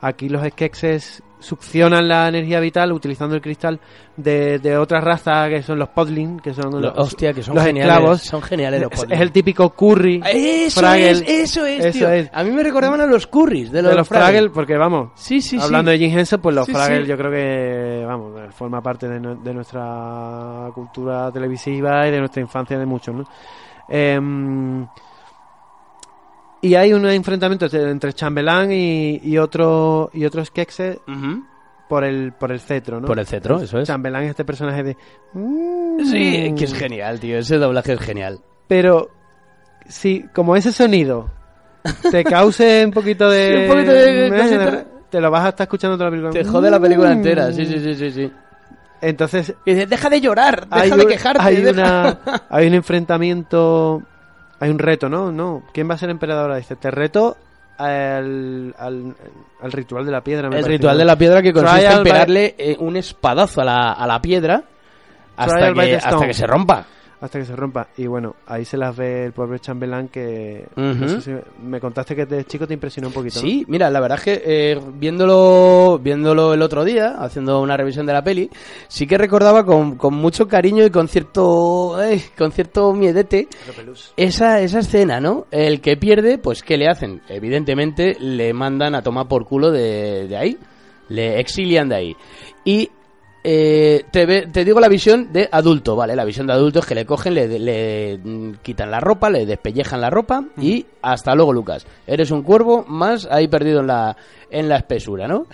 Aquí 0.00 0.28
los 0.28 0.46
Skekses 0.46 1.22
succionan 1.44 2.08
la 2.08 2.28
energía 2.28 2.58
vital 2.60 2.90
utilizando 2.92 3.34
el 3.34 3.40
cristal 3.42 3.78
de, 4.16 4.58
de 4.58 4.76
otra 4.76 5.00
raza 5.00 5.48
que 5.48 5.62
son 5.62 5.78
los 5.78 5.88
Podlin, 5.90 6.40
que 6.40 6.54
son 6.54 6.70
Lo- 6.72 6.80
los, 6.80 6.92
hostia, 6.96 7.32
que 7.32 7.42
son 7.42 7.54
los 7.54 7.64
geniales. 7.64 7.92
esclavos. 7.94 8.22
Son 8.22 8.42
geniales 8.42 8.80
los 8.82 8.90
es, 8.92 8.98
Podlin. 9.00 9.14
es 9.14 9.20
el 9.20 9.32
típico 9.32 9.70
curry 9.70 10.22
Eso 10.24 10.80
Fraggle. 10.80 11.10
es, 11.10 11.22
eso 11.28 11.66
es, 11.66 11.84
Eso 11.84 11.98
tío. 11.98 12.08
es. 12.10 12.30
A 12.32 12.42
mí 12.42 12.50
me 12.50 12.62
recordaban 12.62 13.00
a 13.00 13.06
los 13.06 13.26
curries 13.26 13.70
de 13.70 13.82
los, 13.82 13.90
de 13.90 13.96
los 13.98 14.08
Fraggle, 14.08 14.50
porque 14.50 14.76
vamos, 14.76 15.10
Sí, 15.14 15.40
sí, 15.40 15.58
hablando 15.60 15.90
sí. 15.92 15.98
de 15.98 16.06
Jim 16.08 16.18
Henson, 16.18 16.40
pues 16.40 16.54
los 16.56 16.66
Sí, 16.66 16.72
Fraggle 16.72 17.02
sí. 17.02 17.08
yo 17.08 17.16
creo 17.16 17.30
que, 17.30 18.04
vamos, 18.06 18.32
forma 18.54 18.80
parte 18.82 19.08
de, 19.08 19.20
nu- 19.20 19.42
de 19.42 19.54
nuestra 19.54 20.70
cultura 20.74 21.30
televisiva 21.30 22.08
y 22.08 22.10
de 22.10 22.18
nuestra 22.20 22.40
infancia 22.40 22.78
de 22.78 22.86
muchos, 22.86 23.14
¿no? 23.14 23.24
Em, 23.88 24.86
y 26.66 26.74
hay 26.76 26.92
un 26.92 27.06
enfrentamiento 27.06 27.66
entre- 27.72 28.12
Chambelán 28.12 28.72
y, 28.72 29.20
y 29.22 29.38
otro 29.38 30.10
y 30.14 30.24
otros 30.24 30.50
Ujú. 30.50 31.44
por 31.88 32.04
el 32.04 32.32
por 32.32 32.52
el 32.52 32.60
cetro, 32.60 33.00
¿no? 33.00 33.06
Por 33.06 33.18
el 33.18 33.26
cetro, 33.26 33.60
eso 33.60 33.78
es. 33.78 33.86
Chambelán 33.86 34.24
es 34.24 34.30
este 34.30 34.44
personaje 34.44 34.82
de 34.82 34.96
Sí, 36.04 36.54
que 36.56 36.64
es 36.64 36.74
genial, 36.74 37.20
tío. 37.20 37.38
Ese 37.38 37.58
doblaje 37.58 37.92
es 37.92 38.00
genial. 38.00 38.40
pero 38.66 39.10
si 39.86 40.22
como 40.34 40.56
ese 40.56 40.72
sonido 40.72 41.30
te 42.10 42.24
cause 42.24 42.84
un 42.86 42.92
poquito 42.92 43.28
de 43.28 43.48
Sí, 43.56 43.62
un 43.64 43.68
poquito 43.76 43.92
de 43.92 44.26
Eh, 44.26 44.30
cosita. 44.30 44.84
te 45.10 45.20
lo 45.20 45.30
vas 45.30 45.44
a 45.44 45.48
estar 45.50 45.64
escuchando 45.66 45.96
toda 45.98 46.06
la 46.06 46.10
película 46.16 46.32
Te 46.32 46.44
jode 46.48 46.70
la 46.70 46.80
película 46.80 47.10
Mm. 47.10 47.12
entera. 47.12 47.52
Sí, 47.52 47.66
sí, 47.66 47.78
sí, 47.78 47.94
sí. 47.94 48.10
sí. 48.10 48.32
entonces 49.02 49.54
Y 49.66 49.74
dice, 49.74 49.86
deja 49.86 50.08
de 50.08 50.20
llorar, 50.22 50.66
deja 50.66 50.80
hay 50.82 50.90
de 50.90 51.06
quejarte. 51.06 51.42
hay 51.42 51.56
deja". 51.56 51.72
una 52.24 52.42
hay 52.48 52.66
un 52.68 52.74
enfrentamiento 52.74 54.02
hay 54.60 54.70
un 54.70 54.78
reto 54.78 55.08
no 55.08 55.30
no 55.32 55.62
quién 55.72 55.88
va 55.88 55.94
a 55.94 55.98
ser 55.98 56.10
emperador 56.10 56.54
dice 56.54 56.76
te 56.76 56.90
reto 56.90 57.36
al, 57.76 58.74
al, 58.78 59.14
al 59.60 59.72
ritual 59.72 60.06
de 60.06 60.12
la 60.12 60.20
piedra 60.22 60.48
me 60.48 60.58
El 60.58 60.64
ritual 60.64 60.96
de 60.96 61.04
la 61.04 61.16
piedra 61.16 61.42
que 61.42 61.52
consiste 61.52 61.78
Trial 61.80 61.98
en 61.98 62.04
by- 62.04 62.12
pegarle 62.12 62.54
eh, 62.56 62.76
un 62.78 62.96
espadazo 62.96 63.60
a 63.62 63.64
la, 63.64 63.92
a 63.92 64.06
la 64.06 64.20
piedra 64.22 64.62
hasta 65.36 65.72
que, 65.72 65.96
hasta 65.96 66.26
que 66.28 66.34
se 66.34 66.46
rompa. 66.46 66.84
Hasta 67.24 67.38
que 67.38 67.46
se 67.46 67.56
rompa. 67.56 67.88
Y 67.96 68.06
bueno, 68.06 68.36
ahí 68.46 68.64
se 68.64 68.76
las 68.76 68.94
ve 68.94 69.24
el 69.24 69.32
pobre 69.32 69.58
chambelán 69.58 70.08
que... 70.08 70.66
no 70.76 71.08
sé 71.08 71.20
si 71.22 71.30
me 71.62 71.80
contaste 71.80 72.14
que 72.14 72.26
de 72.26 72.44
chico 72.44 72.66
te 72.66 72.74
impresionó 72.74 73.08
un 73.08 73.14
poquito. 73.14 73.36
¿no? 73.36 73.40
Sí, 73.40 73.64
mira, 73.66 73.90
la 73.90 74.00
verdad 74.00 74.18
es 74.18 74.24
que 74.24 74.42
eh, 74.44 74.80
viéndolo, 74.94 75.98
viéndolo 76.02 76.52
el 76.52 76.60
otro 76.60 76.84
día, 76.84 77.16
haciendo 77.18 77.60
una 77.62 77.76
revisión 77.78 78.04
de 78.04 78.12
la 78.12 78.22
peli, 78.22 78.50
sí 78.88 79.06
que 79.06 79.16
recordaba 79.16 79.64
con, 79.64 79.96
con 79.96 80.14
mucho 80.14 80.46
cariño 80.46 80.84
y 80.84 80.90
con 80.90 81.08
cierto, 81.08 81.96
ay, 81.96 82.22
con 82.36 82.52
cierto 82.52 82.92
miedete 82.92 83.48
esa, 84.16 84.60
esa 84.60 84.80
escena, 84.80 85.18
¿no? 85.18 85.46
El 85.50 85.80
que 85.80 85.96
pierde, 85.96 86.36
pues 86.36 86.62
¿qué 86.62 86.76
le 86.76 86.88
hacen? 86.88 87.22
Evidentemente 87.28 88.16
le 88.20 88.52
mandan 88.52 88.94
a 88.94 89.02
tomar 89.02 89.28
por 89.28 89.46
culo 89.46 89.70
de, 89.70 90.28
de 90.28 90.36
ahí, 90.36 90.58
le 91.08 91.40
exilian 91.40 91.88
de 91.88 91.96
ahí. 91.96 92.16
Y 92.66 92.90
eh, 93.46 94.04
te, 94.10 94.24
ve- 94.24 94.46
te 94.50 94.64
digo 94.64 94.80
la 94.80 94.88
visión 94.88 95.32
de 95.32 95.48
adulto, 95.52 95.94
¿vale? 95.94 96.16
La 96.16 96.24
visión 96.24 96.46
de 96.46 96.54
adulto 96.54 96.78
es 96.78 96.86
que 96.86 96.94
le 96.94 97.04
cogen, 97.04 97.34
le, 97.34 97.58
le, 97.58 98.20
quitan 98.62 98.90
la 98.90 99.00
ropa, 99.00 99.28
le 99.28 99.44
despellejan 99.44 100.00
la 100.00 100.08
ropa 100.10 100.44
y 100.58 100.86
hasta 101.02 101.34
luego, 101.34 101.52
Lucas. 101.52 101.86
Eres 102.06 102.30
un 102.30 102.42
cuervo 102.42 102.84
más 102.88 103.28
ahí 103.30 103.46
perdido 103.48 103.80
en 103.80 103.86
la, 103.88 104.16
en 104.50 104.68
la 104.68 104.76
espesura, 104.78 105.28
¿no? 105.28 105.46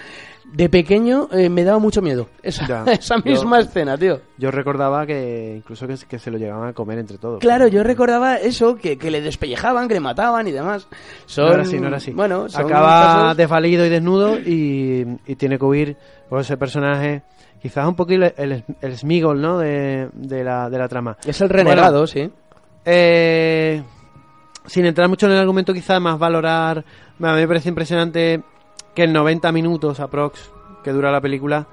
De 0.53 0.69
pequeño 0.69 1.29
eh, 1.31 1.49
me 1.49 1.63
daba 1.63 1.79
mucho 1.79 2.03
miedo 2.03 2.29
esa, 2.43 2.67
Ya. 2.67 2.85
esa 2.93 3.19
misma 3.19 3.61
Yo- 3.61 3.67
escena, 3.67 3.97
tío. 3.99 4.21
Yo 4.37 4.51
recordaba 4.51 5.07
que 5.07 5.55
incluso 5.59 5.87
que, 5.87 5.95
que 6.09 6.19
se 6.19 6.31
lo 6.31 6.39
llegaban 6.39 6.69
a 6.69 6.73
comer 6.73 6.99
entre 6.99 7.19
todos. 7.19 7.39
Claro, 7.41 7.69
yo 7.69 7.83
recordaba 7.85 8.37
eso, 8.37 8.75
que, 8.77 8.99
que 8.99 9.11
le 9.13 9.21
despellejaban, 9.21 9.87
que 9.87 9.95
le 9.95 10.01
mataban 10.01 10.49
y 10.49 10.53
demás. 10.53 10.89
Son, 11.27 11.47
No 11.47 11.53
era 11.55 11.63
así, 11.63 11.79
no 11.79 11.87
era 11.89 11.97
así. 11.99 12.11
Bueno, 12.13 12.47
Acaba 12.53 13.03
casos- 13.27 13.37
desvalido 13.37 13.87
y 13.87 13.89
desnudo 13.91 14.39
y, 14.41 15.07
y 15.27 15.37
tiene 15.37 15.57
que 15.59 15.65
huir 15.65 15.97
por 16.29 16.41
ese 16.41 16.57
personaje, 16.57 17.23
quizás 17.61 17.87
un 17.87 17.95
poquito 17.95 18.25
el, 18.25 18.35
el, 18.37 18.65
el 18.81 18.97
Smigol, 18.99 19.41
¿no? 19.41 19.59
De, 19.59 20.09
de, 20.13 20.45
la, 20.45 20.69
de 20.71 20.79
la 20.79 20.89
trama. 20.89 21.17
Es 21.25 21.41
el 21.41 21.49
renegado, 21.49 21.93
Bueno, 22.01 22.07
sí. 22.07 22.31
Eh, 22.85 23.83
sin 24.67 24.87
entrar 24.87 25.09
mucho 25.09 25.27
en 25.27 25.33
el 25.33 25.39
argumento, 25.39 25.73
quizás 25.75 26.01
más 26.01 26.19
valorar. 26.19 26.79
A 26.79 27.33
mí 27.35 27.41
me 27.41 27.49
parece 27.49 27.69
impresionante 27.69 28.43
que 28.95 29.05
en 29.05 29.13
90 29.13 29.53
minutos 29.53 30.01
aprox 30.01 30.51
que 30.83 30.91
dura 30.93 31.11
la 31.13 31.21
película 31.21 31.67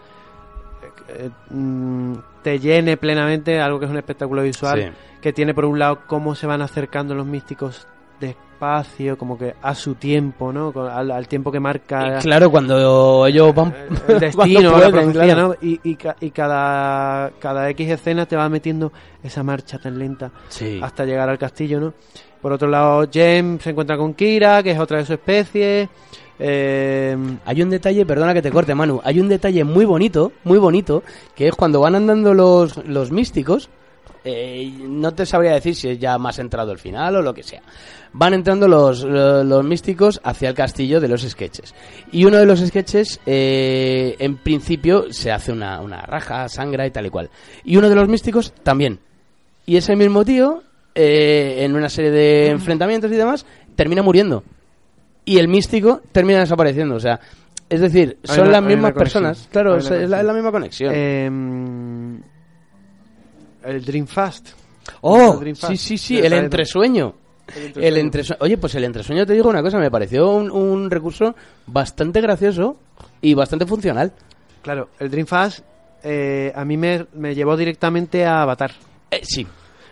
eh, 1.10 1.30
mm, 1.50 2.14
te 2.44 2.60
llene 2.60 2.98
plenamente 2.98 3.60
algo 3.62 3.80
que 3.80 3.86
es 3.86 3.92
un 3.92 3.98
espectáculo 3.98 4.42
visual 4.44 4.82
Sí. 4.94 5.18
que 5.22 5.34
tiene 5.34 5.54
por 5.54 5.66
un 5.66 5.80
lado 5.80 6.00
cómo 6.08 6.36
se 6.36 6.46
van 6.48 6.62
acercando 6.62 7.16
los 7.16 7.26
místicos 7.26 7.88
despacio, 8.20 9.18
como 9.18 9.38
que 9.38 9.54
a 9.62 9.76
su 9.76 9.96
tiempo, 9.96 10.52
¿no? 10.52 10.74
Al, 10.90 11.12
al 11.12 11.28
tiempo 11.28 11.52
que 11.52 11.60
marca 11.60 12.18
Y 12.18 12.22
claro, 12.22 12.50
cuando 12.50 13.26
ellos 13.28 13.54
van... 13.54 13.74
el 14.08 14.20
destino, 14.20 14.78
la 14.78 14.90
profecía, 14.90 15.22
claro. 15.24 15.48
¿no? 15.50 15.56
Y, 15.68 15.80
y, 15.84 15.96
ca- 15.96 16.16
y 16.20 16.32
cada, 16.32 17.32
cada 17.40 17.70
X 17.70 17.90
escena 17.92 18.26
te 18.26 18.36
va 18.36 18.50
metiendo 18.50 18.92
esa 19.24 19.44
marcha 19.44 19.78
tan 19.78 19.98
lenta 20.00 20.32
Sí. 20.50 20.80
hasta 20.82 21.06
llegar 21.06 21.30
al 21.30 21.38
castillo, 21.38 21.80
¿no? 21.80 21.94
Por 22.42 22.52
otro 22.54 22.68
lado, 22.68 23.08
Jem 23.12 23.60
se 23.60 23.72
encuentra 23.72 23.98
con 23.98 24.14
Kira, 24.14 24.62
que 24.64 24.72
es 24.72 24.80
otra 24.80 25.00
de 25.00 25.06
su 25.06 25.14
especie. 25.14 25.90
Eh, 26.40 27.18
Hay 27.46 27.62
un 27.64 27.70
detalle, 27.70 28.06
perdona 28.06 28.34
que 28.34 28.42
te 28.44 28.52
corte, 28.52 28.76
Manu. 28.76 29.02
Hay 29.04 29.20
un 29.20 29.28
detalle 29.28 29.64
muy 29.64 29.86
bonito, 29.86 30.32
muy 30.44 30.60
bonito, 30.60 31.02
que 31.36 31.48
es 31.48 31.56
cuando 31.56 31.80
van 31.82 31.96
andando 31.96 32.34
los, 32.36 32.78
los 32.86 33.12
místicos. 33.12 33.70
Eh, 34.24 34.72
no 34.88 35.14
te 35.14 35.26
sabría 35.26 35.52
decir 35.54 35.76
si 35.76 35.90
es 35.90 36.00
ya 36.00 36.18
más 36.18 36.40
entrado 36.40 36.72
el 36.72 36.80
final 36.80 37.16
o 37.18 37.22
lo 37.22 37.34
que 37.34 37.44
sea. 37.44 37.62
Van 38.14 38.34
entrando 38.34 38.68
los, 38.68 39.04
lo- 39.04 39.44
los 39.44 39.64
místicos 39.64 40.20
hacia 40.24 40.50
el 40.50 40.56
castillo 40.56 41.00
de 41.00 41.08
los 41.08 41.22
sketches. 41.22 41.74
Y 42.12 42.26
uno 42.26 42.38
de 42.38 42.46
los 42.46 42.60
sketches, 42.66 43.20
eh, 43.26 44.16
en 44.20 44.38
principio, 44.38 45.06
se 45.12 45.32
hace 45.32 45.52
una, 45.52 45.82
una 45.82 46.02
raja, 46.02 46.48
sangra 46.50 46.86
y 46.88 46.92
tal 46.92 47.06
y 47.06 47.10
cual. 47.10 47.30
Y 47.64 47.78
uno 47.78 47.90
de 47.90 47.96
los 47.96 48.08
místicos 48.08 48.54
también. 48.64 49.00
Y 49.66 49.76
ese 49.78 49.96
mismo 49.96 50.24
tío, 50.26 50.64
eh, 50.96 51.58
en 51.60 51.76
una 51.76 51.90
serie 51.90 52.12
de 52.12 52.48
enfrentamientos 52.50 53.12
y 53.12 53.16
demás, 53.16 53.46
termina 53.76 54.02
muriendo. 54.02 54.44
Y 55.26 55.38
el 55.40 55.48
místico 55.50 56.02
termina 56.14 56.40
desapareciendo. 56.40 56.96
O 56.96 57.00
sea, 57.02 57.20
es 57.70 57.82
decir, 57.82 58.18
son 58.24 58.44
una- 58.48 58.52
las 58.54 58.64
mismas 58.64 58.94
personas. 58.94 59.50
Claro, 59.52 59.76
es, 59.76 59.84
la, 59.84 59.90
conexión. 59.90 60.20
es 60.20 60.26
la 60.26 60.34
misma 60.34 60.52
conexión. 60.52 60.92
eh, 60.96 62.22
el 63.68 63.84
Dream 63.84 64.08
Fast. 64.08 64.50
oh, 65.02 65.38
Dream 65.38 65.56
sí, 65.56 65.62
Fast. 65.62 65.76
sí, 65.76 65.98
sí, 65.98 66.18
el 66.20 66.34
entresueño. 66.34 67.14
El 67.76 67.98
entresueño. 67.98 68.40
Oye, 68.42 68.58
pues 68.58 68.76
el 68.76 68.84
entresueño, 68.84 69.26
te 69.26 69.34
digo 69.34 69.50
una 69.50 69.62
cosa, 69.62 69.78
me 69.80 69.90
pareció 69.92 70.30
un, 70.32 70.52
un 70.52 70.90
recurso 70.92 71.36
bastante 71.66 72.20
gracioso 72.22 72.78
y 73.22 73.34
bastante 73.34 73.66
funcional. 73.66 74.14
Claro, 74.62 74.90
el 75.00 75.10
Dream 75.10 75.28
Fast 75.28 75.60
eh, 76.04 76.52
a 76.56 76.66
mí 76.66 76.78
me, 76.78 77.06
me 77.14 77.34
llevó 77.36 77.56
directamente 77.56 78.26
a 78.26 78.42
Avatar. 78.42 78.72
Eh, 79.12 79.22
sí, 79.24 79.48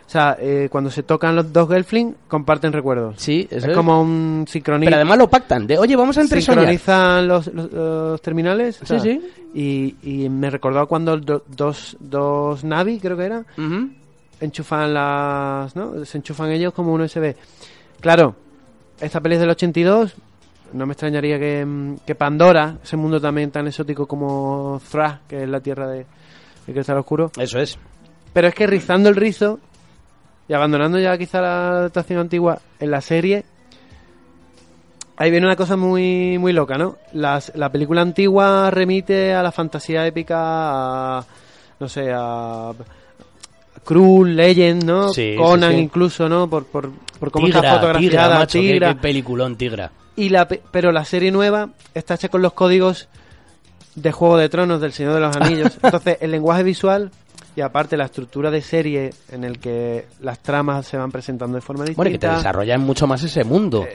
O 0.06 0.08
sea, 0.08 0.36
eh, 0.38 0.68
cuando 0.70 0.88
se 0.90 1.02
tocan 1.02 1.34
los 1.34 1.52
dos 1.52 1.68
Gelfling, 1.68 2.14
comparten 2.28 2.72
recuerdos. 2.72 3.16
sí, 3.18 3.48
eso 3.50 3.66
es 3.68 3.76
como 3.76 4.00
un 4.00 4.44
sincronismo. 4.48 4.86
Pero 4.86 4.96
además 4.96 5.18
lo 5.18 5.28
pactan, 5.28 5.66
de 5.66 5.78
oye, 5.78 5.96
vamos 5.96 6.16
a 6.16 6.20
entresoñar. 6.20 6.60
sincronizan 6.60 7.26
los, 7.26 7.46
los- 7.48 7.72
los 7.72 8.22
terminales. 8.22 8.76
o 8.82 8.86
Sí, 8.86 8.86
sea, 8.86 9.00
sí. 9.00 9.20
Y, 9.52 9.96
y 10.02 10.28
me 10.28 10.48
recordó 10.50 10.86
cuando 10.86 11.16
do- 11.16 11.42
dos, 11.48 11.96
dos 11.98 12.62
Navi, 12.62 13.00
creo 13.00 13.16
que 13.16 13.24
era, 13.24 13.44
Ujú. 13.58 13.88
enchufan 14.40 14.94
las. 14.94 15.74
¿no? 15.74 16.04
Se 16.04 16.18
enchufan 16.18 16.50
ellos 16.52 16.72
como 16.72 16.92
un 16.92 17.00
USB. 17.00 17.34
Claro, 18.00 18.36
esta 19.00 19.20
peli 19.20 19.34
es 19.34 19.40
del 19.40 19.50
82. 19.50 20.14
No 20.72 20.86
me 20.86 20.92
extrañaría 20.92 21.38
que, 21.38 21.64
mm, 21.64 21.96
que 22.06 22.14
Pandora, 22.14 22.76
ese 22.82 22.96
mundo 22.96 23.20
también 23.20 23.50
tan 23.50 23.66
exótico 23.66 24.06
como 24.06 24.80
Thra, 24.90 25.20
que 25.28 25.42
es 25.42 25.48
la 25.48 25.60
tierra 25.60 25.88
de, 25.88 26.06
de 26.66 26.72
Cristal 26.72 26.98
Oscuro. 26.98 27.30
Eso 27.38 27.58
es. 27.58 27.76
Pero 28.32 28.48
es 28.48 28.54
que 28.54 28.66
rizando 28.66 29.08
el 29.08 29.16
rizo 29.16 29.58
y 30.48 30.52
abandonando 30.54 30.98
ya 30.98 31.16
quizá 31.18 31.40
la 31.40 31.68
adaptación 31.70 32.20
antigua 32.20 32.60
en 32.80 32.90
la 32.90 33.00
serie, 33.00 33.44
ahí 35.16 35.30
viene 35.30 35.46
una 35.46 35.56
cosa 35.56 35.76
muy, 35.76 36.38
muy 36.38 36.52
loca, 36.52 36.76
¿no? 36.78 36.96
Las- 37.12 37.52
la 37.54 37.70
película 37.70 38.02
antigua 38.02 38.70
remite 38.70 39.34
a 39.34 39.42
la 39.42 39.52
fantasía 39.52 40.06
épica, 40.06 40.36
a, 41.18 41.24
no 41.80 41.88
sé, 41.88 42.10
a 42.14 42.72
Cruel, 43.84 44.36
Legend, 44.36 44.84
¿no? 44.84 45.12
Sí, 45.12 45.34
Conan 45.36 45.70
sí, 45.72 45.76
sí. 45.78 45.82
incluso, 45.84 46.28
¿no? 46.28 46.48
Por, 46.48 46.66
por, 46.66 46.90
por 47.18 47.30
cómo 47.30 47.46
Tigra, 47.46 47.60
está 47.60 47.74
fotografiada, 47.74 48.00
tigra, 48.24 48.38
macho, 48.38 48.58
Tigra. 48.60 48.88
qué 48.94 49.00
peliculón, 49.00 49.56
tigra. 49.56 49.90
Y 50.16 50.28
la, 50.30 50.48
pe- 50.48 50.62
pero 50.70 50.92
la 50.92 51.04
serie 51.04 51.30
nueva 51.30 51.70
está 51.94 52.14
hecha 52.14 52.28
con 52.28 52.42
los 52.42 52.52
códigos 52.52 53.08
de 53.94 54.12
Juego 54.12 54.36
de 54.38 54.48
Tronos, 54.48 54.80
del 54.80 54.92
Señor 54.92 55.14
de 55.14 55.20
los 55.20 55.36
Anillos. 55.36 55.78
Entonces, 55.82 56.18
el 56.20 56.30
lenguaje 56.30 56.62
visual 56.62 57.10
y 57.56 57.62
aparte 57.62 57.96
la 57.96 58.04
estructura 58.04 58.50
de 58.50 58.60
serie 58.60 59.10
en 59.30 59.42
el 59.42 59.58
que 59.58 60.04
las 60.20 60.40
tramas 60.40 60.86
se 60.86 60.98
van 60.98 61.10
presentando 61.10 61.56
de 61.56 61.62
forma 61.62 61.84
distinta. 61.84 61.96
Bueno, 61.96 62.12
que 62.12 62.18
te 62.18 62.28
desarrollan 62.28 62.82
mucho 62.82 63.06
más 63.06 63.22
ese 63.22 63.44
mundo. 63.44 63.86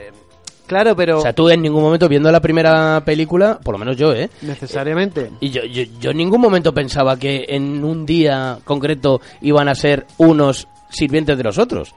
Claro, 0.65 0.95
pero 0.95 1.19
O 1.19 1.21
sea, 1.21 1.33
tú 1.33 1.49
en 1.49 1.61
ningún 1.61 1.83
momento 1.83 2.07
viendo 2.09 2.31
la 2.31 2.39
primera 2.39 3.03
película, 3.05 3.59
por 3.63 3.73
lo 3.73 3.77
menos 3.77 3.97
yo, 3.97 4.13
¿eh? 4.13 4.29
necesariamente. 4.41 5.29
Y 5.41 5.51
yo, 5.51 5.63
yo, 5.65 5.83
yo 5.99 6.11
en 6.11 6.17
ningún 6.17 6.41
momento 6.41 6.73
pensaba 6.73 7.17
que 7.17 7.45
en 7.49 7.83
un 7.83 8.05
día 8.05 8.57
concreto 8.63 9.21
iban 9.41 9.67
a 9.67 9.75
ser 9.75 10.07
unos 10.17 10.67
sirvientes 10.89 11.37
de 11.37 11.43
los 11.43 11.57
otros. 11.57 11.93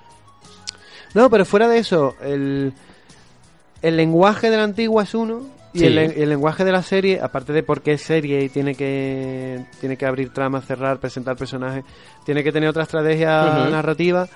No, 1.15 1.31
pero 1.31 1.45
fuera 1.45 1.69
de 1.69 1.79
eso, 1.79 2.15
el, 2.21 2.75
el 3.81 3.97
lenguaje 3.97 4.51
de 4.51 4.57
la 4.57 4.65
antigua 4.65 5.05
es 5.05 5.15
uno 5.15 5.54
y 5.75 5.81
Sí. 5.81 5.87
el, 5.87 5.95
len- 5.97 6.15
el 6.17 6.29
lenguaje 6.31 6.65
de 6.65 6.73
la 6.73 6.83
serie, 6.83 7.21
aparte 7.21 7.53
de 7.53 7.63
porque 7.63 7.93
es 7.93 8.01
serie 8.03 8.43
y 8.45 8.49
tiene 8.49 8.75
que 8.75 9.67
tiene 9.81 9.97
que 9.99 10.07
abrir 10.07 10.33
tramas, 10.33 10.65
cerrar, 10.65 10.99
presentar 11.01 11.37
personajes, 11.37 11.85
tiene 12.25 12.43
que 12.43 12.53
tener 12.53 12.69
otra 12.71 12.85
estrategia 12.85 13.45
Ujú. 13.63 13.71
narrativa, 13.71 14.27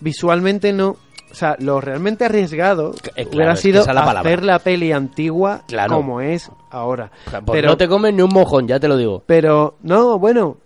visualmente 0.00 0.72
no, 0.72 0.96
o 1.30 1.34
sea, 1.34 1.56
lo 1.60 1.80
realmente 1.80 2.24
arriesgado 2.24 2.92
Eh, 2.94 3.24
claro, 3.24 3.28
hubiera 3.36 3.56
sido 3.56 3.80
es 3.82 3.86
la 3.86 3.94
palabra. 4.04 4.20
hacer 4.20 4.44
la 4.44 4.58
peli 4.58 4.92
antigua 4.92 5.62
Claro. 5.68 5.94
como 5.96 6.20
es 6.20 6.50
ahora. 6.70 7.10
O 7.26 7.30
sea, 7.30 7.40
pues 7.42 7.56
pero 7.58 7.68
no 7.70 7.76
te 7.76 7.86
comes 7.88 8.12
ni 8.14 8.22
un 8.22 8.32
mojón, 8.32 8.66
ya 8.66 8.80
te 8.80 8.88
lo 8.88 8.96
digo. 8.96 9.22
pero, 9.26 9.76
no, 9.82 10.18
bueno, 10.18 10.56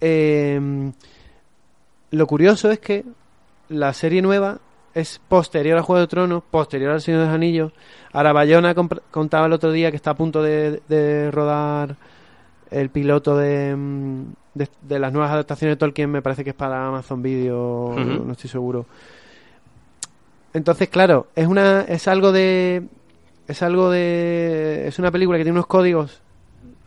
eh, 0.00 0.58
lo 2.10 2.26
curioso 2.26 2.70
es 2.70 2.78
que 2.78 3.04
la 3.68 3.92
serie 3.92 4.20
nueva 4.22 4.58
es 4.94 5.20
posterior 5.28 5.78
a 5.78 5.82
Juego 5.82 6.00
de 6.00 6.06
Tronos, 6.06 6.42
posterior 6.50 6.92
al 6.92 7.00
Señor 7.00 7.20
de 7.20 7.26
los 7.26 7.34
Anillos. 7.34 7.72
Ahora 8.12 8.32
Bayona 8.32 8.74
contaba 8.74 9.46
el 9.46 9.52
otro 9.52 9.72
día 9.72 9.90
que 9.90 9.96
está 9.96 10.10
a 10.10 10.16
punto 10.16 10.42
de, 10.42 10.82
de 10.88 11.30
rodar 11.30 11.96
el 12.70 12.90
piloto 12.90 13.36
de, 13.36 13.74
mm, 13.76 14.22
de, 14.54 14.68
de 14.82 14.98
las 14.98 15.12
nuevas 15.12 15.30
adaptaciones 15.30 15.76
de 15.76 15.78
Tolkien, 15.78 16.10
me 16.10 16.22
parece 16.22 16.44
que 16.44 16.50
es 16.50 16.56
para 16.56 16.86
Amazon 16.86 17.22
Video, 17.22 17.94
no 17.96 18.32
estoy 18.32 18.50
seguro. 18.50 18.86
Entonces, 20.54 20.88
claro, 20.88 21.28
es 21.34 21.46
una 21.46 21.82
es 21.82 22.08
algo 22.08 22.32
de 22.32 22.86
es 23.48 23.62
algo 23.62 23.90
de 23.90 24.86
es 24.86 24.98
una 24.98 25.10
película 25.10 25.38
que 25.38 25.44
tiene 25.44 25.58
unos 25.58 25.66
códigos 25.66 26.20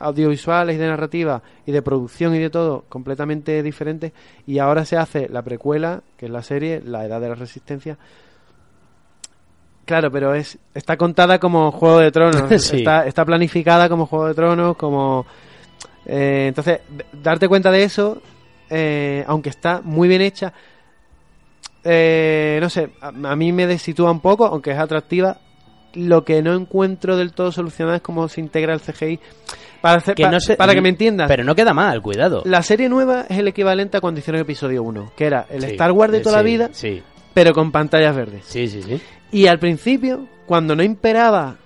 audiovisuales 0.05 0.75
y 0.75 0.79
de 0.79 0.87
narrativa 0.87 1.41
y 1.65 1.71
de 1.71 1.81
producción 1.81 2.35
y 2.35 2.39
de 2.39 2.49
todo 2.49 2.85
completamente 2.89 3.61
diferentes 3.63 4.13
y 4.45 4.59
ahora 4.59 4.85
se 4.85 4.97
hace 4.97 5.27
la 5.29 5.41
precuela 5.41 6.01
que 6.17 6.25
es 6.25 6.31
la 6.31 6.43
serie 6.43 6.81
la 6.83 7.05
edad 7.05 7.19
de 7.21 7.29
la 7.29 7.35
resistencia 7.35 7.97
claro 9.85 10.11
pero 10.11 10.33
es 10.33 10.57
está 10.73 10.97
contada 10.97 11.39
como 11.39 11.71
juego 11.71 11.99
de 11.99 12.11
tronos 12.11 12.43
Sí. 12.61 12.77
está, 12.77 13.05
está 13.05 13.25
planificada 13.25 13.89
como 13.89 14.05
juego 14.05 14.27
de 14.27 14.33
tronos 14.33 14.77
como 14.77 15.25
eh, 16.05 16.45
entonces 16.49 16.81
darte 17.11 17.47
cuenta 17.47 17.71
de 17.71 17.83
eso 17.83 18.21
eh, 18.69 19.23
aunque 19.27 19.49
está 19.49 19.81
muy 19.83 20.07
bien 20.07 20.21
hecha 20.21 20.53
eh, 21.87 22.57
no 22.59 22.69
sé, 22.71 22.89
a, 22.99 23.09
a 23.09 23.35
mí 23.35 23.51
me 23.51 23.67
desitúa 23.67 24.09
un 24.09 24.19
poco, 24.19 24.47
aunque 24.47 24.71
es 24.71 24.79
atractiva. 24.79 25.37
Lo 25.93 26.25
que 26.25 26.41
no 26.41 26.53
encuentro 26.55 27.15
del 27.15 27.31
todo 27.31 27.51
solucionado 27.51 27.95
es 27.95 28.01
cómo 28.01 28.27
se 28.27 28.41
integra 28.41 28.73
el 28.73 28.81
CGI. 28.81 29.19
Para, 29.85 29.97
hacer- 29.97 30.15
Que 30.15 30.23
pa- 30.23 30.31
no 30.31 30.39
se- 30.39 30.55
para 30.55 30.73
que 30.73 30.81
me 30.81 30.89
entiendas, 30.89 31.27
Pero 31.27 31.43
no 31.43 31.53
queda 31.55 31.73
mal, 31.73 32.01
cuidado. 32.01 32.41
la 32.45 32.61
serie 32.63 32.89
nueva 32.89 33.25
es 33.29 33.37
el 33.37 33.47
equivalente 33.47 33.97
a 33.97 34.01
cuando 34.01 34.19
hicieron 34.19 34.41
episodio 34.41 34.81
1, 34.83 35.11
que 35.15 35.25
era 35.25 35.45
el 35.49 35.61
Sí, 35.61 35.67
Star 35.71 35.91
Wars 35.91 36.11
de 36.11 36.21
toda 36.21 36.37
la 36.37 36.41
vida, 36.41 36.69
Sí, 36.71 37.03
pero 37.33 37.53
con 37.53 37.71
pantallas 37.71 38.15
verdes. 38.15 38.45
sí, 38.45 38.67
sí. 38.67 38.81
sí. 38.81 38.99
Y 39.31 39.47
al 39.47 39.59
principio, 39.59 40.27
cuando 40.45 40.75
no 40.75 40.81
imperaba 40.83 41.57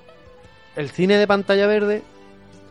el 0.76 0.90
cine 0.90 1.18
de 1.18 1.28
pantalla 1.28 1.66
verde, 1.68 2.02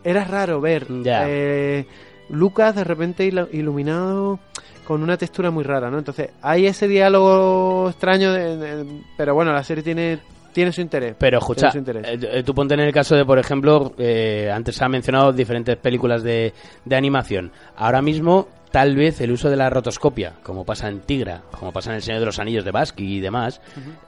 era 0.03 0.23
raro 0.23 0.61
ver 0.61 0.85
Ya. 1.03 1.23
eh, 1.27 1.85
Lucas 2.29 2.75
de 2.75 2.83
repente 2.83 3.27
ilu- 3.27 3.47
iluminado 3.51 4.39
con 4.85 5.01
una 5.03 5.17
textura 5.17 5.51
muy 5.51 5.63
rara, 5.63 5.89
¿no? 5.89 5.97
Entonces, 5.97 6.29
hay 6.41 6.65
ese 6.67 6.87
diálogo 6.87 7.89
extraño, 7.89 8.31
de- 8.33 8.57
de- 8.57 9.01
pero 9.17 9.33
bueno, 9.35 9.51
la 9.51 9.63
serie 9.63 9.83
tiene, 9.83 10.19
tiene 10.51 10.71
su 10.71 10.81
interés. 10.81 11.15
Pero 11.17 11.39
escucha, 11.39 11.71
eh, 11.73 12.19
eh, 12.21 12.43
tú 12.43 12.53
ponte 12.53 12.73
en 12.73 12.81
el 12.81 12.93
caso 12.93 13.15
de, 13.15 13.25
por 13.25 13.39
ejemplo, 13.39 13.93
eh, 13.97 14.51
antes 14.53 14.75
se 14.75 14.83
ha 14.83 14.89
mencionado 14.89 15.31
diferentes 15.31 15.77
películas 15.77 16.23
de, 16.23 16.53
de 16.85 16.95
animación. 16.95 17.51
Ahora 17.75 18.01
mismo, 18.01 18.47
tal 18.71 18.95
vez 18.95 19.21
el 19.21 19.31
uso 19.31 19.49
de 19.49 19.55
la 19.55 19.69
rotoscopia, 19.69 20.33
como 20.43 20.65
pasa 20.65 20.87
en 20.87 21.01
Tigra, 21.01 21.41
como 21.51 21.71
pasa 21.71 21.91
en 21.91 21.97
El 21.97 22.01
Señor 22.01 22.19
de 22.19 22.25
los 22.27 22.39
Anillos 22.39 22.65
de 22.65 22.71
Basque 22.71 23.03
y 23.03 23.19
demás, 23.19 23.61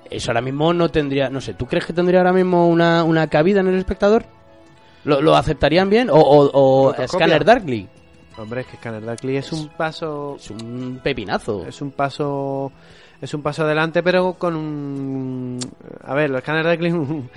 eso 0.09 0.31
ahora 0.31 0.41
mismo 0.41 0.73
no 0.73 0.89
tendría, 0.89 1.29
no 1.29 1.41
sé, 1.41 1.53
¿tú 1.53 1.65
crees 1.65 1.85
que 1.85 1.93
tendría 1.93 2.19
ahora 2.19 2.33
mismo 2.33 2.67
una, 2.67 3.03
una 3.03 3.27
cabida 3.27 3.61
en 3.61 3.67
el 3.67 3.75
espectador? 3.75 4.25
¿Lo, 5.03 5.21
lo 5.21 5.35
aceptarían 5.35 5.89
bien? 5.89 6.09
¿O, 6.11 6.15
o, 6.15 6.51
o. 6.53 7.07
Scanner 7.07 7.43
Darkly? 7.43 7.87
Hombre, 8.37 8.61
es 8.61 8.67
que 8.67 8.77
Scanner 8.77 9.03
Darkly 9.03 9.37
es 9.37 9.51
un 9.51 9.69
paso... 9.69 10.35
Es 10.37 10.49
un 10.49 10.99
pepinazo. 11.03 11.65
Es 11.67 11.81
un 11.81 11.91
paso... 11.91 12.71
Es 13.21 13.33
un 13.33 13.41
paso 13.43 13.63
adelante, 13.63 14.01
pero 14.01 14.33
con 14.33 14.55
un... 14.55 15.59
A 16.11 16.15
ver, 16.15 16.29
los 16.29 16.41
Scanner 16.41 16.65
Darkly 16.65 16.87
es 16.89 16.93
un- 16.93 17.29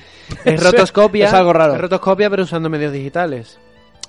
es 0.45 0.62
rotoscopia. 0.64 1.27
Es 1.27 1.33
algo 1.33 1.53
raro. 1.53 1.75
Es 1.75 1.81
rotoscopia, 1.81 2.29
pero 2.31 2.43
usando 2.43 2.68
medios 2.68 2.93
digitales. 2.93 3.59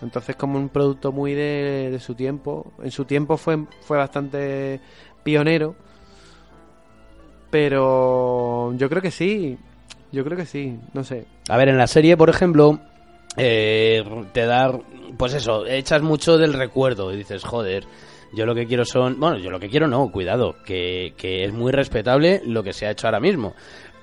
Entonces, 0.02 0.36
como 0.36 0.58
un 0.58 0.70
producto 0.70 1.12
muy 1.12 1.34
de, 1.34 1.90
de 1.92 2.00
su 2.00 2.16
tiempo. 2.16 2.74
En 2.84 2.92
su 2.92 3.06
tiempo 3.06 3.38
fue, 3.38 3.58
fue 3.82 3.98
bastante 3.98 4.80
pionero. 5.24 5.76
Pero 7.52 8.74
yo 8.76 8.90
creo 8.90 9.02
que 9.02 9.12
sí. 9.12 9.58
Yo 10.12 10.24
creo 10.24 10.38
que 10.38 10.46
sí. 10.46 10.78
No 10.94 11.04
sé. 11.04 11.26
A 11.50 11.58
ver, 11.58 11.70
en 11.70 11.78
la 11.78 11.88
serie, 11.88 12.18
por 12.18 12.30
ejemplo, 12.30 12.80
eh, 13.38 14.04
te 14.34 14.46
da, 14.46 14.78
pues 15.18 15.34
eso, 15.34 15.66
echas 15.66 16.02
mucho 16.02 16.38
del 16.38 16.54
recuerdo 16.54 17.14
y 17.14 17.18
dices, 17.18 17.44
joder, 17.44 17.86
yo 18.34 18.46
lo 18.46 18.56
que 18.56 18.66
quiero 18.66 18.84
son, 18.86 19.20
bueno, 19.20 19.38
yo 19.38 19.50
lo 19.50 19.60
que 19.60 19.70
quiero 19.70 19.88
no, 19.88 20.12
cuidado, 20.12 20.56
que, 20.66 21.14
que 21.18 21.46
es 21.46 21.54
muy 21.54 21.72
respetable 21.72 22.42
lo 22.46 22.64
que 22.64 22.74
se 22.74 22.86
ha 22.88 22.92
hecho 22.92 23.08
ahora 23.08 23.20
mismo. 23.20 23.54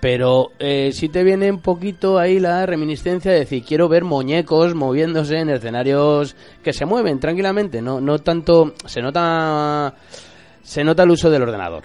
Pero 0.02 0.50
eh, 0.58 0.90
sí 0.92 1.08
te 1.08 1.22
viene 1.22 1.48
un 1.48 1.60
poquito 1.60 2.18
ahí 2.18 2.40
la 2.40 2.66
reminiscencia 2.66 3.30
de 3.30 3.38
decir, 3.38 3.62
quiero 3.64 3.88
ver 3.88 4.02
muñecos 4.02 4.74
moviéndose 4.74 5.36
en 5.38 5.48
escenarios 5.50 6.34
que 6.60 6.72
se 6.72 6.84
mueven 6.84 7.20
tranquilamente, 7.20 7.80
no, 7.80 8.00
no 8.00 8.18
tanto, 8.18 8.74
se 8.84 9.00
nota, 9.00 9.94
se 10.60 10.82
nota 10.82 11.04
el 11.04 11.10
uso 11.12 11.30
del 11.30 11.42
ordenador. 11.42 11.84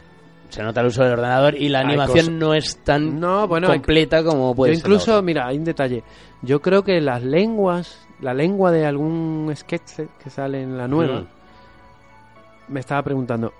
Se 0.49 0.63
nota 0.63 0.81
el 0.81 0.87
uso 0.87 1.03
del 1.03 1.13
ordenador 1.13 1.53
y 1.53 1.69
la 1.69 1.79
Hay 1.81 1.85
animación 1.85 2.39
no 2.39 2.55
es 2.55 2.77
tan 2.83 3.19
No, 3.19 3.47
bueno, 3.47 3.67
hay- 3.67 3.73
completa 3.77 4.23
como 4.23 4.55
puede 4.55 4.73
Yo 4.73 4.79
incluso, 4.79 5.21
mira, 5.21 5.45
hay 5.45 5.59
un 5.59 5.65
detalle. 5.65 6.01
Yo 6.41 6.59
creo 6.59 6.81
que 6.83 6.99
las 6.99 7.21
lenguas, 7.21 8.07
la 8.19 8.33
lengua 8.33 8.71
de 8.71 8.83
algún 8.87 9.53
sketch 9.55 10.07
que 10.23 10.29
sale 10.31 10.63
en 10.63 10.75
la 10.75 10.87
nueva, 10.87 11.19
Mm. 11.21 12.73
me 12.73 12.79
estaba 12.79 13.03
preguntando, 13.03 13.53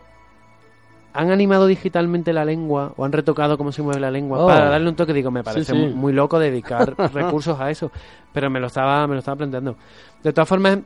¿han 1.18 1.32
animado 1.32 1.65
digitalmente 1.68 2.32
la 2.34 2.45
lengua 2.45 2.93
o 2.95 3.03
han 3.05 3.11
retocado 3.11 3.57
cómo 3.57 3.72
se 3.72 3.82
mueve 3.82 3.99
la 3.99 4.11
lengua 4.11 4.43
Oh. 4.43 4.47
para 4.47 4.70
darle 4.70 4.89
un 4.89 4.95
toque? 4.95 5.13
Digo, 5.13 5.32
me 5.32 5.43
parece 5.43 5.74
sí. 5.74 5.78
muy- 5.78 5.93
muy 5.93 6.13
loco 6.13 6.38
dedicar 6.39 6.95
recursos 7.13 7.59
a 7.59 7.70
eso, 7.70 7.91
pero 8.34 8.49
me 8.49 8.59
lo 8.59 8.68
estaba 8.68 9.05
me 9.07 9.13
lo 9.13 9.20
estaba 9.20 9.38
planteando. 9.38 9.76
De 10.24 10.32
todas 10.34 10.47
formas, 10.47 10.80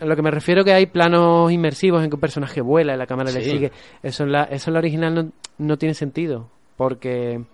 a 0.00 0.04
lo 0.04 0.14
que 0.16 0.22
me 0.22 0.30
refiero 0.30 0.64
que 0.64 0.72
hay 0.72 0.86
planos 0.86 1.50
inmersivos 1.52 2.02
en 2.02 2.10
que 2.10 2.16
un 2.16 2.20
personaje 2.20 2.60
vuela 2.60 2.94
y 2.94 2.96
la 2.98 3.06
cámara 3.06 3.30
le 3.30 3.42
Sí. 3.42 3.50
sigue. 3.50 3.72
Eso 4.02 4.24
en 4.24 4.32
la, 4.32 4.44
eso 4.44 4.70
en 4.70 4.74
la 4.74 4.78
original 4.80 5.14
no, 5.14 5.30
no 5.58 5.76
tiene 5.78 5.94
sentido, 5.94 6.48
porque 6.76 7.44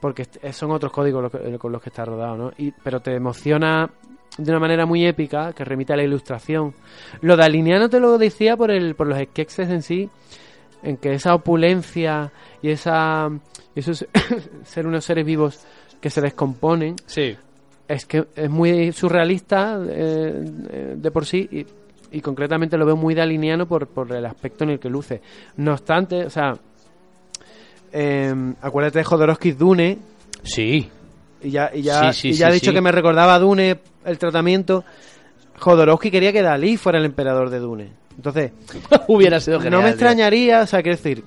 porque 0.00 0.26
son 0.52 0.72
otros 0.72 0.90
códigos 0.92 1.22
lo 1.22 1.30
que- 1.30 1.58
con 1.58 1.70
los 1.70 1.80
que 1.80 1.90
está 1.90 2.04
rodado, 2.04 2.36
¿no? 2.36 2.50
Y, 2.58 2.72
pero 2.82 3.00
te 3.00 3.14
emociona 3.14 3.88
de 4.36 4.50
una 4.50 4.58
manera 4.58 4.84
muy 4.86 5.06
épica 5.06 5.52
que 5.52 5.64
remite 5.64 5.92
a 5.92 5.96
la 5.96 6.02
ilustración. 6.02 6.74
Lo 7.20 7.36
de 7.36 7.44
Alineano 7.44 7.88
te 7.88 8.00
lo 8.00 8.18
decía 8.18 8.56
por 8.56 8.70
el 8.72 8.94
por 8.96 9.06
los 9.06 9.18
sketches 9.18 9.68
en 9.70 9.82
sí, 9.82 10.10
en 10.82 10.96
que 10.96 11.12
esa 11.14 11.34
opulencia 11.34 12.30
y 12.62 12.70
esa 12.70 13.28
y 13.74 13.80
eso 13.80 13.92
es- 13.92 14.06
ser 14.64 14.86
unos 14.86 15.04
seres 15.04 15.24
vivos 15.24 15.60
que 16.00 16.10
se 16.10 16.20
descomponen 16.20 16.96
Sí. 17.06 17.36
es 17.88 18.06
que 18.06 18.26
es 18.34 18.50
muy 18.50 18.92
surrealista 18.92 19.78
eh, 19.88 20.44
eh, 20.70 20.94
de 20.96 21.10
por 21.10 21.24
sí 21.26 21.48
y, 21.50 21.66
y 22.16 22.20
concretamente 22.20 22.76
lo 22.76 22.84
veo 22.86 22.96
muy 22.96 23.14
daliniano 23.14 23.66
por, 23.66 23.86
por 23.86 24.12
el 24.12 24.26
aspecto 24.26 24.64
en 24.64 24.70
el 24.70 24.78
que 24.80 24.88
luce. 24.90 25.22
No 25.56 25.72
obstante, 25.72 26.26
o 26.26 26.30
sea, 26.30 26.52
eh, 27.92 28.34
acuérdate 28.60 28.98
de 28.98 29.04
Jodorowsky's 29.04 29.58
Dune 29.58 29.98
Sí. 30.42 30.88
y 31.42 31.50
ya, 31.50 31.70
y 31.72 31.82
ya, 31.82 32.12
Sí, 32.12 32.20
sí, 32.20 32.28
y 32.30 32.32
ya 32.34 32.48
he 32.48 32.52
dicho 32.54 32.72
que 32.72 32.80
me 32.80 32.90
recordaba 32.92 33.34
a 33.34 33.38
Dune 33.38 33.78
el 34.04 34.18
tratamiento. 34.18 34.84
Jodorowsky 35.58 36.10
quería 36.10 36.32
que 36.32 36.42
Dalí 36.42 36.76
fuera 36.76 36.98
el 36.98 37.04
emperador 37.04 37.50
de 37.50 37.58
Dune. 37.60 37.92
Entonces, 38.16 38.52
Hubiera 39.08 39.40
sido 39.40 39.58
genial. 39.60 39.80
no 39.80 39.82
me 39.84 39.90
extrañaría, 39.90 40.62
o 40.62 40.66
sea, 40.66 40.82
quiero 40.82 40.96
decir, 40.96 41.24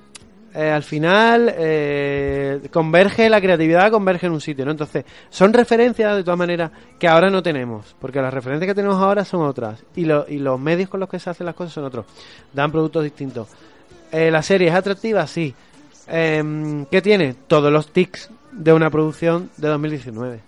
eh, 0.54 0.70
al 0.70 0.82
final 0.82 1.52
eh, 1.56 2.60
converge 2.72 3.28
la 3.28 3.40
creatividad, 3.40 3.90
converge 3.90 4.26
en 4.26 4.32
un 4.32 4.40
sitio, 4.40 4.64
¿no? 4.64 4.70
Entonces, 4.70 5.04
son 5.28 5.52
referencias 5.52 6.16
de 6.16 6.24
todas 6.24 6.38
maneras 6.38 6.70
que 6.98 7.08
ahora 7.08 7.28
no 7.28 7.42
tenemos, 7.42 7.94
porque 8.00 8.22
las 8.22 8.32
referencias 8.32 8.66
que 8.68 8.74
tenemos 8.74 8.96
ahora 8.96 9.24
son 9.24 9.42
otras 9.42 9.84
y, 9.94 10.04
lo- 10.06 10.24
y 10.28 10.38
los 10.38 10.58
medios 10.58 10.88
con 10.88 11.00
los 11.00 11.08
que 11.10 11.18
se 11.18 11.28
hacen 11.28 11.44
las 11.46 11.54
cosas 11.54 11.74
son 11.74 11.84
otros, 11.84 12.06
dan 12.54 12.72
productos 12.72 13.04
distintos. 13.04 13.48
Eh, 14.12 14.30
la 14.30 14.42
serie 14.42 14.68
es 14.68 14.74
atractiva, 14.74 15.26
sí. 15.26 15.54
Em, 16.08 16.86
¿Qué 16.86 17.02
tiene? 17.02 17.34
Todos 17.46 17.70
los 17.72 17.88
tics 17.92 18.30
de 18.52 18.72
una 18.72 18.88
producción 18.90 19.50
de 19.58 19.68
2019. 19.68 20.40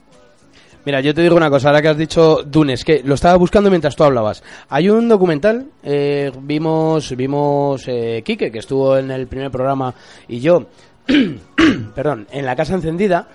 Mira, 0.89 1.03
yo 1.03 1.13
te 1.13 1.21
digo 1.21 1.37
una 1.37 1.51
cosa, 1.51 1.69
ahora 1.69 1.83
que 1.83 1.89
has 1.89 1.99
dicho 1.99 2.43
Dunes, 2.47 2.83
que 2.83 3.03
lo 3.05 3.13
estaba 3.13 3.37
buscando 3.37 3.69
mientras 3.69 3.95
tú 3.95 4.05
hablabas. 4.05 4.43
Hay 4.71 4.89
un 4.89 5.07
documental, 5.07 5.67
eh, 5.83 6.33
vimos, 6.41 7.15
vimos 7.15 7.87
eh, 7.87 8.23
Quique, 8.25 8.51
que 8.51 8.61
estuvo 8.61 8.97
en 8.97 9.11
el 9.11 9.27
primer 9.27 9.51
programa, 9.51 9.95
y 10.29 10.41
yo, 10.41 10.65
perdón, 11.95 12.27
en 12.31 12.47
la 12.47 12.57
casa 12.57 12.73
encendida, 12.73 13.29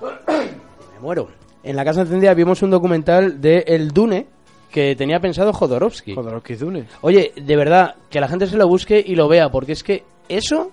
me 0.26 1.00
muero. 1.02 1.28
En 1.62 1.76
la 1.76 1.84
casa 1.84 2.00
encendida 2.00 2.32
vimos 2.32 2.62
un 2.62 2.70
documental 2.70 3.42
de 3.42 3.58
El 3.66 3.90
Dune 3.90 4.26
que 4.70 4.96
tenía 4.96 5.20
pensado 5.20 5.52
Jodorowsky. 5.52 6.14
Jodorowsky 6.14 6.54
Dune. 6.54 6.86
Oye, 7.02 7.30
de 7.36 7.56
verdad, 7.56 7.96
que 8.08 8.20
la 8.20 8.28
gente 8.28 8.46
se 8.46 8.56
lo 8.56 8.66
busque 8.68 9.04
y 9.06 9.16
lo 9.16 9.28
vea, 9.28 9.50
porque 9.50 9.72
es 9.72 9.82
que 9.82 10.02
eso... 10.30 10.72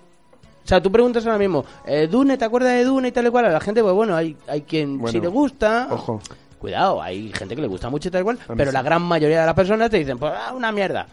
O 0.63 0.67
sea, 0.67 0.81
tú 0.81 0.91
preguntas 0.91 1.25
ahora 1.25 1.37
mismo, 1.37 1.65
eh, 1.85 2.07
Dune, 2.07 2.37
¿te 2.37 2.45
acuerdas 2.45 2.73
de 2.73 2.85
Dune 2.85 3.09
y 3.09 3.11
tal 3.11 3.27
y 3.27 3.29
cual? 3.29 3.45
A 3.45 3.49
la 3.49 3.59
gente, 3.59 3.81
pues 3.81 3.93
bueno, 3.93 4.15
hay, 4.15 4.35
hay 4.47 4.61
quien 4.61 4.97
Bueno, 4.97 5.11
si 5.11 5.19
le 5.19 5.27
gusta... 5.27 5.87
Ojo. 5.91 6.21
Cuidado, 6.57 7.01
hay 7.01 7.29
gente 7.33 7.57
que 7.57 7.61
le 7.61 7.67
gusta 7.67 7.89
mucho 7.89 8.07
y 8.07 8.11
tal 8.11 8.21
y 8.21 8.23
cual, 8.23 8.39
pero 8.55 8.71
sí. 8.71 8.73
la 8.73 8.81
gran 8.81 9.01
mayoría 9.01 9.41
de 9.41 9.45
las 9.45 9.53
personas 9.53 9.89
te 9.89 9.97
dicen, 9.97 10.17
pues 10.17 10.31
ah, 10.33 10.53
una 10.55 10.71
mierda, 10.71 11.05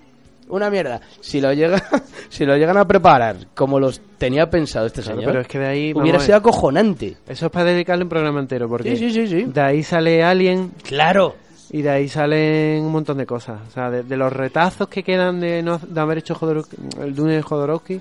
una 0.48 0.70
mierda. 0.70 1.00
Si 1.20 1.40
lo 1.40 1.52
llega, 1.52 1.82
si 2.28 2.44
lo 2.44 2.56
llegan 2.56 2.76
a 2.76 2.84
preparar 2.86 3.34
como 3.52 3.80
los 3.80 4.00
tenía 4.16 4.48
pensado 4.48 4.86
este 4.86 5.02
Claro, 5.02 5.16
señor, 5.16 5.32
pero 5.32 5.40
es 5.40 5.48
que 5.48 5.58
de 5.58 5.66
ahí, 5.66 5.92
hubiera 5.92 6.20
sido 6.20 6.36
acojonante. 6.36 7.16
Eso 7.26 7.46
es 7.46 7.52
para 7.52 7.64
dedicarle 7.64 8.04
un 8.04 8.08
programa 8.08 8.38
entero, 8.38 8.68
porque 8.68 8.94
Sí, 8.94 9.10
sí, 9.10 9.12
sí, 9.12 9.26
sí. 9.26 9.44
de 9.52 9.60
ahí 9.60 9.82
sale 9.82 10.22
Alien, 10.22 10.70
Claro. 10.84 11.34
Y 11.72 11.82
de 11.82 11.90
ahí 11.90 12.08
salen 12.08 12.84
un 12.84 12.92
montón 12.92 13.18
de 13.18 13.26
cosas. 13.26 13.60
O 13.68 13.70
sea, 13.72 13.90
de, 13.90 14.04
de 14.04 14.16
los 14.16 14.32
retazos 14.32 14.88
que 14.88 15.02
quedan 15.02 15.40
de, 15.40 15.62
no, 15.62 15.78
de 15.78 16.00
haber 16.00 16.18
hecho 16.18 16.34
Jodorowsky, 16.36 16.76
el 17.00 17.14
Dune 17.14 17.34
de 17.34 17.42
Jodorowsky, 17.42 18.00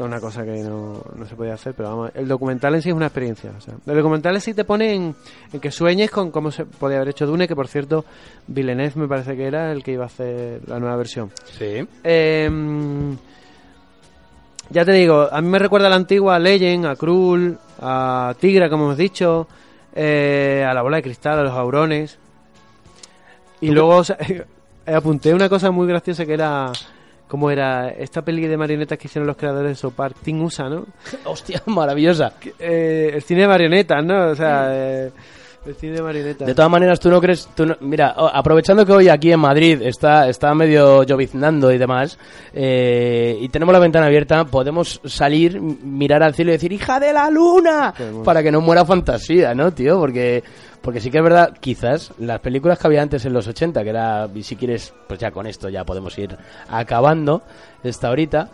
que 0.00 0.04
es 0.04 0.08
una 0.08 0.20
cosa 0.20 0.44
que 0.44 0.62
no, 0.62 1.02
no 1.14 1.26
se 1.26 1.36
podía 1.36 1.54
hacer, 1.54 1.74
pero 1.74 1.90
vamos, 1.90 2.10
el 2.14 2.26
documental 2.26 2.74
en 2.74 2.82
sí 2.82 2.88
es 2.88 2.94
una 2.94 3.06
experiencia. 3.06 3.52
O 3.56 3.60
sea, 3.60 3.74
el 3.86 3.96
documental 3.96 4.34
en 4.34 4.40
sí 4.40 4.54
te 4.54 4.64
pone 4.64 4.94
en, 4.94 5.14
en 5.52 5.60
que 5.60 5.70
sueñes 5.70 6.10
con 6.10 6.30
cómo 6.30 6.50
se 6.50 6.64
podía 6.64 6.96
haber 6.96 7.10
hecho 7.10 7.26
Dune, 7.26 7.46
que 7.46 7.54
por 7.54 7.68
cierto, 7.68 8.04
Villeneuve 8.46 8.92
me 8.96 9.08
parece 9.08 9.36
que 9.36 9.46
era 9.46 9.72
el 9.72 9.82
que 9.82 9.92
iba 9.92 10.04
a 10.04 10.06
hacer 10.06 10.62
la 10.66 10.78
nueva 10.78 10.96
versión. 10.96 11.30
Sí. 11.44 11.86
Eh, 12.04 12.50
ya 14.70 14.84
te 14.84 14.92
digo, 14.92 15.28
a 15.30 15.40
mí 15.40 15.48
me 15.48 15.58
recuerda 15.58 15.88
a 15.88 15.90
la 15.90 15.96
antigua 15.96 16.38
Legend, 16.38 16.86
a 16.86 16.94
Krull, 16.94 17.58
a 17.80 18.34
Tigra, 18.38 18.70
como 18.70 18.84
hemos 18.84 18.96
dicho, 18.96 19.48
eh, 19.94 20.64
a 20.64 20.72
la 20.72 20.82
bola 20.82 20.98
de 20.98 21.02
cristal, 21.02 21.40
a 21.40 21.42
los 21.42 21.54
aurones. 21.54 22.18
Y 23.60 23.70
luego 23.70 23.96
o 23.96 24.04
sea, 24.04 24.16
apunté 24.86 25.34
una 25.34 25.48
cosa 25.48 25.72
muy 25.72 25.88
graciosa 25.88 26.24
que 26.24 26.34
era, 26.34 26.70
como 27.30 27.50
era 27.50 27.90
esta 27.90 28.22
peli 28.22 28.46
de 28.48 28.56
marionetas 28.56 28.98
que 28.98 29.06
hicieron 29.06 29.26
los 29.28 29.36
creadores 29.36 29.70
de 29.70 29.74
Sopar, 29.76 30.12
Tim 30.14 30.42
USA, 30.42 30.68
¿no? 30.68 30.84
Hostia, 31.24 31.62
maravillosa. 31.66 32.32
Eh, 32.58 33.12
el 33.14 33.22
cine 33.22 33.42
de 33.42 33.48
marionetas, 33.48 34.04
¿no? 34.04 34.30
O 34.30 34.34
sea, 34.34 34.68
eh, 34.72 35.10
Vestido 35.62 35.96
de 35.96 36.00
marineta. 36.02 36.46
De 36.46 36.54
todas 36.54 36.70
maneras, 36.70 36.98
tú 36.98 37.10
no 37.10 37.20
crees. 37.20 37.46
Tú 37.54 37.66
no- 37.66 37.76
mira, 37.80 38.14
aprovechando 38.16 38.86
que 38.86 38.92
hoy 38.92 39.10
aquí 39.10 39.30
en 39.30 39.40
Madrid 39.40 39.82
está, 39.82 40.26
está 40.26 40.54
medio 40.54 41.02
lloviznando 41.02 41.70
y 41.70 41.76
demás, 41.76 42.18
eh, 42.54 43.36
y 43.38 43.46
tenemos 43.50 43.74
la 43.74 43.78
ventana 43.78 44.06
abierta, 44.06 44.46
podemos 44.46 45.02
salir, 45.04 45.60
mirar 45.60 46.22
al 46.22 46.34
cielo 46.34 46.50
y 46.50 46.54
decir, 46.54 46.72
¡hija 46.72 46.98
de 46.98 47.12
la 47.12 47.28
luna! 47.28 47.92
Para 48.24 48.42
que 48.42 48.50
no 48.50 48.62
muera 48.62 48.86
fantasía, 48.86 49.54
¿no, 49.54 49.70
tío? 49.70 49.98
Porque, 50.00 50.42
porque 50.80 51.00
sí 51.00 51.10
que 51.10 51.18
es 51.18 51.24
verdad, 51.24 51.56
quizás 51.60 52.12
las 52.18 52.40
películas 52.40 52.78
que 52.78 52.86
había 52.86 53.02
antes 53.02 53.24
en 53.24 53.32
los 53.32 53.46
80, 53.46 53.82
que 53.82 53.90
era, 53.90 54.28
y 54.34 54.42
si 54.42 54.56
quieres, 54.56 54.94
pues 55.06 55.20
ya 55.20 55.30
con 55.30 55.46
esto 55.46 55.68
ya 55.68 55.84
podemos 55.84 56.16
ir 56.18 56.36
acabando 56.68 57.42
esta 57.82 58.10
horita. 58.10 58.50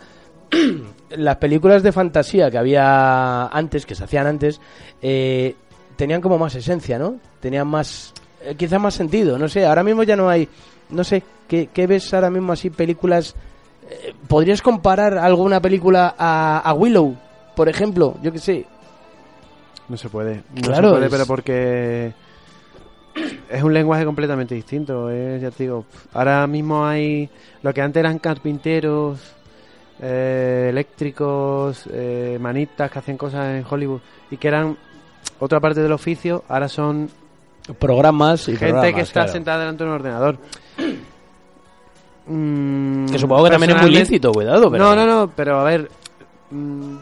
las 1.09 1.37
películas 1.37 1.83
de 1.83 1.91
fantasía 1.91 2.49
que 2.49 2.57
había 2.57 3.47
antes, 3.47 3.85
que 3.85 3.95
se 3.95 4.03
hacían 4.03 4.27
antes, 4.27 4.61
eh, 5.01 5.55
tenían 5.95 6.21
como 6.21 6.37
más 6.37 6.55
esencia, 6.55 6.97
¿no? 6.97 7.15
Tenían 7.39 7.67
más, 7.67 8.13
eh, 8.41 8.55
quizás 8.55 8.79
más 8.79 8.93
sentido, 8.93 9.37
no 9.37 9.47
sé, 9.49 9.65
ahora 9.65 9.83
mismo 9.83 10.03
ya 10.03 10.15
no 10.15 10.29
hay, 10.29 10.47
no 10.89 11.03
sé, 11.03 11.23
¿qué, 11.47 11.69
qué 11.73 11.87
ves 11.87 12.13
ahora 12.13 12.29
mismo 12.29 12.53
así 12.53 12.69
películas? 12.69 13.35
eh, 13.89 14.13
¿Podrías 14.27 14.61
comparar 14.61 15.17
alguna 15.17 15.61
película 15.61 16.15
a, 16.17 16.59
a 16.59 16.73
Willow, 16.73 17.15
por 17.55 17.69
ejemplo? 17.69 18.15
Yo 18.21 18.31
qué 18.31 18.39
sé. 18.39 18.65
No 19.89 19.97
se 19.97 20.09
puede. 20.09 20.43
No 20.55 20.61
Claro, 20.61 20.89
se 20.89 20.93
puede, 20.95 21.05
es- 21.05 21.11
pero 21.11 21.25
porque 21.25 22.13
es 23.49 23.63
un 23.63 23.73
lenguaje 23.73 24.05
completamente 24.05 24.53
distinto. 24.55 25.09
eh, 25.09 25.39
ya 25.41 25.49
te 25.51 25.63
digo, 25.63 25.85
ahora 26.13 26.45
mismo 26.47 26.85
hay 26.85 27.29
lo 27.63 27.73
que 27.73 27.81
antes 27.81 27.99
eran 28.01 28.19
carpinteros, 28.19 29.19
eh, 30.01 30.67
eléctricos, 30.69 31.85
eh, 31.91 32.37
manitas 32.39 32.91
que 32.91 32.99
hacían 32.99 33.17
cosas 33.17 33.55
en 33.55 33.65
Hollywood 33.67 34.01
y 34.29 34.37
que 34.37 34.47
eran 34.47 34.77
otra 35.39 35.59
parte 35.59 35.81
del 35.81 35.91
oficio, 35.93 36.43
ahora 36.49 36.67
son 36.67 37.09
Programas 37.79 38.43
y 38.47 38.51
gente 38.51 38.65
programas, 38.67 38.93
que 38.95 39.01
está 39.01 39.13
claro. 39.21 39.31
sentada 39.33 39.59
delante 39.59 39.83
de 39.83 39.89
un 39.89 39.95
ordenador. 39.95 40.37
Mm, 42.27 43.05
Que 43.07 43.19
supongo 43.19 43.45
que 43.45 43.49
también 43.51 43.71
es 43.75 43.81
muy 43.81 43.91
lícito, 43.91 44.31
cuidado, 44.31 44.69
pero... 44.69 44.83
no, 44.83 44.95
no, 44.95 45.05
no, 45.05 45.31
pero 45.35 45.59
a 45.59 45.63
ver. 45.63 45.89
mm, 46.51 46.95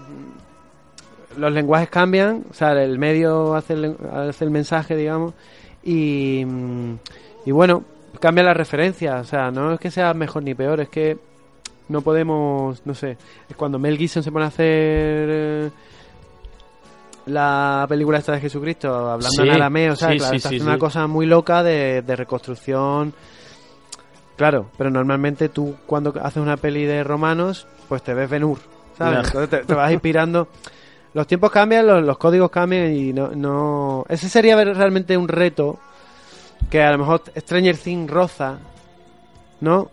los 1.37 1.51
lenguajes 1.53 1.89
cambian, 1.89 2.43
o 2.49 2.53
sea, 2.53 2.71
el 2.81 2.97
medio 2.99 3.55
hace 3.55 3.73
el, 3.73 3.81
len- 3.81 3.97
hace 4.13 4.43
el 4.45 4.51
mensaje, 4.51 4.95
digamos, 4.95 5.33
y, 5.83 6.45
y 7.45 7.51
bueno, 7.51 7.83
cambia 8.19 8.43
la 8.43 8.53
referencia, 8.53 9.17
o 9.17 9.23
sea, 9.23 9.51
no 9.51 9.73
es 9.73 9.79
que 9.79 9.91
sea 9.91 10.13
mejor 10.13 10.43
ni 10.43 10.53
peor, 10.55 10.79
es 10.79 10.89
que 10.89 11.17
no 11.89 12.01
podemos, 12.01 12.81
no 12.85 12.93
sé, 12.95 13.17
es 13.49 13.55
cuando 13.55 13.77
Mel 13.79 13.97
Gibson 13.97 14.23
se 14.23 14.31
pone 14.31 14.45
a 14.45 14.47
hacer 14.49 14.65
eh, 14.67 15.69
la 17.27 17.85
película 17.89 18.19
esta 18.19 18.33
de 18.33 18.41
Jesucristo, 18.41 18.93
hablando 18.93 19.29
Sí, 19.43 19.47
en 19.49 19.55
arameo, 19.55 19.93
o 19.93 19.95
sea, 19.95 20.09
sí, 20.11 20.17
claro, 20.17 20.35
está 20.37 20.49
una 20.63 20.77
cosa 20.79 21.07
muy 21.07 21.25
loca 21.25 21.63
de, 21.63 22.01
de 22.03 22.15
reconstrucción. 22.15 23.13
Claro, 24.35 24.67
pero 24.77 24.89
normalmente 24.89 25.49
tú 25.49 25.75
cuando 25.85 26.13
haces 26.21 26.41
una 26.43 26.57
peli 26.57 26.83
de 26.85 27.03
romanos, 27.03 27.67
pues 27.87 28.03
te 28.03 28.13
ves 28.13 28.29
Benur, 28.29 28.59
¿sabes? 28.97 29.27
Entonces 29.27 29.49
te, 29.49 29.65
te 29.65 29.73
vas 29.73 29.91
inspirando. 29.91 30.47
Los 31.15 31.27
tiempos 31.27 31.49
cambian, 31.49 31.87
los, 32.05 32.17
códigos 32.17 32.51
cambian 32.51 32.93
y 32.93 33.13
no, 33.13 33.29
no... 33.29 34.05
Ese 34.09 34.27
sería 34.27 34.61
realmente 34.61 35.15
un 35.15 35.29
reto 35.29 35.79
que 36.69 36.83
a 36.83 36.91
lo 36.91 36.97
mejor 36.97 37.23
Stranger 37.37 37.77
Things 37.77 38.11
roza, 38.11 38.57
¿no? 39.61 39.89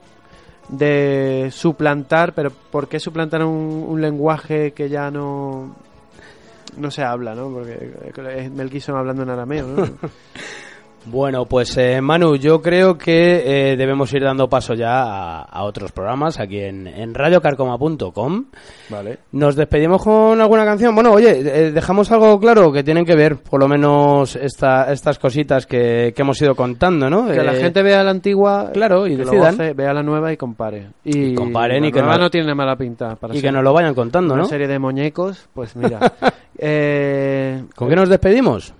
De 0.68 1.48
suplantar, 1.52 2.34
pero 2.34 2.50
¿por 2.50 2.88
qué 2.88 2.98
suplantar 2.98 3.44
un, 3.44 4.00
lenguaje 4.00 4.72
que 4.72 4.88
ya 4.88 5.12
no 5.12 5.76
no 6.76 6.90
se 6.90 7.04
habla, 7.04 7.36
¿no? 7.36 7.50
Porque 7.50 7.92
es 8.36 8.50
Mel 8.50 8.68
Gibson 8.68 8.96
hablando 8.96 9.22
en 9.22 9.30
arameo, 9.30 9.68
¿no? 9.68 9.84
Bueno, 11.04 11.46
pues 11.46 11.76
eh, 11.78 12.00
Manu, 12.00 12.36
yo 12.36 12.62
creo 12.62 12.96
que 12.96 13.72
eh, 13.72 13.76
debemos 13.76 14.12
ir 14.14 14.22
dando 14.22 14.48
paso 14.48 14.74
ya 14.74 15.02
a, 15.02 15.42
a 15.42 15.64
otros 15.64 15.90
programas 15.90 16.38
aquí 16.38 16.60
en, 16.60 16.86
en 16.86 17.12
radiocarcoma.com. 17.12 18.44
vale. 18.88 19.18
Nos 19.32 19.56
despedimos 19.56 20.02
con 20.02 20.40
alguna 20.40 20.64
canción. 20.64 20.94
Bueno, 20.94 21.12
oye, 21.12 21.30
eh, 21.40 21.72
dejamos 21.72 22.10
algo 22.12 22.38
claro 22.38 22.70
que 22.70 22.84
tienen 22.84 23.04
que 23.04 23.16
ver, 23.16 23.36
por 23.38 23.58
lo 23.60 23.66
menos, 23.68 24.36
esta, 24.36 24.92
estas 24.92 25.18
cositas 25.18 25.66
que, 25.66 26.12
que 26.14 26.22
hemos 26.22 26.40
ido 26.40 26.54
contando, 26.54 27.10
¿no? 27.10 27.26
Que 27.26 27.42
la 27.42 27.54
Eh, 27.54 27.60
gente 27.60 27.82
vea 27.82 28.02
la 28.04 28.10
antigua, 28.12 28.70
claro, 28.72 29.06
y 29.06 29.16
que 29.16 29.24
lo 29.24 29.30
decidan. 29.30 29.56
goce, 29.56 29.72
vea 29.72 29.92
la 29.92 30.02
nueva 30.04 30.32
y 30.32 30.36
compare. 30.36 30.86
Y, 31.04 31.32
Y 31.32 31.34
comparen 31.34 31.84
y 31.84 31.90
que 31.92 32.00
no- 32.00 32.16
no 32.16 32.30
tiene 32.30 32.54
mala 32.54 32.76
pinta 32.76 33.16
para 33.16 33.34
y 33.34 33.38
ser 33.38 33.48
que 33.48 33.52
nos 33.52 33.64
lo 33.64 33.72
vayan 33.72 33.94
contando, 33.94 34.34
una 34.34 34.44
¿no? 34.44 34.48
serie 34.48 34.68
de 34.68 34.78
muñecos, 34.78 35.48
pues 35.52 35.74
mira. 35.74 35.98
eh, 36.58 37.64
¿Con 37.74 37.88
qué 37.88 37.96
nos 37.96 38.08
despedimos? 38.08 38.72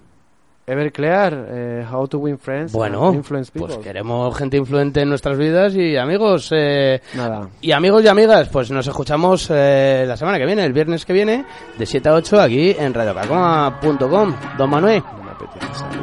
Everclear, 0.67 1.47
eh, 1.51 1.87
How 1.91 2.07
to 2.07 2.19
Win 2.19 2.39
Friends, 2.39 2.73
Bueno, 2.73 3.13
Influence 3.13 3.51
pues 3.53 3.65
People. 3.73 3.83
queremos 3.85 4.37
gente 4.39 4.57
influente 4.57 5.01
en 5.01 5.09
nuestras 5.09 5.37
vidas 5.37 5.75
y 5.75 5.97
amigos, 5.97 6.51
eh, 6.55 7.01
Nada. 7.15 7.49
y 7.61 7.73
amigos 7.73 8.05
y 8.05 8.09
amigas, 8.09 8.49
pues 8.49 8.71
nos 8.71 8.87
escuchamos 8.87 9.49
eh, 9.51 10.05
la 10.07 10.17
semana 10.17 10.39
que 10.39 10.47
viene, 10.47 10.65
el 10.65 10.73
viernes 10.73 11.05
que 11.05 11.13
viene, 11.13 11.45
de 11.77 11.85
7 11.87 12.09
a 12.09 12.15
8 12.15 12.41
aquí 12.41 12.77
en 12.79 12.95
radiocarcoma.com. 12.95 14.35
Don 14.57 14.71
Manuel, 14.71 15.03
No 15.17 15.25
me 15.25 15.31
apetece 15.33 15.75
salir. 15.75 16.01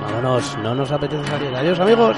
vámonos, 0.00 0.58
no 0.62 0.74
nos 0.74 0.92
apetece 0.92 1.24
salir. 1.24 1.54
Adiós 1.54 1.80
amigos. 1.80 2.16